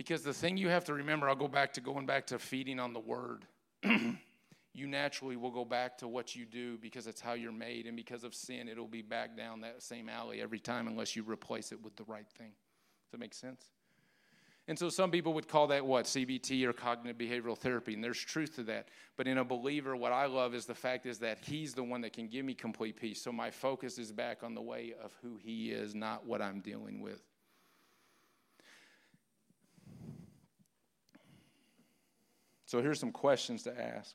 Because 0.00 0.22
the 0.22 0.32
thing 0.32 0.56
you 0.56 0.70
have 0.70 0.86
to 0.86 0.94
remember, 0.94 1.28
I'll 1.28 1.36
go 1.36 1.46
back 1.46 1.74
to 1.74 1.82
going 1.82 2.06
back 2.06 2.28
to 2.28 2.38
feeding 2.38 2.80
on 2.80 2.94
the 2.94 3.00
word. 3.00 3.44
you 3.84 4.86
naturally 4.86 5.36
will 5.36 5.50
go 5.50 5.62
back 5.62 5.98
to 5.98 6.08
what 6.08 6.34
you 6.34 6.46
do 6.46 6.78
because 6.78 7.06
it's 7.06 7.20
how 7.20 7.34
you're 7.34 7.52
made. 7.52 7.84
And 7.84 7.94
because 7.94 8.24
of 8.24 8.34
sin, 8.34 8.66
it'll 8.66 8.88
be 8.88 9.02
back 9.02 9.36
down 9.36 9.60
that 9.60 9.82
same 9.82 10.08
alley 10.08 10.40
every 10.40 10.58
time 10.58 10.88
unless 10.88 11.14
you 11.14 11.22
replace 11.22 11.70
it 11.70 11.84
with 11.84 11.96
the 11.96 12.04
right 12.04 12.26
thing. 12.38 12.46
Does 12.46 13.10
that 13.12 13.20
make 13.20 13.34
sense? 13.34 13.62
And 14.68 14.78
so 14.78 14.88
some 14.88 15.10
people 15.10 15.34
would 15.34 15.46
call 15.46 15.66
that 15.66 15.84
what? 15.84 16.06
CBT 16.06 16.64
or 16.64 16.72
cognitive 16.72 17.18
behavioral 17.18 17.58
therapy. 17.58 17.92
And 17.92 18.02
there's 18.02 18.18
truth 18.18 18.56
to 18.56 18.62
that. 18.62 18.88
But 19.18 19.28
in 19.28 19.36
a 19.36 19.44
believer, 19.44 19.96
what 19.96 20.12
I 20.12 20.24
love 20.24 20.54
is 20.54 20.64
the 20.64 20.74
fact 20.74 21.04
is 21.04 21.18
that 21.18 21.40
he's 21.42 21.74
the 21.74 21.84
one 21.84 22.00
that 22.00 22.14
can 22.14 22.26
give 22.26 22.46
me 22.46 22.54
complete 22.54 22.98
peace. 22.98 23.20
So 23.20 23.32
my 23.32 23.50
focus 23.50 23.98
is 23.98 24.12
back 24.12 24.42
on 24.42 24.54
the 24.54 24.62
way 24.62 24.94
of 25.04 25.12
who 25.20 25.36
he 25.36 25.72
is, 25.72 25.94
not 25.94 26.24
what 26.24 26.40
I'm 26.40 26.60
dealing 26.60 27.02
with. 27.02 27.20
So 32.70 32.80
here's 32.80 33.00
some 33.00 33.10
questions 33.10 33.64
to 33.64 33.76
ask. 33.76 34.14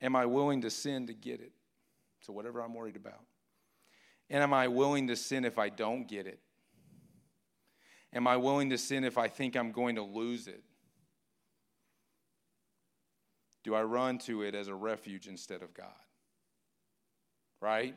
Am 0.00 0.14
I 0.14 0.26
willing 0.26 0.60
to 0.60 0.70
sin 0.70 1.08
to 1.08 1.12
get 1.12 1.40
it? 1.40 1.50
So, 2.20 2.32
whatever 2.32 2.62
I'm 2.62 2.72
worried 2.72 2.94
about. 2.94 3.18
And 4.30 4.40
am 4.40 4.54
I 4.54 4.68
willing 4.68 5.08
to 5.08 5.16
sin 5.16 5.44
if 5.44 5.58
I 5.58 5.70
don't 5.70 6.06
get 6.06 6.28
it? 6.28 6.38
Am 8.12 8.28
I 8.28 8.36
willing 8.36 8.70
to 8.70 8.78
sin 8.78 9.02
if 9.02 9.18
I 9.18 9.26
think 9.26 9.56
I'm 9.56 9.72
going 9.72 9.96
to 9.96 10.02
lose 10.02 10.46
it? 10.46 10.62
Do 13.64 13.74
I 13.74 13.82
run 13.82 14.18
to 14.18 14.42
it 14.42 14.54
as 14.54 14.68
a 14.68 14.74
refuge 14.74 15.26
instead 15.26 15.62
of 15.62 15.74
God? 15.74 15.88
Right? 17.60 17.96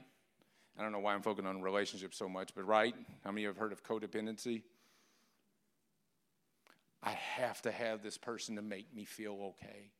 I 0.75 0.81
don't 0.81 0.91
know 0.91 1.01
why 1.01 1.13
I'm 1.13 1.21
focusing 1.21 1.47
on 1.47 1.61
relationships 1.61 2.17
so 2.17 2.27
much, 2.27 2.55
but 2.55 2.65
right? 2.65 2.95
How 3.23 3.29
many 3.29 3.41
of 3.41 3.43
you 3.43 3.47
have 3.49 3.57
heard 3.57 3.73
of 3.73 3.83
codependency? 3.83 4.63
I 7.07 7.11
have 7.37 7.61
to 7.61 7.71
have 7.71 8.03
this 8.03 8.17
person 8.17 8.57
to 8.57 8.61
make 8.61 8.93
me 8.93 9.05
feel 9.05 9.53
okay. 9.63 9.91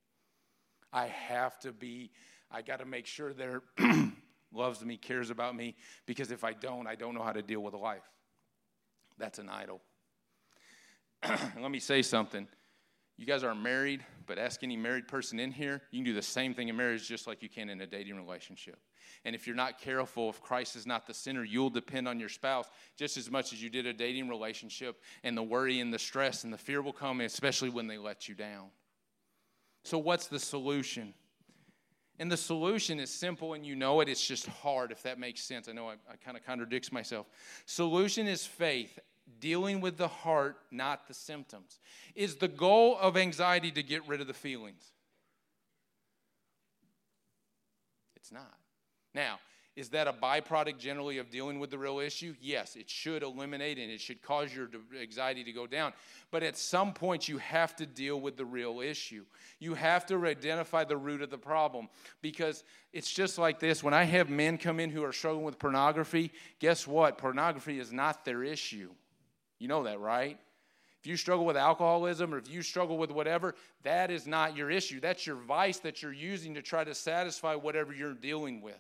I 0.92 1.06
have 1.06 1.58
to 1.60 1.72
be, 1.72 2.12
I 2.52 2.62
got 2.62 2.80
to 2.80 2.86
make 2.86 3.06
sure 3.06 3.32
they're 3.32 3.64
loves 4.54 4.84
me, 4.84 4.98
cares 4.98 5.30
about 5.30 5.56
me, 5.56 5.78
because 6.06 6.32
if 6.32 6.44
I 6.44 6.52
don't, 6.52 6.86
I 6.86 6.96
don't 6.96 7.14
know 7.14 7.24
how 7.24 7.32
to 7.32 7.42
deal 7.42 7.62
with 7.62 7.74
life. 7.76 8.04
That's 9.18 9.40
an 9.40 9.48
idol. 9.48 9.82
Let 11.30 11.72
me 11.72 11.80
say 11.80 12.02
something. 12.02 12.46
You 13.16 13.26
guys 13.26 13.42
are 13.46 13.56
married, 13.56 14.04
but 14.28 14.38
ask 14.38 14.64
any 14.64 14.78
married 14.78 15.08
person 15.08 15.40
in 15.40 15.52
here, 15.52 15.82
you 15.92 16.00
can 16.00 16.06
do 16.06 16.14
the 16.14 16.22
same 16.22 16.54
thing 16.54 16.68
in 16.68 16.76
marriage 16.76 17.08
just 17.08 17.26
like 17.26 17.42
you 17.42 17.50
can 17.50 17.70
in 17.70 17.82
a 17.82 17.88
dating 17.88 18.18
relationship. 18.18 18.78
And 19.26 19.34
if 19.34 19.48
you're 19.48 19.56
not 19.56 19.80
careful, 19.80 20.30
if 20.30 20.42
Christ 20.42 20.76
is 20.76 20.86
not 20.86 21.08
the 21.08 21.14
center, 21.14 21.44
you'll 21.44 21.70
depend 21.70 22.08
on 22.08 22.20
your 22.20 22.30
spouse 22.30 22.68
just 22.96 23.18
as 23.18 23.32
much 23.32 23.54
as 23.54 23.64
you 23.64 23.70
did 23.70 23.86
a 23.86 23.94
dating 23.94 24.30
relationship. 24.30 25.02
And 25.24 25.36
the 25.36 25.44
worry 25.44 25.80
and 25.80 25.94
the 25.94 26.00
stress 26.00 26.44
and 26.44 26.54
the 26.54 26.58
fear 26.58 26.82
will 26.82 26.94
come, 26.94 27.22
especially 27.22 27.70
when 27.70 27.88
they 27.88 27.98
let 27.98 28.28
you 28.28 28.36
down. 28.36 28.68
So, 29.84 29.98
what's 29.98 30.28
the 30.28 30.40
solution? 30.40 31.14
And 32.20 32.32
the 32.32 32.38
solution 32.38 33.00
is 33.00 33.10
simple 33.10 33.54
and 33.54 33.66
you 33.66 33.76
know 33.76 34.02
it, 34.02 34.10
it's 34.10 34.26
just 34.26 34.48
hard 34.48 34.92
if 34.92 35.04
that 35.04 35.20
makes 35.20 35.42
sense. 35.44 35.70
I 35.70 35.72
know 35.72 35.88
I, 35.88 35.94
I 36.12 36.16
kind 36.24 36.36
of 36.36 36.44
contradicts 36.44 36.92
myself. 36.92 37.28
Solution 37.66 38.28
is 38.28 38.46
faith, 38.46 39.00
dealing 39.40 39.82
with 39.82 39.98
the 39.98 40.08
heart, 40.08 40.58
not 40.72 41.08
the 41.08 41.14
symptoms. 41.14 41.80
Is 42.16 42.36
the 42.36 42.48
goal 42.48 42.98
of 43.00 43.18
anxiety 43.18 43.72
to 43.72 43.84
get 43.84 44.08
rid 44.08 44.22
of 44.22 44.28
the 44.28 44.34
feelings? 44.34 44.92
It's 48.16 48.32
not. 48.32 48.58
Now, 49.14 49.40
is 49.78 49.90
that 49.90 50.08
a 50.08 50.12
byproduct 50.12 50.80
generally 50.80 51.20
of 51.20 51.30
dealing 51.30 51.60
with 51.60 51.70
the 51.70 51.78
real 51.78 52.00
issue? 52.00 52.34
Yes, 52.42 52.76
it 52.76 52.90
should 52.90 53.22
eliminate 53.22 53.78
and 53.78 53.92
it 53.92 54.02
should 54.02 54.24
cause 54.24 54.54
your 54.54 54.70
anxiety 55.00 55.44
to 55.44 55.52
go 55.52 55.68
down. 55.68 55.94
But 56.32 56.42
at 56.42 56.58
some 56.58 56.94
point, 56.94 57.28
you 57.28 57.38
have 57.38 57.76
to 57.76 57.86
deal 57.86 58.20
with 58.20 58.38
the 58.38 58.46
real 58.46 58.82
issue. 58.82 59.24
You 59.60 59.76
have 59.76 60.08
to 60.08 60.26
identify 60.26 60.84
the 60.84 60.98
root 60.98 61.22
of 61.22 61.30
the 61.30 61.38
problem 61.38 61.90
because 62.24 62.64
it's 62.92 63.14
just 63.14 63.38
like 63.38 63.60
this. 63.60 63.84
When 63.84 63.94
I 63.94 64.06
have 64.06 64.32
men 64.32 64.58
come 64.58 64.80
in 64.80 64.90
who 64.90 65.04
are 65.04 65.14
struggling 65.14 65.46
with 65.46 65.60
pornography, 65.60 66.32
guess 66.58 66.88
what? 66.88 67.20
Pornography 67.20 67.80
is 67.80 67.94
not 67.94 68.26
their 68.26 68.44
issue. 68.44 68.90
You 69.60 69.68
know 69.68 69.84
that, 69.84 70.00
right? 70.00 70.38
If 71.00 71.08
you 71.08 71.16
struggle 71.16 71.46
with 71.46 71.58
alcoholism 71.58 72.34
or 72.34 72.38
if 72.40 72.50
you 72.50 72.62
struggle 72.62 72.98
with 72.98 73.12
whatever, 73.12 73.56
that 73.84 74.10
is 74.12 74.28
not 74.28 74.58
your 74.58 74.72
issue. 74.72 75.00
That's 75.00 75.26
your 75.26 75.36
vice 75.36 75.80
that 75.80 76.02
you're 76.02 76.14
using 76.14 76.56
to 76.56 76.62
try 76.62 76.84
to 76.84 76.96
satisfy 76.96 77.56
whatever 77.56 77.94
you're 77.94 78.14
dealing 78.14 78.62
with. 78.62 78.80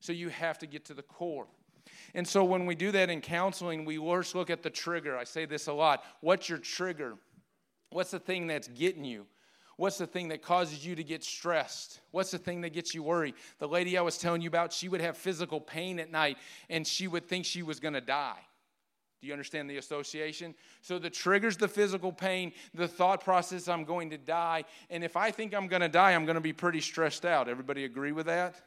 So 0.00 0.12
you 0.12 0.28
have 0.28 0.58
to 0.60 0.66
get 0.66 0.84
to 0.86 0.94
the 0.94 1.02
core. 1.02 1.48
And 2.14 2.26
so 2.26 2.44
when 2.44 2.66
we 2.66 2.74
do 2.74 2.92
that 2.92 3.10
in 3.10 3.20
counseling, 3.20 3.84
we 3.84 3.96
first 3.96 4.34
look 4.34 4.50
at 4.50 4.62
the 4.62 4.70
trigger. 4.70 5.16
I 5.16 5.24
say 5.24 5.44
this 5.44 5.66
a 5.66 5.72
lot. 5.72 6.04
What's 6.20 6.48
your 6.48 6.58
trigger? 6.58 7.16
What's 7.90 8.10
the 8.10 8.20
thing 8.20 8.46
that's 8.46 8.68
getting 8.68 9.04
you? 9.04 9.26
What's 9.76 9.98
the 9.98 10.06
thing 10.06 10.28
that 10.28 10.42
causes 10.42 10.84
you 10.84 10.96
to 10.96 11.04
get 11.04 11.22
stressed? 11.22 12.00
What's 12.10 12.32
the 12.32 12.38
thing 12.38 12.62
that 12.62 12.72
gets 12.72 12.94
you 12.94 13.02
worried? 13.02 13.34
The 13.58 13.68
lady 13.68 13.96
I 13.96 14.02
was 14.02 14.18
telling 14.18 14.42
you 14.42 14.48
about, 14.48 14.72
she 14.72 14.88
would 14.88 15.00
have 15.00 15.16
physical 15.16 15.60
pain 15.60 16.00
at 16.00 16.10
night 16.10 16.36
and 16.68 16.86
she 16.86 17.06
would 17.06 17.28
think 17.28 17.44
she 17.44 17.62
was 17.62 17.78
going 17.78 17.94
to 17.94 18.00
die. 18.00 18.40
Do 19.20 19.26
you 19.26 19.32
understand 19.32 19.68
the 19.68 19.78
association? 19.78 20.54
So 20.80 20.98
the 20.98 21.10
triggers 21.10 21.56
the 21.56 21.66
physical 21.66 22.12
pain, 22.12 22.52
the 22.72 22.86
thought 22.86 23.24
process 23.24 23.68
I'm 23.68 23.84
going 23.84 24.10
to 24.10 24.18
die, 24.18 24.64
and 24.90 25.02
if 25.02 25.16
I 25.16 25.30
think 25.30 25.54
I'm 25.54 25.66
going 25.66 25.82
to 25.82 25.88
die, 25.88 26.12
I'm 26.12 26.24
going 26.24 26.36
to 26.36 26.40
be 26.40 26.52
pretty 26.52 26.80
stressed 26.80 27.24
out. 27.24 27.48
Everybody 27.48 27.84
agree 27.84 28.12
with 28.12 28.26
that? 28.26 28.60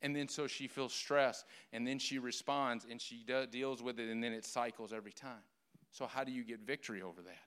And 0.00 0.14
then 0.14 0.28
so 0.28 0.46
she 0.46 0.66
feels 0.66 0.92
stress, 0.92 1.44
and 1.72 1.86
then 1.86 1.98
she 1.98 2.18
responds, 2.18 2.86
and 2.90 3.00
she 3.00 3.24
deals 3.50 3.82
with 3.82 4.00
it, 4.00 4.08
and 4.08 4.22
then 4.22 4.32
it 4.32 4.44
cycles 4.44 4.92
every 4.92 5.12
time. 5.12 5.42
So, 5.92 6.06
how 6.06 6.24
do 6.24 6.32
you 6.32 6.42
get 6.42 6.60
victory 6.60 7.02
over 7.02 7.22
that? 7.22 7.44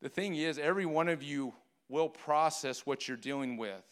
The 0.00 0.08
thing 0.08 0.36
is, 0.36 0.58
every 0.58 0.86
one 0.86 1.08
of 1.08 1.22
you 1.22 1.54
will 1.88 2.08
process 2.08 2.86
what 2.86 3.08
you're 3.08 3.16
dealing 3.16 3.56
with. 3.56 3.82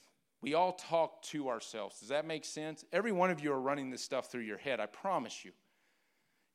We 0.46 0.54
all 0.54 0.74
talk 0.74 1.22
to 1.22 1.48
ourselves. 1.48 1.98
Does 1.98 2.10
that 2.10 2.24
make 2.24 2.44
sense? 2.44 2.84
Every 2.92 3.10
one 3.10 3.32
of 3.32 3.40
you 3.40 3.52
are 3.52 3.60
running 3.60 3.90
this 3.90 4.00
stuff 4.00 4.30
through 4.30 4.42
your 4.42 4.58
head, 4.58 4.78
I 4.78 4.86
promise 4.86 5.44
you 5.44 5.50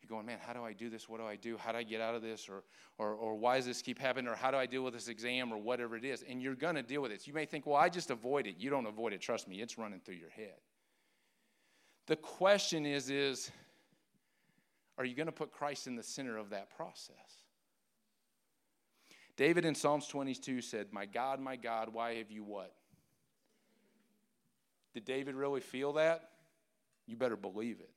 You're 0.01 0.07
going, 0.07 0.25
man, 0.25 0.37
how 0.39 0.53
do 0.53 0.63
I 0.63 0.71
do 0.71 0.89
this? 0.89 1.09
What 1.09 1.19
do 1.19 1.25
I 1.25 1.35
do? 1.35 1.57
How 1.57 1.73
do 1.73 1.79
I 1.79 1.83
get 1.83 1.99
out 1.99 2.15
of 2.15 2.21
this? 2.21 2.47
Or, 2.47 2.63
or, 2.97 3.13
or 3.15 3.35
why 3.35 3.57
does 3.57 3.65
this 3.65 3.81
keep 3.81 3.99
happening? 3.99 4.31
Or 4.31 4.35
how 4.35 4.49
do 4.49 4.55
I 4.55 4.65
deal 4.65 4.83
with 4.83 4.93
this 4.93 5.09
exam 5.09 5.51
or 5.51 5.57
whatever 5.57 5.97
it 5.97 6.05
is? 6.05 6.23
And 6.23 6.41
you're 6.41 6.55
going 6.55 6.75
to 6.75 6.83
deal 6.83 7.01
with 7.01 7.11
it. 7.11 7.27
You 7.27 7.33
may 7.33 7.45
think, 7.45 7.65
well, 7.65 7.75
I 7.75 7.89
just 7.89 8.11
avoid 8.11 8.47
it. 8.47 8.55
You 8.57 8.69
don't 8.69 8.85
avoid 8.85 9.11
it. 9.11 9.19
Trust 9.19 9.49
me, 9.49 9.61
it's 9.61 9.77
running 9.77 9.99
through 9.99 10.15
your 10.15 10.29
head. 10.29 10.55
The 12.07 12.15
question 12.15 12.85
is, 12.85 13.09
is 13.09 13.51
are 14.97 15.03
you 15.03 15.15
going 15.15 15.25
to 15.25 15.33
put 15.33 15.51
Christ 15.51 15.87
in 15.87 15.97
the 15.97 16.03
center 16.03 16.37
of 16.37 16.51
that 16.51 16.73
process? 16.77 17.43
David 19.35 19.65
in 19.65 19.75
Psalms 19.75 20.07
22 20.07 20.61
said, 20.61 20.87
My 20.93 21.05
God, 21.05 21.41
my 21.41 21.57
God, 21.57 21.89
why 21.91 22.15
have 22.15 22.31
you 22.31 22.45
what? 22.45 22.73
Did 24.93 25.05
David 25.05 25.35
really 25.35 25.61
feel 25.61 25.93
that? 25.93 26.29
You 27.07 27.15
better 27.15 27.35
believe 27.35 27.79
it. 27.79 27.89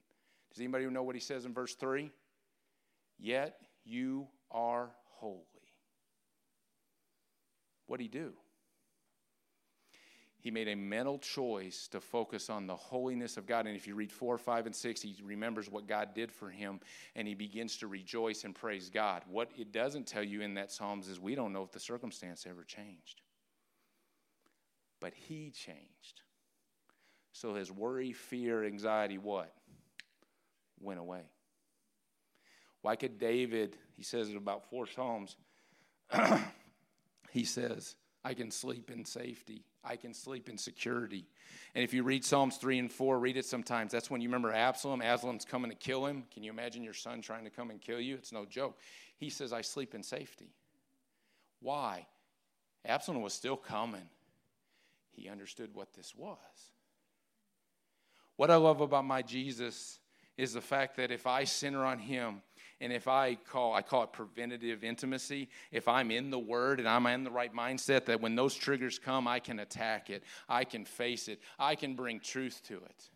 Does 0.50 0.60
anybody 0.60 0.86
know 0.86 1.02
what 1.02 1.14
he 1.14 1.20
says 1.20 1.44
in 1.44 1.52
verse 1.52 1.74
3? 1.74 2.10
Yet 3.18 3.56
you 3.84 4.28
are 4.50 4.90
holy. 5.18 5.40
What'd 7.86 8.02
he 8.02 8.08
do? 8.08 8.34
he 10.44 10.50
made 10.50 10.68
a 10.68 10.76
mental 10.76 11.18
choice 11.18 11.88
to 11.88 12.02
focus 12.02 12.50
on 12.50 12.66
the 12.66 12.76
holiness 12.76 13.38
of 13.38 13.46
God. 13.46 13.66
And 13.66 13.74
if 13.74 13.86
you 13.86 13.94
read 13.94 14.12
4, 14.12 14.36
5, 14.36 14.66
and 14.66 14.76
6, 14.76 15.00
he 15.00 15.16
remembers 15.24 15.70
what 15.70 15.86
God 15.86 16.10
did 16.14 16.30
for 16.30 16.50
him 16.50 16.80
and 17.16 17.26
he 17.26 17.34
begins 17.34 17.78
to 17.78 17.86
rejoice 17.86 18.44
and 18.44 18.54
praise 18.54 18.90
God. 18.90 19.22
What 19.26 19.50
it 19.56 19.72
doesn't 19.72 20.06
tell 20.06 20.22
you 20.22 20.42
in 20.42 20.52
that 20.54 20.70
Psalms 20.70 21.08
is 21.08 21.18
we 21.18 21.34
don't 21.34 21.54
know 21.54 21.62
if 21.62 21.72
the 21.72 21.80
circumstance 21.80 22.44
ever 22.46 22.62
changed. 22.62 23.22
But 25.00 25.14
he 25.14 25.50
changed. 25.50 26.20
So 27.34 27.52
his 27.52 27.70
worry, 27.70 28.12
fear, 28.12 28.64
anxiety, 28.64 29.18
what? 29.18 29.52
Went 30.80 31.00
away. 31.00 31.22
Why 32.80 32.94
could 32.94 33.18
David, 33.18 33.76
he 33.96 34.04
says 34.04 34.30
it 34.30 34.36
about 34.36 34.70
four 34.70 34.86
Psalms, 34.86 35.36
he 37.30 37.44
says, 37.44 37.96
I 38.24 38.34
can 38.34 38.52
sleep 38.52 38.88
in 38.90 39.04
safety. 39.04 39.64
I 39.82 39.96
can 39.96 40.14
sleep 40.14 40.48
in 40.48 40.56
security. 40.56 41.26
And 41.74 41.82
if 41.82 41.92
you 41.92 42.04
read 42.04 42.24
Psalms 42.24 42.56
3 42.56 42.78
and 42.78 42.92
4, 42.92 43.18
read 43.18 43.36
it 43.36 43.44
sometimes. 43.44 43.90
That's 43.90 44.10
when 44.10 44.20
you 44.20 44.28
remember 44.28 44.52
Absalom. 44.52 45.02
Absalom's 45.02 45.44
coming 45.44 45.70
to 45.72 45.76
kill 45.76 46.06
him. 46.06 46.24
Can 46.32 46.44
you 46.44 46.52
imagine 46.52 46.84
your 46.84 46.94
son 46.94 47.20
trying 47.20 47.44
to 47.44 47.50
come 47.50 47.70
and 47.70 47.80
kill 47.80 48.00
you? 48.00 48.14
It's 48.14 48.32
no 48.32 48.44
joke. 48.44 48.78
He 49.16 49.28
says, 49.28 49.52
I 49.52 49.60
sleep 49.60 49.94
in 49.94 50.04
safety. 50.04 50.54
Why? 51.60 52.06
Absalom 52.86 53.22
was 53.22 53.34
still 53.34 53.56
coming. 53.56 54.08
He 55.10 55.28
understood 55.28 55.70
what 55.74 55.92
this 55.94 56.14
was. 56.14 56.38
What 58.36 58.50
I 58.50 58.56
love 58.56 58.80
about 58.80 59.04
my 59.04 59.22
Jesus 59.22 59.98
is 60.36 60.54
the 60.54 60.60
fact 60.60 60.96
that 60.96 61.10
if 61.10 61.26
I 61.26 61.44
center 61.44 61.84
on 61.84 61.98
him, 61.98 62.42
and 62.80 62.92
if 62.92 63.08
I 63.08 63.36
call, 63.36 63.72
I 63.72 63.82
call 63.82 64.02
it 64.02 64.12
preventative 64.12 64.84
intimacy. 64.84 65.48
If 65.70 65.88
I'm 65.88 66.10
in 66.10 66.30
the 66.30 66.38
Word 66.38 66.80
and 66.80 66.88
I'm 66.88 67.06
in 67.06 67.24
the 67.24 67.30
right 67.30 67.54
mindset, 67.54 68.04
that 68.06 68.20
when 68.20 68.34
those 68.34 68.54
triggers 68.54 68.98
come, 68.98 69.28
I 69.28 69.38
can 69.38 69.60
attack 69.60 70.10
it, 70.10 70.24
I 70.48 70.64
can 70.64 70.84
face 70.84 71.28
it, 71.28 71.40
I 71.58 71.76
can 71.76 71.94
bring 71.94 72.20
truth 72.20 72.60
to 72.68 72.74
it. 72.74 73.10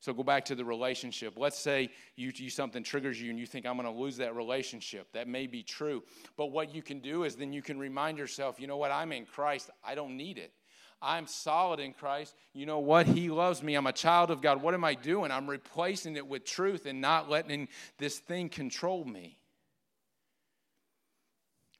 So 0.00 0.12
go 0.12 0.22
back 0.22 0.44
to 0.44 0.54
the 0.54 0.64
relationship. 0.64 1.34
Let's 1.36 1.58
say 1.58 1.90
you, 2.14 2.30
you 2.36 2.50
something 2.50 2.84
triggers 2.84 3.20
you 3.20 3.30
and 3.30 3.38
you 3.38 3.46
think 3.46 3.66
I'm 3.66 3.76
going 3.76 3.92
to 3.92 4.00
lose 4.00 4.16
that 4.18 4.36
relationship. 4.36 5.12
That 5.12 5.26
may 5.26 5.48
be 5.48 5.64
true. 5.64 6.04
But 6.36 6.52
what 6.52 6.72
you 6.72 6.82
can 6.82 7.00
do 7.00 7.24
is 7.24 7.34
then 7.34 7.52
you 7.52 7.62
can 7.62 7.80
remind 7.80 8.16
yourself, 8.16 8.60
you 8.60 8.68
know 8.68 8.76
what? 8.76 8.92
I'm 8.92 9.10
in 9.10 9.26
Christ. 9.26 9.70
I 9.84 9.96
don't 9.96 10.16
need 10.16 10.38
it. 10.38 10.52
I'm 11.00 11.26
solid 11.26 11.80
in 11.80 11.92
Christ. 11.92 12.34
You 12.52 12.66
know 12.66 12.80
what? 12.80 13.06
He 13.06 13.30
loves 13.30 13.62
me. 13.62 13.74
I'm 13.74 13.86
a 13.86 13.92
child 13.92 14.30
of 14.30 14.42
God. 14.42 14.60
What 14.60 14.74
am 14.74 14.84
I 14.84 14.94
doing? 14.94 15.30
I'm 15.30 15.48
replacing 15.48 16.16
it 16.16 16.26
with 16.26 16.44
truth 16.44 16.86
and 16.86 17.00
not 17.00 17.30
letting 17.30 17.68
this 17.98 18.18
thing 18.18 18.48
control 18.48 19.04
me. 19.04 19.38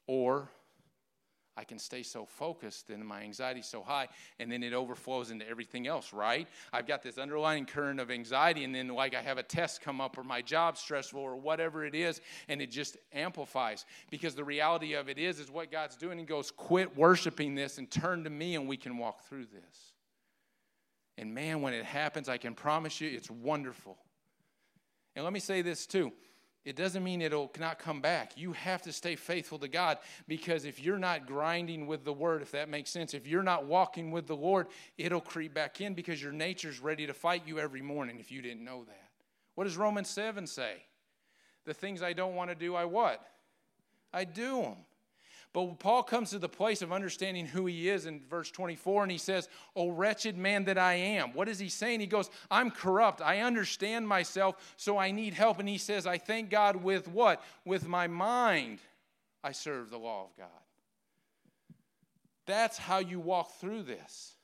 Or 0.07 0.49
I 1.59 1.65
can 1.65 1.77
stay 1.77 2.03
so 2.03 2.25
focused 2.25 2.89
and 2.89 3.05
my 3.05 3.21
anxiety 3.21 3.61
so 3.61 3.83
high, 3.83 4.07
and 4.39 4.49
then 4.49 4.63
it 4.63 4.71
overflows 4.71 5.29
into 5.29 5.45
everything 5.45 5.87
else, 5.87 6.13
right? 6.13 6.47
I've 6.71 6.87
got 6.87 7.03
this 7.03 7.17
underlying 7.17 7.65
current 7.65 7.99
of 7.99 8.09
anxiety, 8.09 8.63
and 8.63 8.73
then, 8.73 8.87
like, 8.87 9.13
I 9.13 9.21
have 9.21 9.37
a 9.37 9.43
test 9.43 9.81
come 9.81 9.99
up, 9.99 10.17
or 10.17 10.23
my 10.23 10.41
job's 10.41 10.79
stressful, 10.79 11.19
or 11.19 11.35
whatever 11.35 11.83
it 11.83 11.95
is, 11.95 12.21
and 12.47 12.61
it 12.61 12.71
just 12.71 12.95
amplifies. 13.11 13.85
Because 14.09 14.35
the 14.35 14.43
reality 14.45 14.93
of 14.93 15.09
it 15.09 15.17
is, 15.17 15.37
is 15.37 15.51
what 15.51 15.69
God's 15.69 15.97
doing. 15.97 16.17
He 16.17 16.23
goes, 16.23 16.49
Quit 16.49 16.95
worshiping 16.95 17.55
this 17.55 17.77
and 17.77 17.91
turn 17.91 18.23
to 18.23 18.29
me, 18.29 18.55
and 18.55 18.65
we 18.65 18.77
can 18.77 18.97
walk 18.97 19.25
through 19.25 19.47
this. 19.47 19.93
And 21.17 21.35
man, 21.35 21.61
when 21.61 21.73
it 21.73 21.83
happens, 21.83 22.29
I 22.29 22.37
can 22.37 22.55
promise 22.55 23.01
you 23.01 23.09
it's 23.09 23.29
wonderful. 23.29 23.97
And 25.17 25.25
let 25.25 25.33
me 25.33 25.41
say 25.41 25.61
this 25.61 25.85
too 25.85 26.13
it 26.65 26.75
doesn't 26.75 27.03
mean 27.03 27.21
it'll 27.21 27.51
not 27.59 27.79
come 27.79 28.01
back. 28.01 28.37
You 28.37 28.51
have 28.53 28.81
to 28.83 28.91
stay 28.91 29.15
faithful 29.15 29.57
to 29.59 29.67
God 29.67 29.97
because 30.27 30.65
if 30.65 30.81
you're 30.83 30.99
not 30.99 31.25
grinding 31.25 31.87
with 31.87 32.03
the 32.03 32.13
word, 32.13 32.41
if 32.41 32.51
that 32.51 32.69
makes 32.69 32.89
sense, 32.89 33.13
if 33.13 33.25
you're 33.25 33.43
not 33.43 33.65
walking 33.65 34.11
with 34.11 34.27
the 34.27 34.35
Lord, 34.35 34.67
it'll 34.97 35.21
creep 35.21 35.53
back 35.53 35.79
in 35.79 35.93
because 35.93 36.21
your 36.21 36.33
nature's 36.33 36.79
ready 36.79 37.07
to 37.07 37.13
fight 37.13 37.43
you 37.45 37.59
every 37.59 37.81
morning 37.81 38.19
if 38.19 38.31
you 38.31 38.41
didn't 38.41 38.63
know 38.63 38.83
that. 38.83 39.09
What 39.55 39.63
does 39.63 39.77
Romans 39.77 40.09
7 40.09 40.47
say? 40.47 40.83
The 41.65 41.73
things 41.73 42.01
I 42.01 42.13
don't 42.13 42.35
want 42.35 42.49
to 42.49 42.55
do, 42.55 42.75
I 42.75 42.85
what? 42.85 43.25
I 44.13 44.23
do 44.25 44.61
them. 44.61 44.75
But 45.51 45.79
Paul 45.79 46.03
comes 46.03 46.29
to 46.29 46.39
the 46.39 46.47
place 46.47 46.83
of 46.83 46.91
understanding 46.91 47.47
who 47.47 47.65
he 47.65 47.89
is 47.89 48.05
in 48.05 48.21
verse 48.29 48.51
24, 48.51 49.03
and 49.03 49.11
he 49.11 49.17
says, 49.17 49.49
Oh, 49.75 49.89
wretched 49.89 50.37
man 50.37 50.65
that 50.65 50.77
I 50.77 50.93
am. 50.93 51.33
What 51.33 51.49
is 51.49 51.57
he 51.57 51.69
saying? 51.69 52.01
He 52.01 52.05
goes, 52.05 52.29
I'm 52.51 52.69
corrupt. 52.69 53.19
I 53.19 53.39
understand 53.39 54.07
myself, 54.07 54.73
so 54.77 54.97
I 54.97 55.09
need 55.09 55.33
help. 55.33 55.59
And 55.59 55.67
he 55.67 55.79
says, 55.79 56.05
I 56.05 56.19
thank 56.19 56.51
God 56.51 56.75
with 56.75 57.07
what? 57.07 57.43
With 57.65 57.87
my 57.87 58.05
mind, 58.05 58.79
I 59.43 59.51
serve 59.51 59.89
the 59.89 59.97
law 59.97 60.25
of 60.25 60.37
God. 60.37 60.47
That's 62.45 62.77
how 62.77 62.99
you 62.99 63.19
walk 63.19 63.53
through 63.59 63.83
this. 63.83 64.35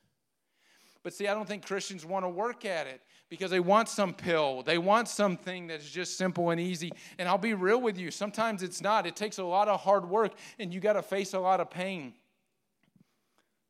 But 1.06 1.14
see, 1.14 1.28
I 1.28 1.36
don't 1.36 1.48
think 1.48 1.64
Christians 1.64 2.04
want 2.04 2.26
to 2.26 2.30
work 2.30 2.66
at 2.66 2.88
it 2.88 3.00
because 3.30 3.52
they 3.52 3.60
want 3.60 3.90
some 3.90 4.12
pill. 4.12 4.64
They 4.64 4.80
want 4.80 5.08
something 5.08 5.68
that's 5.68 5.88
just 5.88 6.18
simple 6.18 6.50
and 6.50 6.60
easy. 6.60 6.92
And 7.20 7.30
I'll 7.30 7.38
be 7.38 7.54
real 7.54 7.80
with 7.80 7.96
you, 7.96 8.10
sometimes 8.10 8.64
it's 8.64 8.82
not. 8.82 9.06
It 9.06 9.16
takes 9.16 9.38
a 9.38 9.44
lot 9.44 9.68
of 9.68 9.80
hard 9.80 10.10
work 10.10 10.34
and 10.58 10.74
you 10.74 10.80
got 10.80 10.94
to 10.94 11.04
face 11.04 11.36
a 11.36 11.40
lot 11.40 11.60
of 11.60 11.70
pain. 11.70 12.16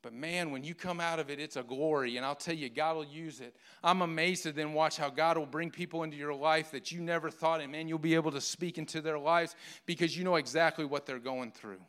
But 0.01 0.13
man, 0.13 0.51
when 0.51 0.63
you 0.63 0.73
come 0.73 1.01
out 1.01 1.19
of 1.19 1.29
it, 1.29 1.41
it's 1.41 1.57
a 1.57 1.63
glory. 1.63 2.15
And 2.15 2.25
I'll 2.25 2.35
tell 2.35 2.55
you, 2.55 2.69
God 2.69 2.95
will 2.95 3.03
use 3.03 3.41
it. 3.41 3.53
I'm 3.83 4.01
amazed 4.01 4.43
to 4.43 4.53
then 4.53 4.71
watch 4.71 4.95
how 4.95 5.09
God 5.09 5.37
will 5.37 5.45
bring 5.45 5.69
people 5.69 6.03
into 6.03 6.15
your 6.15 6.33
life 6.33 6.71
that 6.71 6.93
you 6.93 7.01
never 7.01 7.29
thought, 7.29 7.59
and 7.59 7.69
man, 7.69 7.89
you'll 7.89 7.99
be 7.99 8.15
able 8.15 8.31
to 8.31 8.39
speak 8.39 8.77
into 8.77 9.01
their 9.01 9.19
lives 9.19 9.57
because 9.85 10.17
you 10.17 10.23
know 10.23 10.35
exactly 10.35 10.85
what 10.85 11.05
they're 11.05 11.19
going 11.19 11.51
through. 11.51 11.81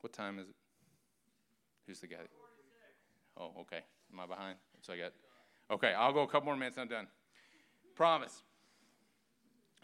What 0.00 0.14
time 0.14 0.38
is 0.38 0.48
it? 0.48 0.54
Who's 1.86 2.00
the 2.00 2.06
guy? 2.06 2.16
Oh, 3.38 3.52
okay. 3.60 3.80
Am 4.12 4.20
I 4.20 4.26
behind? 4.26 4.56
So 4.80 4.92
I 4.92 4.98
got, 4.98 5.12
okay, 5.70 5.92
I'll 5.92 6.12
go 6.12 6.22
a 6.22 6.28
couple 6.28 6.46
more 6.46 6.56
minutes, 6.56 6.78
I'm 6.78 6.88
done. 6.88 7.06
Promise. 7.96 8.42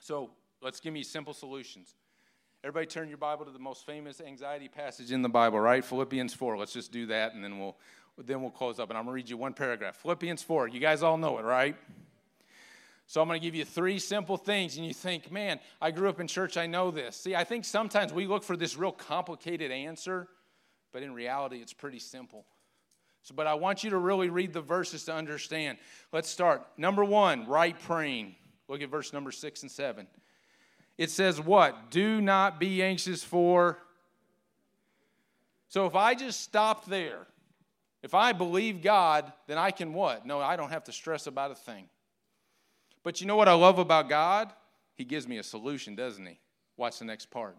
So 0.01 0.31
let's 0.61 0.81
give 0.81 0.93
me 0.93 1.03
simple 1.03 1.35
solutions. 1.35 1.95
Everybody 2.63 2.87
turn 2.87 3.09
your 3.09 3.19
Bible 3.19 3.47
to 3.47 3.51
the 3.51 3.59
most 3.59 3.87
famous 3.87 4.21
anxiety 4.21 4.69
passage 4.69 5.13
in 5.13 5.23
the 5.23 5.29
Bible, 5.29 5.59
right? 5.59 5.85
Philippians 5.85 6.35
4. 6.35 6.59
Let's 6.59 6.73
just 6.73 6.93
do 6.93 7.07
that 7.07 7.35
and 7.35 7.43
then 7.43 7.59
we'll 7.59 7.77
then 8.19 8.43
we'll 8.43 8.51
close 8.51 8.79
up 8.79 8.91
and 8.91 8.99
I'm 8.99 9.05
going 9.05 9.15
to 9.15 9.17
read 9.17 9.31
you 9.31 9.39
one 9.39 9.55
paragraph. 9.55 9.97
Philippians 9.97 10.43
4. 10.43 10.69
You 10.69 10.79
guys 10.79 11.03
all 11.03 11.17
know 11.17 11.39
it, 11.39 11.43
right? 11.43 11.75
So 13.07 13.23
I'm 13.23 13.29
going 13.29 13.41
to 13.41 13.45
give 13.45 13.55
you 13.55 13.65
three 13.65 13.99
simple 13.99 14.37
things 14.37 14.77
and 14.77 14.87
you 14.87 14.93
think, 14.93 15.33
"Man, 15.33 15.59
I 15.81 15.91
grew 15.91 16.09
up 16.09 16.21
in 16.21 16.27
church, 16.27 16.57
I 16.57 16.67
know 16.67 16.91
this." 16.91 17.17
See, 17.17 17.35
I 17.35 17.45
think 17.45 17.65
sometimes 17.65 18.13
we 18.13 18.27
look 18.27 18.45
for 18.45 18.57
this 18.57 18.77
real 18.77 18.93
complicated 18.93 19.71
answer, 19.71 20.29
but 20.93 21.03
in 21.03 21.15
reality 21.15 21.57
it's 21.57 21.73
pretty 21.73 21.99
simple. 21.99 22.45
So, 23.23 23.35
but 23.35 23.47
I 23.47 23.55
want 23.55 23.85
you 23.85 23.91
to 23.91 23.99
really 23.99 24.31
read 24.31 24.53
the 24.53 24.61
verses 24.61 25.05
to 25.05 25.15
understand. 25.15 25.79
Let's 26.13 26.29
start. 26.29 26.67
Number 26.77 27.05
one, 27.05 27.47
right 27.47 27.79
praying. 27.79 28.35
Look 28.69 28.83
at 28.83 28.89
verse 28.89 29.13
number 29.13 29.31
six 29.31 29.63
and 29.63 29.71
seven. 29.71 30.07
It 30.97 31.11
says, 31.11 31.41
What? 31.41 31.91
Do 31.91 32.21
not 32.21 32.61
be 32.61 32.83
anxious 32.83 33.23
for. 33.23 33.79
So 35.69 35.87
if 35.87 35.95
I 35.95 36.15
just 36.15 36.41
stop 36.41 36.87
there, 36.87 37.27
if 38.03 38.15
I 38.15 38.33
believe 38.33 38.83
God, 38.83 39.33
then 39.47 39.59
I 39.59 39.71
can 39.71 39.93
what? 39.93 40.27
No, 40.27 40.41
I 40.41 40.57
don't 40.57 40.71
have 40.71 40.85
to 40.85 40.93
stress 40.93 41.27
about 41.27 41.51
a 41.51 41.55
thing. 41.55 41.89
But 43.03 43.21
you 43.21 43.27
know 43.27 43.37
what 43.37 43.49
I 43.49 43.53
love 43.53 43.79
about 43.79 44.09
God? 44.09 44.53
He 44.95 45.05
gives 45.05 45.29
me 45.29 45.39
a 45.39 45.43
solution, 45.43 45.95
doesn't 45.95 46.27
he? 46.27 46.39
Watch 46.77 46.99
the 46.99 47.05
next 47.05 47.31
part. 47.31 47.57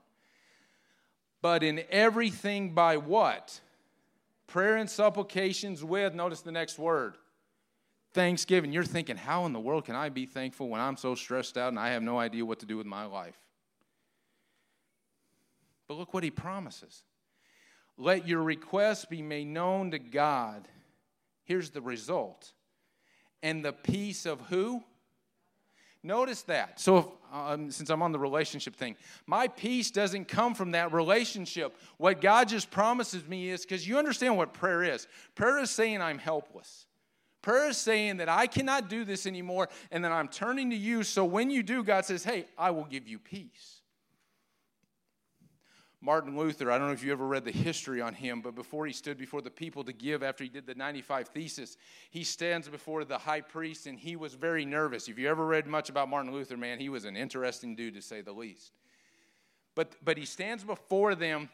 But 1.41 1.63
in 1.63 1.83
everything 1.89 2.73
by 2.73 2.97
what? 2.97 3.59
Prayer 4.51 4.75
and 4.75 4.89
supplications 4.89 5.81
with, 5.81 6.13
notice 6.13 6.41
the 6.41 6.51
next 6.51 6.77
word, 6.77 7.15
thanksgiving. 8.11 8.73
You're 8.73 8.83
thinking, 8.83 9.15
how 9.15 9.45
in 9.45 9.53
the 9.53 9.61
world 9.61 9.85
can 9.85 9.95
I 9.95 10.09
be 10.09 10.25
thankful 10.25 10.67
when 10.67 10.81
I'm 10.81 10.97
so 10.97 11.15
stressed 11.15 11.57
out 11.57 11.69
and 11.69 11.79
I 11.79 11.91
have 11.91 12.03
no 12.03 12.19
idea 12.19 12.45
what 12.45 12.59
to 12.59 12.65
do 12.65 12.75
with 12.75 12.85
my 12.85 13.05
life? 13.05 13.39
But 15.87 15.93
look 15.93 16.13
what 16.13 16.25
he 16.25 16.31
promises. 16.31 17.03
Let 17.97 18.27
your 18.27 18.43
requests 18.43 19.05
be 19.05 19.21
made 19.21 19.47
known 19.47 19.91
to 19.91 19.99
God. 19.99 20.67
Here's 21.45 21.69
the 21.69 21.81
result. 21.81 22.51
And 23.41 23.63
the 23.63 23.71
peace 23.71 24.25
of 24.25 24.41
who? 24.41 24.83
Notice 26.03 26.41
that. 26.43 26.79
So, 26.79 26.97
if, 26.97 27.05
um, 27.31 27.69
since 27.69 27.89
I'm 27.89 28.01
on 28.01 28.11
the 28.11 28.19
relationship 28.19 28.75
thing, 28.75 28.95
my 29.27 29.47
peace 29.47 29.91
doesn't 29.91 30.27
come 30.27 30.55
from 30.55 30.71
that 30.71 30.91
relationship. 30.91 31.77
What 31.97 32.21
God 32.21 32.49
just 32.49 32.71
promises 32.71 33.27
me 33.27 33.49
is 33.49 33.61
because 33.61 33.87
you 33.87 33.97
understand 33.97 34.35
what 34.35 34.53
prayer 34.53 34.83
is. 34.83 35.07
Prayer 35.35 35.59
is 35.59 35.69
saying 35.69 36.01
I'm 36.01 36.17
helpless. 36.17 36.87
Prayer 37.41 37.69
is 37.69 37.77
saying 37.77 38.17
that 38.17 38.29
I 38.29 38.47
cannot 38.47 38.89
do 38.89 39.03
this 39.03 39.25
anymore 39.25 39.69
and 39.91 40.03
that 40.03 40.11
I'm 40.11 40.27
turning 40.27 40.69
to 40.71 40.75
you. 40.75 41.03
So 41.03 41.25
when 41.25 41.49
you 41.49 41.63
do, 41.63 41.83
God 41.83 42.05
says, 42.05 42.23
Hey, 42.23 42.45
I 42.57 42.71
will 42.71 42.85
give 42.85 43.07
you 43.07 43.19
peace. 43.19 43.80
Martin 46.03 46.35
Luther, 46.35 46.71
I 46.71 46.79
don't 46.79 46.87
know 46.87 46.93
if 46.93 47.03
you 47.03 47.11
ever 47.11 47.27
read 47.27 47.45
the 47.45 47.51
history 47.51 48.01
on 48.01 48.15
him, 48.15 48.41
but 48.41 48.55
before 48.55 48.87
he 48.87 48.93
stood 48.93 49.19
before 49.19 49.41
the 49.41 49.51
people 49.51 49.83
to 49.83 49.93
give 49.93 50.23
after 50.23 50.43
he 50.43 50.49
did 50.49 50.65
the 50.65 50.73
95 50.73 51.27
Thesis, 51.27 51.77
he 52.09 52.23
stands 52.23 52.67
before 52.67 53.05
the 53.05 53.19
high 53.19 53.41
priest 53.41 53.85
and 53.85 53.99
he 53.99 54.15
was 54.15 54.33
very 54.33 54.65
nervous. 54.65 55.07
If 55.07 55.19
you 55.19 55.29
ever 55.29 55.45
read 55.45 55.67
much 55.67 55.89
about 55.89 56.09
Martin 56.09 56.31
Luther, 56.31 56.57
man, 56.57 56.79
he 56.79 56.89
was 56.89 57.05
an 57.05 57.15
interesting 57.15 57.75
dude 57.75 57.93
to 57.93 58.01
say 58.01 58.21
the 58.21 58.31
least. 58.31 58.71
But, 59.75 59.95
but 60.03 60.17
he 60.17 60.25
stands 60.25 60.63
before 60.63 61.13
them 61.15 61.49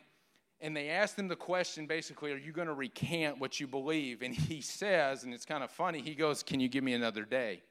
And 0.60 0.76
they 0.76 0.90
asked 0.90 1.20
him 1.20 1.28
the 1.28 1.36
question 1.36 1.86
basically, 1.86 2.32
Are 2.32 2.38
you 2.38 2.52
going 2.52 2.68
to 2.68 2.74
recant 2.74 3.40
what 3.40 3.60
you 3.60 3.68
believe? 3.68 4.22
And 4.22 4.34
he 4.34 4.62
says, 4.62 5.24
and 5.24 5.34
it's 5.34 5.46
kind 5.46 5.64
of 5.64 5.70
funny, 5.70 6.02
he 6.02 6.16
goes, 6.16 6.42
Can 6.42 6.60
you 6.60 6.68
give 6.68 6.84
me 6.84 6.94
another 6.94 7.26
day? 7.26 7.62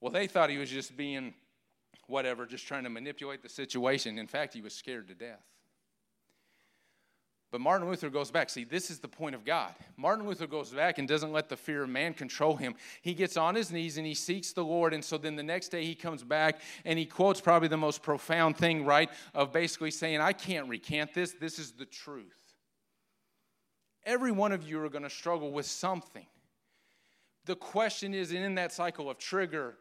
Well, 0.00 0.12
they 0.12 0.26
thought 0.26 0.50
he 0.50 0.58
was 0.58 0.70
just 0.70 0.96
being 0.96 1.34
whatever, 2.06 2.46
just 2.46 2.66
trying 2.66 2.84
to 2.84 2.90
manipulate 2.90 3.42
the 3.42 3.48
situation. 3.48 4.18
In 4.18 4.28
fact, 4.28 4.54
he 4.54 4.60
was 4.60 4.74
scared 4.74 5.08
to 5.08 5.14
death. 5.14 5.44
But 7.50 7.62
Martin 7.62 7.88
Luther 7.88 8.10
goes 8.10 8.30
back. 8.30 8.50
See, 8.50 8.64
this 8.64 8.90
is 8.90 8.98
the 8.98 9.08
point 9.08 9.34
of 9.34 9.44
God. 9.44 9.74
Martin 9.96 10.26
Luther 10.26 10.46
goes 10.46 10.70
back 10.70 10.98
and 10.98 11.08
doesn't 11.08 11.32
let 11.32 11.48
the 11.48 11.56
fear 11.56 11.84
of 11.84 11.88
man 11.88 12.12
control 12.12 12.56
him. 12.56 12.74
He 13.00 13.14
gets 13.14 13.38
on 13.38 13.54
his 13.54 13.72
knees 13.72 13.96
and 13.96 14.06
he 14.06 14.14
seeks 14.14 14.52
the 14.52 14.64
Lord. 14.64 14.92
And 14.92 15.02
so 15.02 15.16
then 15.16 15.34
the 15.34 15.42
next 15.42 15.68
day 15.68 15.82
he 15.84 15.94
comes 15.94 16.22
back 16.22 16.60
and 16.84 16.98
he 16.98 17.06
quotes 17.06 17.40
probably 17.40 17.68
the 17.68 17.78
most 17.78 18.02
profound 18.02 18.58
thing, 18.58 18.84
right? 18.84 19.08
Of 19.34 19.52
basically 19.52 19.90
saying, 19.90 20.20
I 20.20 20.34
can't 20.34 20.68
recant 20.68 21.14
this. 21.14 21.32
This 21.32 21.58
is 21.58 21.72
the 21.72 21.86
truth. 21.86 22.36
Every 24.04 24.32
one 24.32 24.52
of 24.52 24.68
you 24.68 24.82
are 24.82 24.90
going 24.90 25.04
to 25.04 25.10
struggle 25.10 25.50
with 25.50 25.66
something. 25.66 26.26
The 27.46 27.56
question 27.56 28.12
is 28.12 28.32
in 28.32 28.56
that 28.56 28.72
cycle 28.72 29.08
of 29.08 29.16
trigger, 29.16 29.78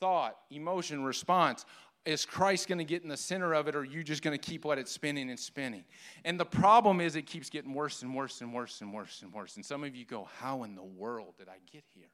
thought, 0.00 0.36
emotion, 0.50 1.04
response, 1.04 1.66
is 2.04 2.24
Christ 2.26 2.68
going 2.68 2.78
to 2.78 2.84
get 2.84 3.02
in 3.02 3.08
the 3.08 3.16
center 3.16 3.54
of 3.54 3.66
it, 3.66 3.74
or 3.74 3.80
are 3.80 3.84
you 3.84 4.02
just 4.02 4.22
going 4.22 4.36
to 4.36 4.50
keep 4.50 4.64
let 4.64 4.78
it 4.78 4.88
spinning 4.88 5.30
and 5.30 5.38
spinning? 5.38 5.84
And 6.24 6.38
the 6.38 6.44
problem 6.44 7.00
is, 7.00 7.16
it 7.16 7.22
keeps 7.22 7.48
getting 7.48 7.72
worse 7.72 8.02
and 8.02 8.14
worse 8.14 8.40
and 8.40 8.52
worse 8.52 8.80
and 8.80 8.92
worse 8.92 9.22
and 9.22 9.32
worse. 9.32 9.56
And 9.56 9.64
some 9.64 9.84
of 9.84 9.96
you 9.96 10.04
go, 10.04 10.28
How 10.40 10.64
in 10.64 10.74
the 10.74 10.82
world 10.82 11.34
did 11.38 11.48
I 11.48 11.58
get 11.72 11.84
here? 11.94 12.10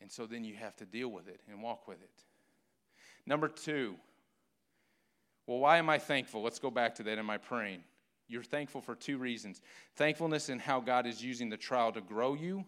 And 0.00 0.12
so 0.12 0.26
then 0.26 0.44
you 0.44 0.54
have 0.56 0.76
to 0.76 0.84
deal 0.84 1.08
with 1.08 1.28
it 1.28 1.40
and 1.50 1.62
walk 1.62 1.88
with 1.88 2.02
it. 2.02 2.10
Number 3.26 3.48
two, 3.48 3.94
well, 5.46 5.58
why 5.58 5.78
am 5.78 5.88
I 5.88 5.98
thankful? 5.98 6.42
Let's 6.42 6.58
go 6.58 6.70
back 6.70 6.94
to 6.96 7.02
that 7.04 7.16
in 7.16 7.24
my 7.24 7.38
praying. 7.38 7.82
You're 8.28 8.42
thankful 8.42 8.80
for 8.80 8.94
two 8.94 9.18
reasons 9.18 9.62
thankfulness 9.96 10.48
in 10.48 10.58
how 10.58 10.80
God 10.80 11.06
is 11.06 11.22
using 11.22 11.48
the 11.48 11.56
trial 11.56 11.92
to 11.92 12.00
grow 12.00 12.34
you. 12.34 12.64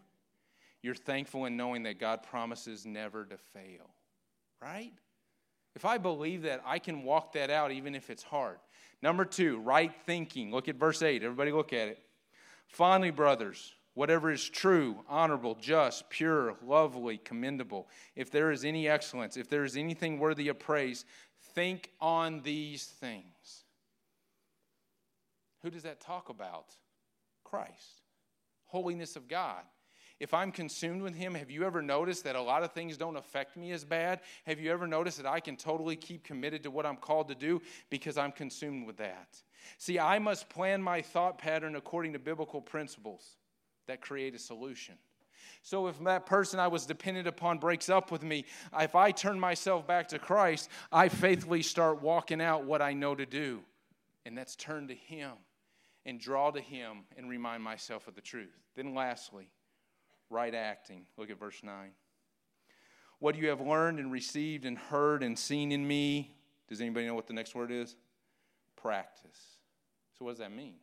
You're 0.83 0.95
thankful 0.95 1.47
in 1.47 1.57
knowing 1.57 1.83
that 1.85 1.99
God 1.99 2.23
promises 2.23 2.87
never 2.87 3.25
to 3.25 3.37
fail, 3.37 3.91
right? 4.63 4.93
If 5.77 5.85
I 5.85 5.99
believe 5.99 6.43
that, 6.43 6.63
I 6.65 6.79
can 6.79 7.03
walk 7.03 7.35
that 7.35 7.51
out 7.51 7.71
even 7.71 7.95
if 7.95 8.09
it's 8.09 8.23
hard. 8.23 8.57
Number 9.03 9.27
two, 9.27 9.59
right 9.59 9.93
thinking. 10.07 10.51
Look 10.51 10.69
at 10.69 10.77
verse 10.77 11.03
8. 11.03 11.23
Everybody 11.23 11.53
look 11.53 11.75
at 11.75 11.89
it. 11.89 12.03
Finally, 12.67 13.11
brothers, 13.11 13.75
whatever 13.93 14.33
is 14.33 14.49
true, 14.49 14.97
honorable, 15.07 15.55
just, 15.55 16.09
pure, 16.09 16.57
lovely, 16.65 17.19
commendable, 17.19 17.89
if 18.17 18.31
there 18.31 18.51
is 18.51 18.65
any 18.65 18.89
excellence, 18.89 19.37
if 19.37 19.51
there 19.51 19.65
is 19.65 19.77
anything 19.77 20.19
worthy 20.19 20.49
of 20.49 20.59
praise, 20.59 21.05
think 21.55 21.91
on 22.01 22.41
these 22.41 22.87
things. 22.87 23.65
Who 25.63 25.69
does 25.69 25.83
that 25.83 26.01
talk 26.01 26.31
about? 26.31 26.69
Christ. 27.45 28.01
Holiness 28.65 29.15
of 29.15 29.29
God 29.29 29.63
if 30.19 30.33
I'm 30.33 30.51
consumed 30.51 31.03
with 31.03 31.15
Him, 31.15 31.35
have 31.35 31.51
you 31.51 31.65
ever 31.65 31.83
noticed 31.83 32.25
that 32.25 32.37
a 32.37 32.41
lot 32.41 32.63
of 32.63 32.73
things 32.73 32.97
don't 32.97 33.17
affect 33.17 33.57
me 33.57 33.73
as 33.73 33.85
bad? 33.85 34.21
Have 34.47 34.59
you 34.59 34.73
ever 34.73 34.87
noticed 34.87 35.19
that 35.19 35.27
I 35.27 35.41
can 35.41 35.57
totally 35.57 35.97
keep 35.97 36.25
committed 36.25 36.63
to 36.63 36.71
what 36.71 36.87
I'm 36.87 36.97
called 36.97 37.29
to 37.29 37.35
do 37.35 37.61
because 37.91 38.17
I'm 38.17 38.33
consumed 38.33 38.87
with 38.87 38.97
that? 38.97 39.37
See, 39.79 39.99
I 39.99 40.19
must 40.19 40.49
plan 40.49 40.83
my 40.83 41.03
thought 41.03 41.39
pattern 41.39 41.77
according 41.77 42.15
to 42.15 42.19
biblical 42.19 42.61
principles 42.61 43.37
that 43.89 44.01
create 44.01 44.35
a 44.35 44.39
solution. 44.39 44.95
So 45.63 45.89
if 45.89 45.99
that 46.05 46.27
person 46.27 46.61
I 46.61 46.69
was 46.69 46.87
dependent 46.87 47.27
upon 47.27 47.59
breaks 47.59 47.91
up 47.91 48.11
with 48.11 48.23
me, 48.23 48.45
if 48.79 48.95
I 48.95 49.11
turn 49.11 49.39
myself 49.39 49.87
back 49.87 50.09
to 50.09 50.19
Christ, 50.19 50.71
I 50.93 51.09
faithfully 51.09 51.63
start 51.63 52.01
walking 52.01 52.41
out 52.41 52.65
what 52.65 52.81
I 52.81 52.93
know 52.93 53.15
to 53.15 53.27
do. 53.27 53.61
And 54.25 54.39
that's 54.39 54.57
turn 54.57 54.89
to 54.89 54.95
Him 54.95 55.33
and 56.05 56.21
draw 56.21 56.51
to 56.53 56.61
Him 56.61 57.05
and 57.17 57.29
remind 57.29 57.63
myself 57.63 58.09
of 58.09 58.15
the 58.15 58.21
truth. 58.21 58.57
Then, 58.77 58.95
lastly, 58.95 59.51
right 60.31 60.55
acting. 60.55 61.07
Look 61.17 61.31
at 61.31 61.39
verse 61.39 61.63
9. 61.63 61.91
What 63.19 63.37
you 63.37 63.49
have 63.49 63.61
learned 63.61 63.99
and 63.99 64.13
received 64.13 64.65
and 64.65 64.77
heard 64.77 65.23
and 65.23 65.39
seen 65.39 65.73
in 65.73 65.87
me, 65.87 66.35
does 66.69 66.81
anybody 66.81 67.07
know 67.07 67.15
what 67.15 67.27
the 67.27 67.33
next 67.33 67.55
word 67.55 67.71
is? 67.71 67.97
Practice. 68.77 69.59
So, 70.19 70.25
what 70.25 70.33
does 70.33 70.39
that 70.39 70.53
mean? 70.53 70.75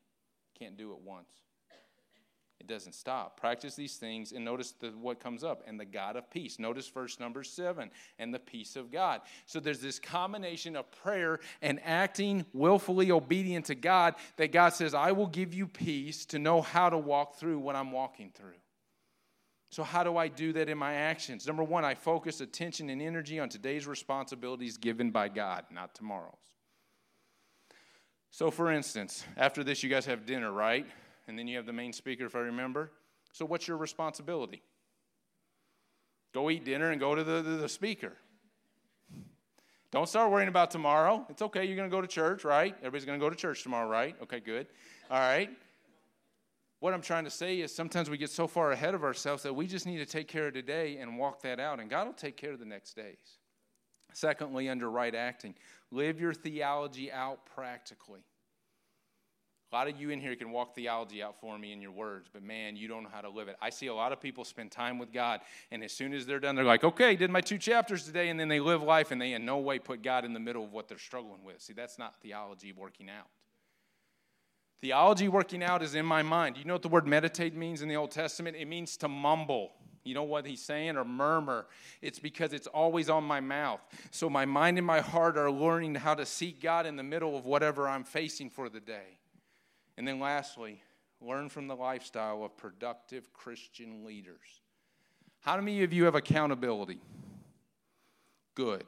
Can't 0.58 0.78
do 0.78 0.92
it 0.94 1.00
once. 1.00 1.30
It 2.64 2.68
doesn't 2.68 2.94
stop. 2.94 3.38
Practice 3.38 3.76
these 3.76 3.98
things 3.98 4.32
and 4.32 4.46
notice 4.46 4.72
the, 4.72 4.92
what 4.92 5.20
comes 5.20 5.44
up. 5.44 5.64
And 5.68 5.78
the 5.78 5.86
God 5.86 6.16
of 6.16 6.30
peace. 6.32 6.60
Notice 6.60 6.88
verse 6.88 7.20
number 7.20 7.44
seven 7.44 7.92
and 8.20 8.34
the 8.34 8.40
peace 8.40 8.78
of 8.78 8.90
God. 8.90 9.20
So 9.46 9.60
there's 9.60 9.82
this 9.82 10.00
combination 10.00 10.78
of 10.78 10.90
prayer 10.90 11.42
and 11.62 11.82
acting 11.84 12.46
willfully 12.54 13.12
obedient 13.12 13.66
to 13.66 13.76
God 13.76 14.16
that 14.38 14.54
God 14.54 14.70
says, 14.70 14.94
I 14.94 15.12
will 15.12 15.28
give 15.28 15.54
you 15.54 15.68
peace 15.68 16.26
to 16.28 16.40
know 16.40 16.62
how 16.62 16.90
to 16.90 16.98
walk 16.98 17.36
through 17.36 17.60
what 17.60 17.76
I'm 17.76 17.92
walking 17.92 18.32
through. 18.34 18.54
So, 19.74 19.82
how 19.82 20.04
do 20.04 20.18
I 20.18 20.28
do 20.28 20.54
that 20.54 20.70
in 20.70 20.78
my 20.78 20.94
actions? 20.94 21.48
Number 21.48 21.64
one, 21.64 21.84
I 21.84 21.96
focus 21.96 22.42
attention 22.42 22.92
and 22.92 23.02
energy 23.02 23.40
on 23.40 23.50
today's 23.50 23.88
responsibilities 23.88 24.78
given 24.78 25.10
by 25.10 25.30
God, 25.30 25.66
not 25.72 25.96
tomorrow's. 25.96 26.36
So, 28.30 28.52
for 28.52 28.72
instance, 28.72 29.26
after 29.36 29.64
this, 29.64 29.82
you 29.82 29.90
guys 29.90 30.06
have 30.06 30.28
dinner, 30.28 30.52
right? 30.52 30.86
And 31.28 31.40
then 31.40 31.48
you 31.48 31.58
have 31.58 31.66
the 31.66 31.74
main 31.74 31.92
speaker, 31.92 32.28
if 32.28 32.36
I 32.36 32.42
remember. 32.42 32.92
So, 33.32 33.46
what's 33.46 33.68
your 33.68 33.78
responsibility? 33.78 34.62
Go 36.36 36.52
eat 36.52 36.66
dinner 36.66 36.92
and 36.92 37.00
go 37.00 37.16
to 37.16 37.24
the, 37.24 37.42
the, 37.42 37.58
the 37.58 37.70
speaker. 37.70 38.14
Don't 39.90 40.08
start 40.08 40.30
worrying 40.30 40.50
about 40.50 40.70
tomorrow. 40.70 41.26
It's 41.30 41.42
okay, 41.42 41.66
you're 41.66 41.76
going 41.76 41.90
to 41.90 41.96
go 41.96 42.02
to 42.02 42.08
church, 42.08 42.44
right? 42.44 42.76
Everybody's 42.78 43.06
going 43.06 43.20
to 43.20 43.26
go 43.26 43.32
to 43.32 43.36
church 43.36 43.64
tomorrow, 43.64 43.90
right? 43.90 44.16
Okay, 44.22 44.40
good. 44.40 44.68
All 45.10 45.20
right. 45.20 45.50
What 46.84 46.94
I'm 46.94 47.02
trying 47.02 47.24
to 47.24 47.30
say 47.30 47.62
is 47.62 47.74
sometimes 47.74 48.10
we 48.10 48.18
get 48.18 48.30
so 48.30 48.46
far 48.46 48.74
ahead 48.74 48.94
of 48.94 49.06
ourselves 49.06 49.44
that 49.44 49.54
we 49.54 49.68
just 49.68 49.86
need 49.86 50.00
to 50.00 50.06
take 50.06 50.28
care 50.28 50.48
of 50.48 50.54
today 50.54 50.98
and 50.98 51.18
walk 51.18 51.42
that 51.44 51.58
out, 51.58 51.80
and 51.80 51.90
God 51.90 52.08
will 52.08 52.14
take 52.14 52.36
care 52.36 52.52
of 52.52 52.60
the 52.60 52.66
next 52.66 52.94
days. 52.94 53.38
Secondly, 54.12 54.68
under 54.68 54.92
right 54.92 55.16
acting, 55.16 55.56
live 55.92 56.20
your 56.20 56.34
theology 56.34 57.10
out 57.10 57.46
practically. 57.46 58.20
A 59.72 59.76
lot 59.76 59.88
of 59.88 59.98
you 59.98 60.10
in 60.10 60.20
here 60.20 60.36
can 60.36 60.52
walk 60.52 60.76
theology 60.76 61.24
out 61.24 61.40
for 61.40 61.58
me 61.58 61.72
in 61.72 61.82
your 61.82 61.92
words, 61.94 62.28
but 62.34 62.44
man, 62.44 62.76
you 62.76 62.90
don't 62.90 63.04
know 63.04 63.10
how 63.14 63.22
to 63.22 63.30
live 63.30 63.48
it. 63.48 63.56
I 63.62 63.70
see 63.70 63.88
a 63.88 63.96
lot 63.96 64.12
of 64.12 64.20
people 64.20 64.44
spend 64.44 64.70
time 64.70 65.00
with 65.00 65.14
God, 65.14 65.40
and 65.72 65.86
as 65.86 65.94
soon 65.94 66.14
as 66.14 66.26
they're 66.26 66.42
done, 66.42 66.54
they're 66.54 66.66
like, 66.66 66.84
okay, 66.84 67.16
did 67.16 67.32
my 67.32 67.40
two 67.40 67.58
chapters 67.58 68.04
today, 68.04 68.28
and 68.28 68.38
then 68.38 68.50
they 68.50 68.60
live 68.60 68.84
life 68.84 69.12
and 69.12 69.22
they 69.22 69.32
in 69.32 69.46
no 69.46 69.60
way 69.60 69.80
put 69.80 70.04
God 70.04 70.26
in 70.26 70.34
the 70.34 70.40
middle 70.42 70.66
of 70.66 70.74
what 70.74 70.90
they're 70.90 70.98
struggling 70.98 71.46
with. 71.46 71.62
See, 71.62 71.72
that's 71.72 71.98
not 71.98 72.20
theology 72.22 72.74
working 72.74 73.10
out. 73.10 73.28
Theology 74.84 75.30
working 75.30 75.64
out 75.64 75.82
is 75.82 75.96
in 75.96 76.06
my 76.06 76.24
mind. 76.24 76.58
You 76.58 76.66
know 76.66 76.74
what 76.74 76.82
the 76.82 76.90
word 76.90 77.08
meditate 77.08 77.56
means 77.56 77.82
in 77.82 77.88
the 77.88 77.96
Old 77.96 78.12
Testament? 78.12 78.58
It 78.58 78.68
means 78.68 78.98
to 78.98 79.08
mumble. 79.08 79.72
You 80.04 80.14
know 80.14 80.24
what 80.24 80.46
he's 80.46 80.62
saying? 80.62 80.98
Or 80.98 81.06
murmur. 81.06 81.68
It's 82.02 82.20
because 82.20 82.52
it's 82.52 82.68
always 82.68 83.10
on 83.10 83.24
my 83.24 83.40
mouth. 83.40 83.80
So 84.12 84.30
my 84.30 84.44
mind 84.44 84.78
and 84.78 84.86
my 84.86 85.00
heart 85.00 85.38
are 85.38 85.50
learning 85.50 85.96
how 85.96 86.16
to 86.16 86.26
seek 86.26 86.62
God 86.62 86.86
in 86.86 86.98
the 86.98 87.04
middle 87.04 87.38
of 87.38 87.46
whatever 87.46 87.88
I'm 87.88 88.04
facing 88.04 88.50
for 88.50 88.68
the 88.68 88.82
day. 88.82 89.20
And 89.96 90.06
then 90.06 90.20
lastly, 90.20 90.84
learn 91.22 91.48
from 91.48 91.70
the 91.70 91.78
lifestyle 91.78 92.44
of 92.44 92.58
productive 92.58 93.32
Christian 93.32 94.04
leaders. 94.04 94.64
How 95.40 95.56
many 95.62 95.84
of 95.84 95.94
you 95.94 96.04
have 96.04 96.16
accountability? 96.16 97.00
Good. 98.54 98.84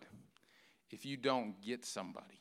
If 0.92 1.06
you 1.06 1.16
don't, 1.16 1.56
get 1.62 1.86
somebody. 1.86 2.35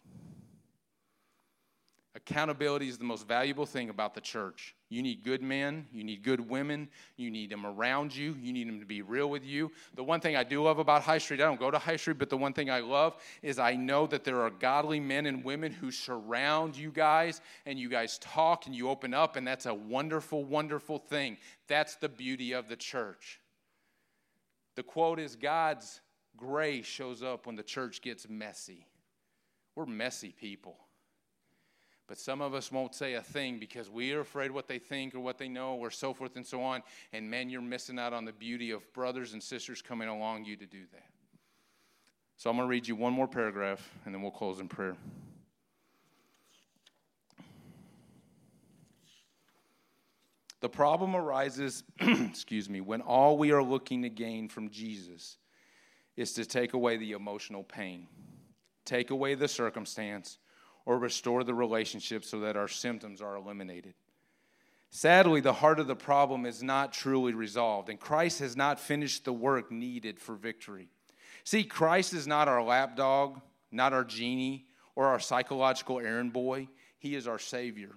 Accountability 2.17 2.89
is 2.89 2.97
the 2.97 3.05
most 3.05 3.27
valuable 3.27 3.67
thing 3.67 3.91
about 3.91 4.15
the 4.15 4.21
church. 4.21 4.77
You 4.89 5.03
need 5.03 5.25
good 5.25 5.43
men, 5.43 5.89
you 5.93 6.05
need 6.05 6.23
good 6.23 6.49
women, 6.49 6.89
you 7.17 7.29
need 7.29 7.51
them 7.51 7.67
around 7.67 8.15
you, 8.15 8.37
you 8.41 8.53
need 8.53 8.69
them 8.69 8.79
to 8.79 8.87
be 8.87 9.03
real 9.03 9.29
with 9.29 9.45
you. 9.45 9.73
The 9.97 10.05
one 10.05 10.21
thing 10.21 10.37
I 10.37 10.45
do 10.45 10.63
love 10.63 10.79
about 10.79 11.03
High 11.03 11.19
Street, 11.19 11.41
I 11.41 11.45
don't 11.45 11.59
go 11.59 11.73
to 11.73 11.79
High 11.79 11.97
Street, 11.97 12.19
but 12.19 12.31
the 12.31 12.37
one 12.37 12.53
thing 12.53 12.71
I 12.71 12.79
love 12.79 13.17
is 13.43 13.59
I 13.59 13.75
know 13.75 14.07
that 14.07 14.23
there 14.23 14.43
are 14.43 14.51
godly 14.51 15.01
men 15.01 15.27
and 15.27 15.43
women 15.43 15.73
who 15.73 15.91
surround 15.91 16.77
you 16.77 16.93
guys 16.93 17.41
and 17.67 17.81
you 17.81 17.89
guys 17.89 18.19
talk 18.19 18.67
and 18.67 18.77
you 18.77 18.89
open 18.89 19.13
up, 19.13 19.35
and 19.35 19.45
that's 19.45 19.67
a 19.67 19.75
wonderful, 19.75 20.45
wonderful 20.45 20.99
thing. 20.99 21.37
That's 21.67 21.97
the 21.97 22.09
beauty 22.09 22.53
of 22.53 22.69
the 22.69 22.77
church. 22.77 23.41
The 24.77 24.85
quote 24.85 25.19
is 25.19 25.35
God's 25.35 26.01
grace 26.37 26.87
shows 26.87 27.25
up 27.25 27.47
when 27.47 27.57
the 27.57 27.65
church 27.65 28.03
gets 28.03 28.29
messy. 28.29 28.87
We're 29.75 29.87
messy 29.87 30.31
people. 30.31 30.77
But 32.07 32.19
some 32.19 32.43
of 32.43 32.55
us 32.55 32.71
won't 32.71 32.95
say 32.95 33.15
a 33.15 33.23
thing 33.23 33.59
because 33.59 33.89
we 33.89 34.13
are 34.13 34.21
afraid 34.21 34.51
what 34.51 34.69
they 34.69 34.79
think 34.79 35.15
or 35.15 35.21
what 35.21 35.39
they 35.39 35.49
know 35.49 35.75
or 35.75 35.91
so 35.91 36.13
forth 36.13 36.37
and 36.37 36.47
so 36.47 36.63
on. 36.63 36.83
And 37.13 37.31
man, 37.31 37.49
you're 37.49 37.63
missing 37.63 37.99
out 37.99 38.13
on 38.13 38.27
the 38.27 38.33
beauty 38.33 38.73
of 38.73 38.93
brothers 38.93 39.33
and 39.33 39.43
sisters 39.43 39.81
coming 39.81 40.09
along 40.09 40.45
you 40.45 40.57
to 40.57 40.67
do 40.67 40.83
that. 40.93 41.09
So 42.37 42.51
I'm 42.51 42.57
going 42.57 42.67
to 42.67 42.71
read 42.71 42.87
you 42.87 42.97
one 42.97 43.13
more 43.13 43.29
paragraph 43.29 43.89
and 44.05 44.15
then 44.15 44.21
we'll 44.21 44.33
close 44.33 44.61
in 44.61 44.69
prayer. 44.69 44.97
The 50.61 50.69
problem 50.69 51.15
arises, 51.15 51.85
excuse 52.01 52.69
me, 52.71 52.81
when 52.81 53.03
all 53.03 53.37
we 53.37 53.53
are 53.53 53.63
looking 53.63 54.03
to 54.03 54.09
gain 54.09 54.49
from 54.49 54.71
Jesus 54.71 55.37
is 56.17 56.33
to 56.35 56.45
take 56.45 56.73
away 56.73 56.97
the 56.97 57.13
emotional 57.13 57.63
pain, 57.63 58.09
take 58.87 59.11
away 59.11 59.35
the 59.35 59.49
circumstance, 59.49 60.39
or 60.87 60.99
restore 60.99 61.45
the 61.45 61.55
relationship 61.55 62.25
so 62.25 62.41
that 62.41 62.57
our 62.57 62.69
symptoms 62.69 63.23
are 63.23 63.37
eliminated. 63.37 63.95
Sadly, 64.91 65.41
the 65.41 65.53
heart 65.53 65.81
of 65.81 65.89
the 65.89 65.97
problem 65.97 66.47
is 66.47 66.63
not 66.63 66.93
truly 66.93 67.35
resolved, 67.35 67.89
and 67.89 67.99
Christ 67.99 68.39
has 68.39 68.57
not 68.57 68.79
finished 68.79 69.25
the 69.25 69.33
work 69.33 69.73
needed 69.73 70.21
for 70.21 70.37
victory. 70.37 70.89
See, 71.43 71.65
Christ 71.65 72.15
is 72.15 72.27
not 72.27 72.47
our 72.47 72.63
lapdog, 72.63 73.41
not 73.73 73.93
our 73.93 74.05
genie, 74.05 74.67
or 74.95 75.07
our 75.07 75.19
psychological 75.19 75.99
errand 75.99 76.33
boy. 76.33 76.69
He 76.99 77.17
is 77.17 77.27
our 77.27 77.41
Savior. 77.41 77.97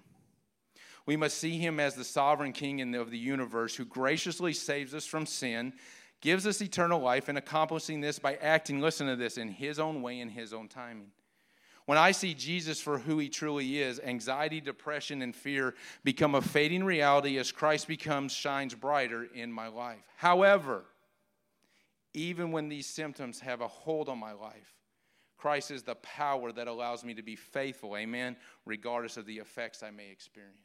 We 1.06 1.16
must 1.16 1.38
see 1.38 1.58
him 1.58 1.80
as 1.80 1.96
the 1.96 2.04
sovereign 2.04 2.52
king 2.52 2.96
of 2.96 3.12
the 3.12 3.18
universe 3.18 3.76
who 3.76 3.86
graciously 3.86 4.54
saves 4.54 4.94
us 4.94 5.06
from 5.06 5.26
sin, 5.26 5.74
gives 6.20 6.48
us 6.48 6.62
eternal 6.62 7.00
life, 7.00 7.30
and 7.30 7.38
accomplishing 7.38 8.02
this 8.02 8.18
by 8.20 8.36
acting, 8.38 8.82
listen 8.82 9.08
to 9.08 9.16
this, 9.16 9.38
in 9.38 9.50
his 9.50 9.80
own 9.80 10.02
way, 10.02 10.20
in 10.20 10.30
his 10.30 10.52
own 10.52 10.68
timing. 10.68 11.12
When 11.88 11.98
I 11.98 12.12
see 12.12 12.34
Jesus 12.34 12.82
for 12.82 13.00
who 13.00 13.18
he 13.18 13.30
truly 13.30 13.80
is, 13.80 14.02
anxiety, 14.02 14.60
depression, 14.60 15.22
and 15.22 15.34
fear 15.34 15.74
become 16.04 16.36
a 16.36 16.42
fading 16.42 16.84
reality 16.84 17.38
as 17.38 17.54
Christ 17.54 17.88
becomes 17.88 18.34
shines 18.34 18.76
brighter 18.76 19.26
in 19.34 19.54
my 19.54 19.70
life. 19.70 20.04
However, 20.18 20.84
even 22.14 22.52
when 22.52 22.68
these 22.68 22.88
symptoms 22.88 23.40
have 23.40 23.62
a 23.62 23.70
hold 23.70 24.10
on 24.10 24.18
my 24.18 24.34
life, 24.34 24.76
Christ 25.38 25.72
is 25.72 25.84
the 25.84 25.96
power 25.96 26.52
that 26.52 26.68
allows 26.68 27.06
me 27.06 27.14
to 27.14 27.22
be 27.22 27.38
faithful, 27.38 27.96
amen, 27.96 28.36
regardless 28.66 29.16
of 29.16 29.26
the 29.26 29.38
effects 29.38 29.82
I 29.82 29.92
may 29.92 30.12
experience. 30.12 30.58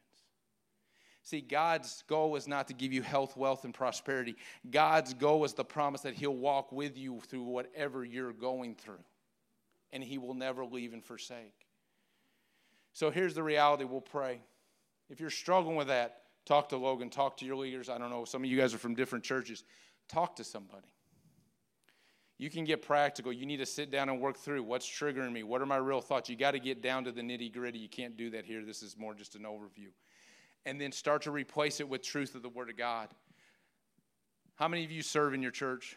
See, 1.22 1.40
God's 1.40 2.02
goal 2.08 2.34
is 2.34 2.48
not 2.48 2.66
to 2.66 2.74
give 2.74 2.92
you 2.92 3.00
health, 3.00 3.36
wealth, 3.36 3.64
and 3.64 3.72
prosperity. 3.72 4.34
God's 4.68 5.14
goal 5.14 5.44
is 5.44 5.52
the 5.52 5.64
promise 5.64 6.00
that 6.00 6.14
He'll 6.14 6.34
walk 6.34 6.72
with 6.72 6.98
you 6.98 7.20
through 7.20 7.44
whatever 7.44 8.04
you're 8.04 8.32
going 8.32 8.74
through, 8.74 9.04
and 9.92 10.02
He 10.02 10.18
will 10.18 10.34
never 10.34 10.64
leave 10.64 10.92
and 10.92 11.04
forsake. 11.04 11.66
So 12.92 13.10
here's 13.10 13.34
the 13.34 13.42
reality 13.42 13.84
we'll 13.84 14.00
pray. 14.00 14.40
If 15.08 15.20
you're 15.20 15.30
struggling 15.30 15.76
with 15.76 15.88
that, 15.88 16.22
talk 16.46 16.68
to 16.70 16.76
Logan, 16.76 17.10
talk 17.10 17.36
to 17.38 17.44
your 17.44 17.56
leaders. 17.56 17.88
I 17.88 17.98
don't 17.98 18.10
know, 18.10 18.24
some 18.24 18.44
of 18.44 18.50
you 18.50 18.56
guys 18.56 18.74
are 18.74 18.78
from 18.78 18.94
different 18.94 19.24
churches. 19.24 19.64
Talk 20.08 20.36
to 20.36 20.44
somebody. 20.44 20.88
You 22.38 22.50
can 22.50 22.64
get 22.64 22.82
practical. 22.82 23.32
You 23.32 23.46
need 23.46 23.58
to 23.58 23.66
sit 23.66 23.90
down 23.90 24.08
and 24.08 24.20
work 24.20 24.36
through 24.36 24.64
what's 24.64 24.86
triggering 24.86 25.32
me. 25.32 25.42
What 25.42 25.62
are 25.62 25.66
my 25.66 25.76
real 25.76 26.00
thoughts? 26.00 26.28
You 26.28 26.36
got 26.36 26.52
to 26.52 26.58
get 26.58 26.82
down 26.82 27.04
to 27.04 27.12
the 27.12 27.20
nitty 27.20 27.52
gritty. 27.52 27.78
You 27.78 27.88
can't 27.88 28.16
do 28.16 28.30
that 28.30 28.44
here. 28.44 28.64
This 28.64 28.82
is 28.82 28.96
more 28.96 29.14
just 29.14 29.36
an 29.36 29.42
overview 29.42 29.90
and 30.64 30.80
then 30.80 30.92
start 30.92 31.22
to 31.22 31.30
replace 31.30 31.80
it 31.80 31.88
with 31.88 32.02
truth 32.02 32.34
of 32.34 32.42
the 32.42 32.48
Word 32.48 32.70
of 32.70 32.76
God. 32.76 33.08
How 34.54 34.68
many 34.68 34.84
of 34.84 34.90
you 34.90 35.02
serve 35.02 35.34
in 35.34 35.42
your 35.42 35.50
church? 35.50 35.96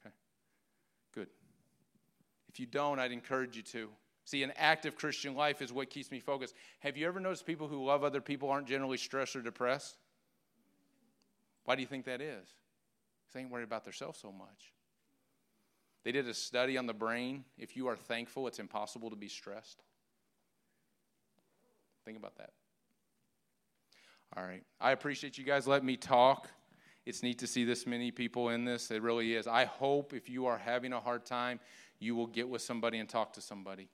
Okay, 0.00 0.14
good. 1.14 1.28
If 2.56 2.60
you 2.60 2.64
don't, 2.64 2.98
I'd 2.98 3.12
encourage 3.12 3.54
you 3.54 3.62
to. 3.64 3.90
See, 4.24 4.42
an 4.42 4.50
active 4.56 4.96
Christian 4.96 5.34
life 5.34 5.60
is 5.60 5.74
what 5.74 5.90
keeps 5.90 6.10
me 6.10 6.20
focused. 6.20 6.54
Have 6.80 6.96
you 6.96 7.06
ever 7.06 7.20
noticed 7.20 7.44
people 7.44 7.68
who 7.68 7.84
love 7.84 8.02
other 8.02 8.22
people 8.22 8.48
aren't 8.48 8.66
generally 8.66 8.96
stressed 8.96 9.36
or 9.36 9.42
depressed? 9.42 9.98
Why 11.66 11.74
do 11.74 11.82
you 11.82 11.86
think 11.86 12.06
that 12.06 12.22
is? 12.22 12.46
Because 13.20 13.34
they 13.34 13.40
ain't 13.40 13.50
worried 13.50 13.64
about 13.64 13.84
themselves 13.84 14.18
so 14.18 14.32
much. 14.32 14.72
They 16.02 16.12
did 16.12 16.26
a 16.28 16.32
study 16.32 16.78
on 16.78 16.86
the 16.86 16.94
brain. 16.94 17.44
If 17.58 17.76
you 17.76 17.88
are 17.88 17.96
thankful, 17.96 18.46
it's 18.46 18.58
impossible 18.58 19.10
to 19.10 19.16
be 19.16 19.28
stressed. 19.28 19.82
Think 22.06 22.16
about 22.16 22.38
that. 22.38 22.52
All 24.34 24.44
right. 24.44 24.62
I 24.80 24.92
appreciate 24.92 25.36
you 25.36 25.44
guys 25.44 25.66
letting 25.66 25.86
me 25.86 25.98
talk. 25.98 26.48
It's 27.04 27.22
neat 27.22 27.38
to 27.38 27.46
see 27.46 27.64
this 27.64 27.86
many 27.86 28.10
people 28.10 28.48
in 28.48 28.64
this. 28.64 28.90
It 28.90 29.00
really 29.00 29.34
is. 29.34 29.46
I 29.46 29.64
hope 29.64 30.12
if 30.12 30.28
you 30.28 30.46
are 30.46 30.58
having 30.58 30.92
a 30.92 30.98
hard 30.98 31.24
time, 31.24 31.60
you 31.98 32.14
will 32.14 32.26
get 32.26 32.48
with 32.48 32.62
somebody 32.62 32.98
and 32.98 33.08
talk 33.08 33.32
to 33.34 33.40
somebody. 33.40 33.88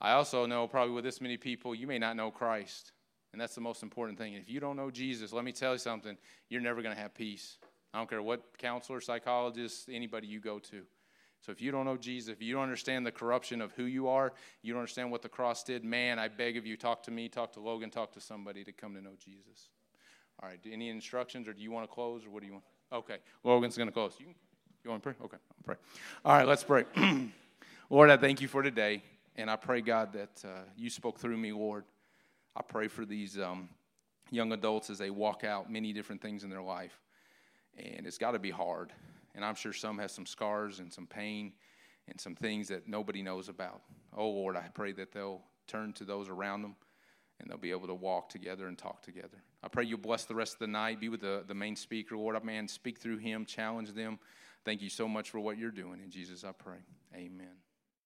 I 0.00 0.12
also 0.12 0.46
know 0.46 0.66
probably 0.66 0.94
with 0.94 1.04
this 1.04 1.20
many 1.20 1.36
people, 1.36 1.74
you 1.74 1.86
may 1.86 1.98
not 1.98 2.16
know 2.16 2.30
Christ. 2.30 2.92
And 3.32 3.40
that's 3.40 3.54
the 3.54 3.60
most 3.60 3.82
important 3.82 4.16
thing. 4.16 4.34
If 4.34 4.48
you 4.48 4.60
don't 4.60 4.76
know 4.76 4.90
Jesus, 4.90 5.32
let 5.32 5.44
me 5.44 5.52
tell 5.52 5.72
you 5.72 5.78
something, 5.78 6.16
you're 6.48 6.60
never 6.60 6.82
going 6.82 6.94
to 6.94 7.00
have 7.00 7.14
peace. 7.14 7.58
I 7.92 7.98
don't 7.98 8.08
care 8.08 8.22
what 8.22 8.58
counselor, 8.58 9.00
psychologist, 9.00 9.88
anybody 9.90 10.26
you 10.26 10.40
go 10.40 10.58
to. 10.58 10.82
So 11.40 11.52
if 11.52 11.60
you 11.60 11.70
don't 11.70 11.84
know 11.84 11.96
Jesus, 11.96 12.32
if 12.32 12.40
you 12.40 12.54
don't 12.54 12.62
understand 12.62 13.04
the 13.04 13.12
corruption 13.12 13.60
of 13.60 13.72
who 13.72 13.84
you 13.84 14.08
are, 14.08 14.32
you 14.62 14.72
don't 14.72 14.80
understand 14.80 15.10
what 15.10 15.20
the 15.20 15.28
cross 15.28 15.62
did, 15.62 15.84
man, 15.84 16.18
I 16.18 16.28
beg 16.28 16.56
of 16.56 16.64
you, 16.64 16.76
talk 16.76 17.02
to 17.02 17.10
me, 17.10 17.28
talk 17.28 17.52
to 17.52 17.60
Logan, 17.60 17.90
talk 17.90 18.12
to 18.12 18.20
somebody 18.20 18.64
to 18.64 18.72
come 18.72 18.94
to 18.94 19.02
know 19.02 19.14
Jesus. 19.18 19.68
All 20.42 20.48
right, 20.48 20.58
any 20.70 20.88
instructions, 20.88 21.46
or 21.46 21.52
do 21.52 21.62
you 21.62 21.70
want 21.70 21.88
to 21.88 21.94
close, 21.94 22.24
or 22.24 22.30
what 22.30 22.40
do 22.40 22.46
you 22.46 22.54
want? 22.54 22.64
Okay, 22.92 23.18
Logan's 23.44 23.76
going 23.76 23.88
to 23.88 23.92
close. 23.92 24.14
You, 24.18 24.28
you 24.84 24.90
want 24.90 25.02
to 25.02 25.14
pray? 25.14 25.24
Okay, 25.24 25.36
I'll 25.36 25.64
pray. 25.64 25.76
All 26.24 26.36
right, 26.36 26.46
let's 26.46 26.62
pray. 26.62 26.84
Lord, 27.90 28.10
I 28.10 28.18
thank 28.18 28.42
you 28.42 28.48
for 28.48 28.62
today, 28.62 29.02
and 29.34 29.50
I 29.50 29.56
pray, 29.56 29.80
God, 29.80 30.12
that 30.12 30.42
uh, 30.44 30.62
you 30.76 30.90
spoke 30.90 31.18
through 31.18 31.38
me, 31.38 31.52
Lord. 31.52 31.84
I 32.54 32.60
pray 32.62 32.88
for 32.88 33.06
these 33.06 33.38
um, 33.38 33.70
young 34.30 34.52
adults 34.52 34.90
as 34.90 34.98
they 34.98 35.08
walk 35.08 35.42
out 35.42 35.72
many 35.72 35.94
different 35.94 36.20
things 36.20 36.44
in 36.44 36.50
their 36.50 36.62
life, 36.62 37.00
and 37.78 38.06
it's 38.06 38.18
got 38.18 38.32
to 38.32 38.38
be 38.38 38.50
hard. 38.50 38.92
And 39.34 39.42
I'm 39.42 39.54
sure 39.54 39.72
some 39.72 39.98
have 39.98 40.10
some 40.10 40.26
scars 40.26 40.78
and 40.80 40.92
some 40.92 41.06
pain 41.06 41.52
and 42.06 42.20
some 42.20 42.34
things 42.34 42.68
that 42.68 42.86
nobody 42.86 43.22
knows 43.22 43.48
about. 43.48 43.80
Oh, 44.14 44.28
Lord, 44.28 44.54
I 44.54 44.68
pray 44.74 44.92
that 44.92 45.12
they'll 45.12 45.40
turn 45.66 45.92
to 45.94 46.04
those 46.04 46.28
around 46.28 46.62
them 46.62 46.76
and 47.40 47.50
they'll 47.50 47.58
be 47.58 47.72
able 47.72 47.88
to 47.88 47.94
walk 47.94 48.28
together 48.28 48.68
and 48.68 48.78
talk 48.78 49.02
together. 49.02 49.42
I 49.62 49.68
pray 49.68 49.84
you 49.84 49.96
bless 49.96 50.24
the 50.24 50.36
rest 50.36 50.52
of 50.52 50.58
the 50.60 50.66
night. 50.68 51.00
Be 51.00 51.08
with 51.08 51.22
the, 51.22 51.42
the 51.48 51.54
main 51.54 51.74
speaker, 51.74 52.16
Lord. 52.16 52.36
I 52.36 52.44
man, 52.44 52.68
speak 52.68 52.98
through 52.98 53.16
him, 53.16 53.44
challenge 53.44 53.92
them. 53.92 54.20
Thank 54.64 54.82
you 54.82 54.90
so 54.90 55.06
much 55.06 55.30
for 55.30 55.40
what 55.40 55.58
you're 55.58 55.70
doing. 55.70 56.00
In 56.02 56.10
Jesus, 56.10 56.44
I 56.44 56.52
pray. 56.52 56.78
Amen. 57.14 57.63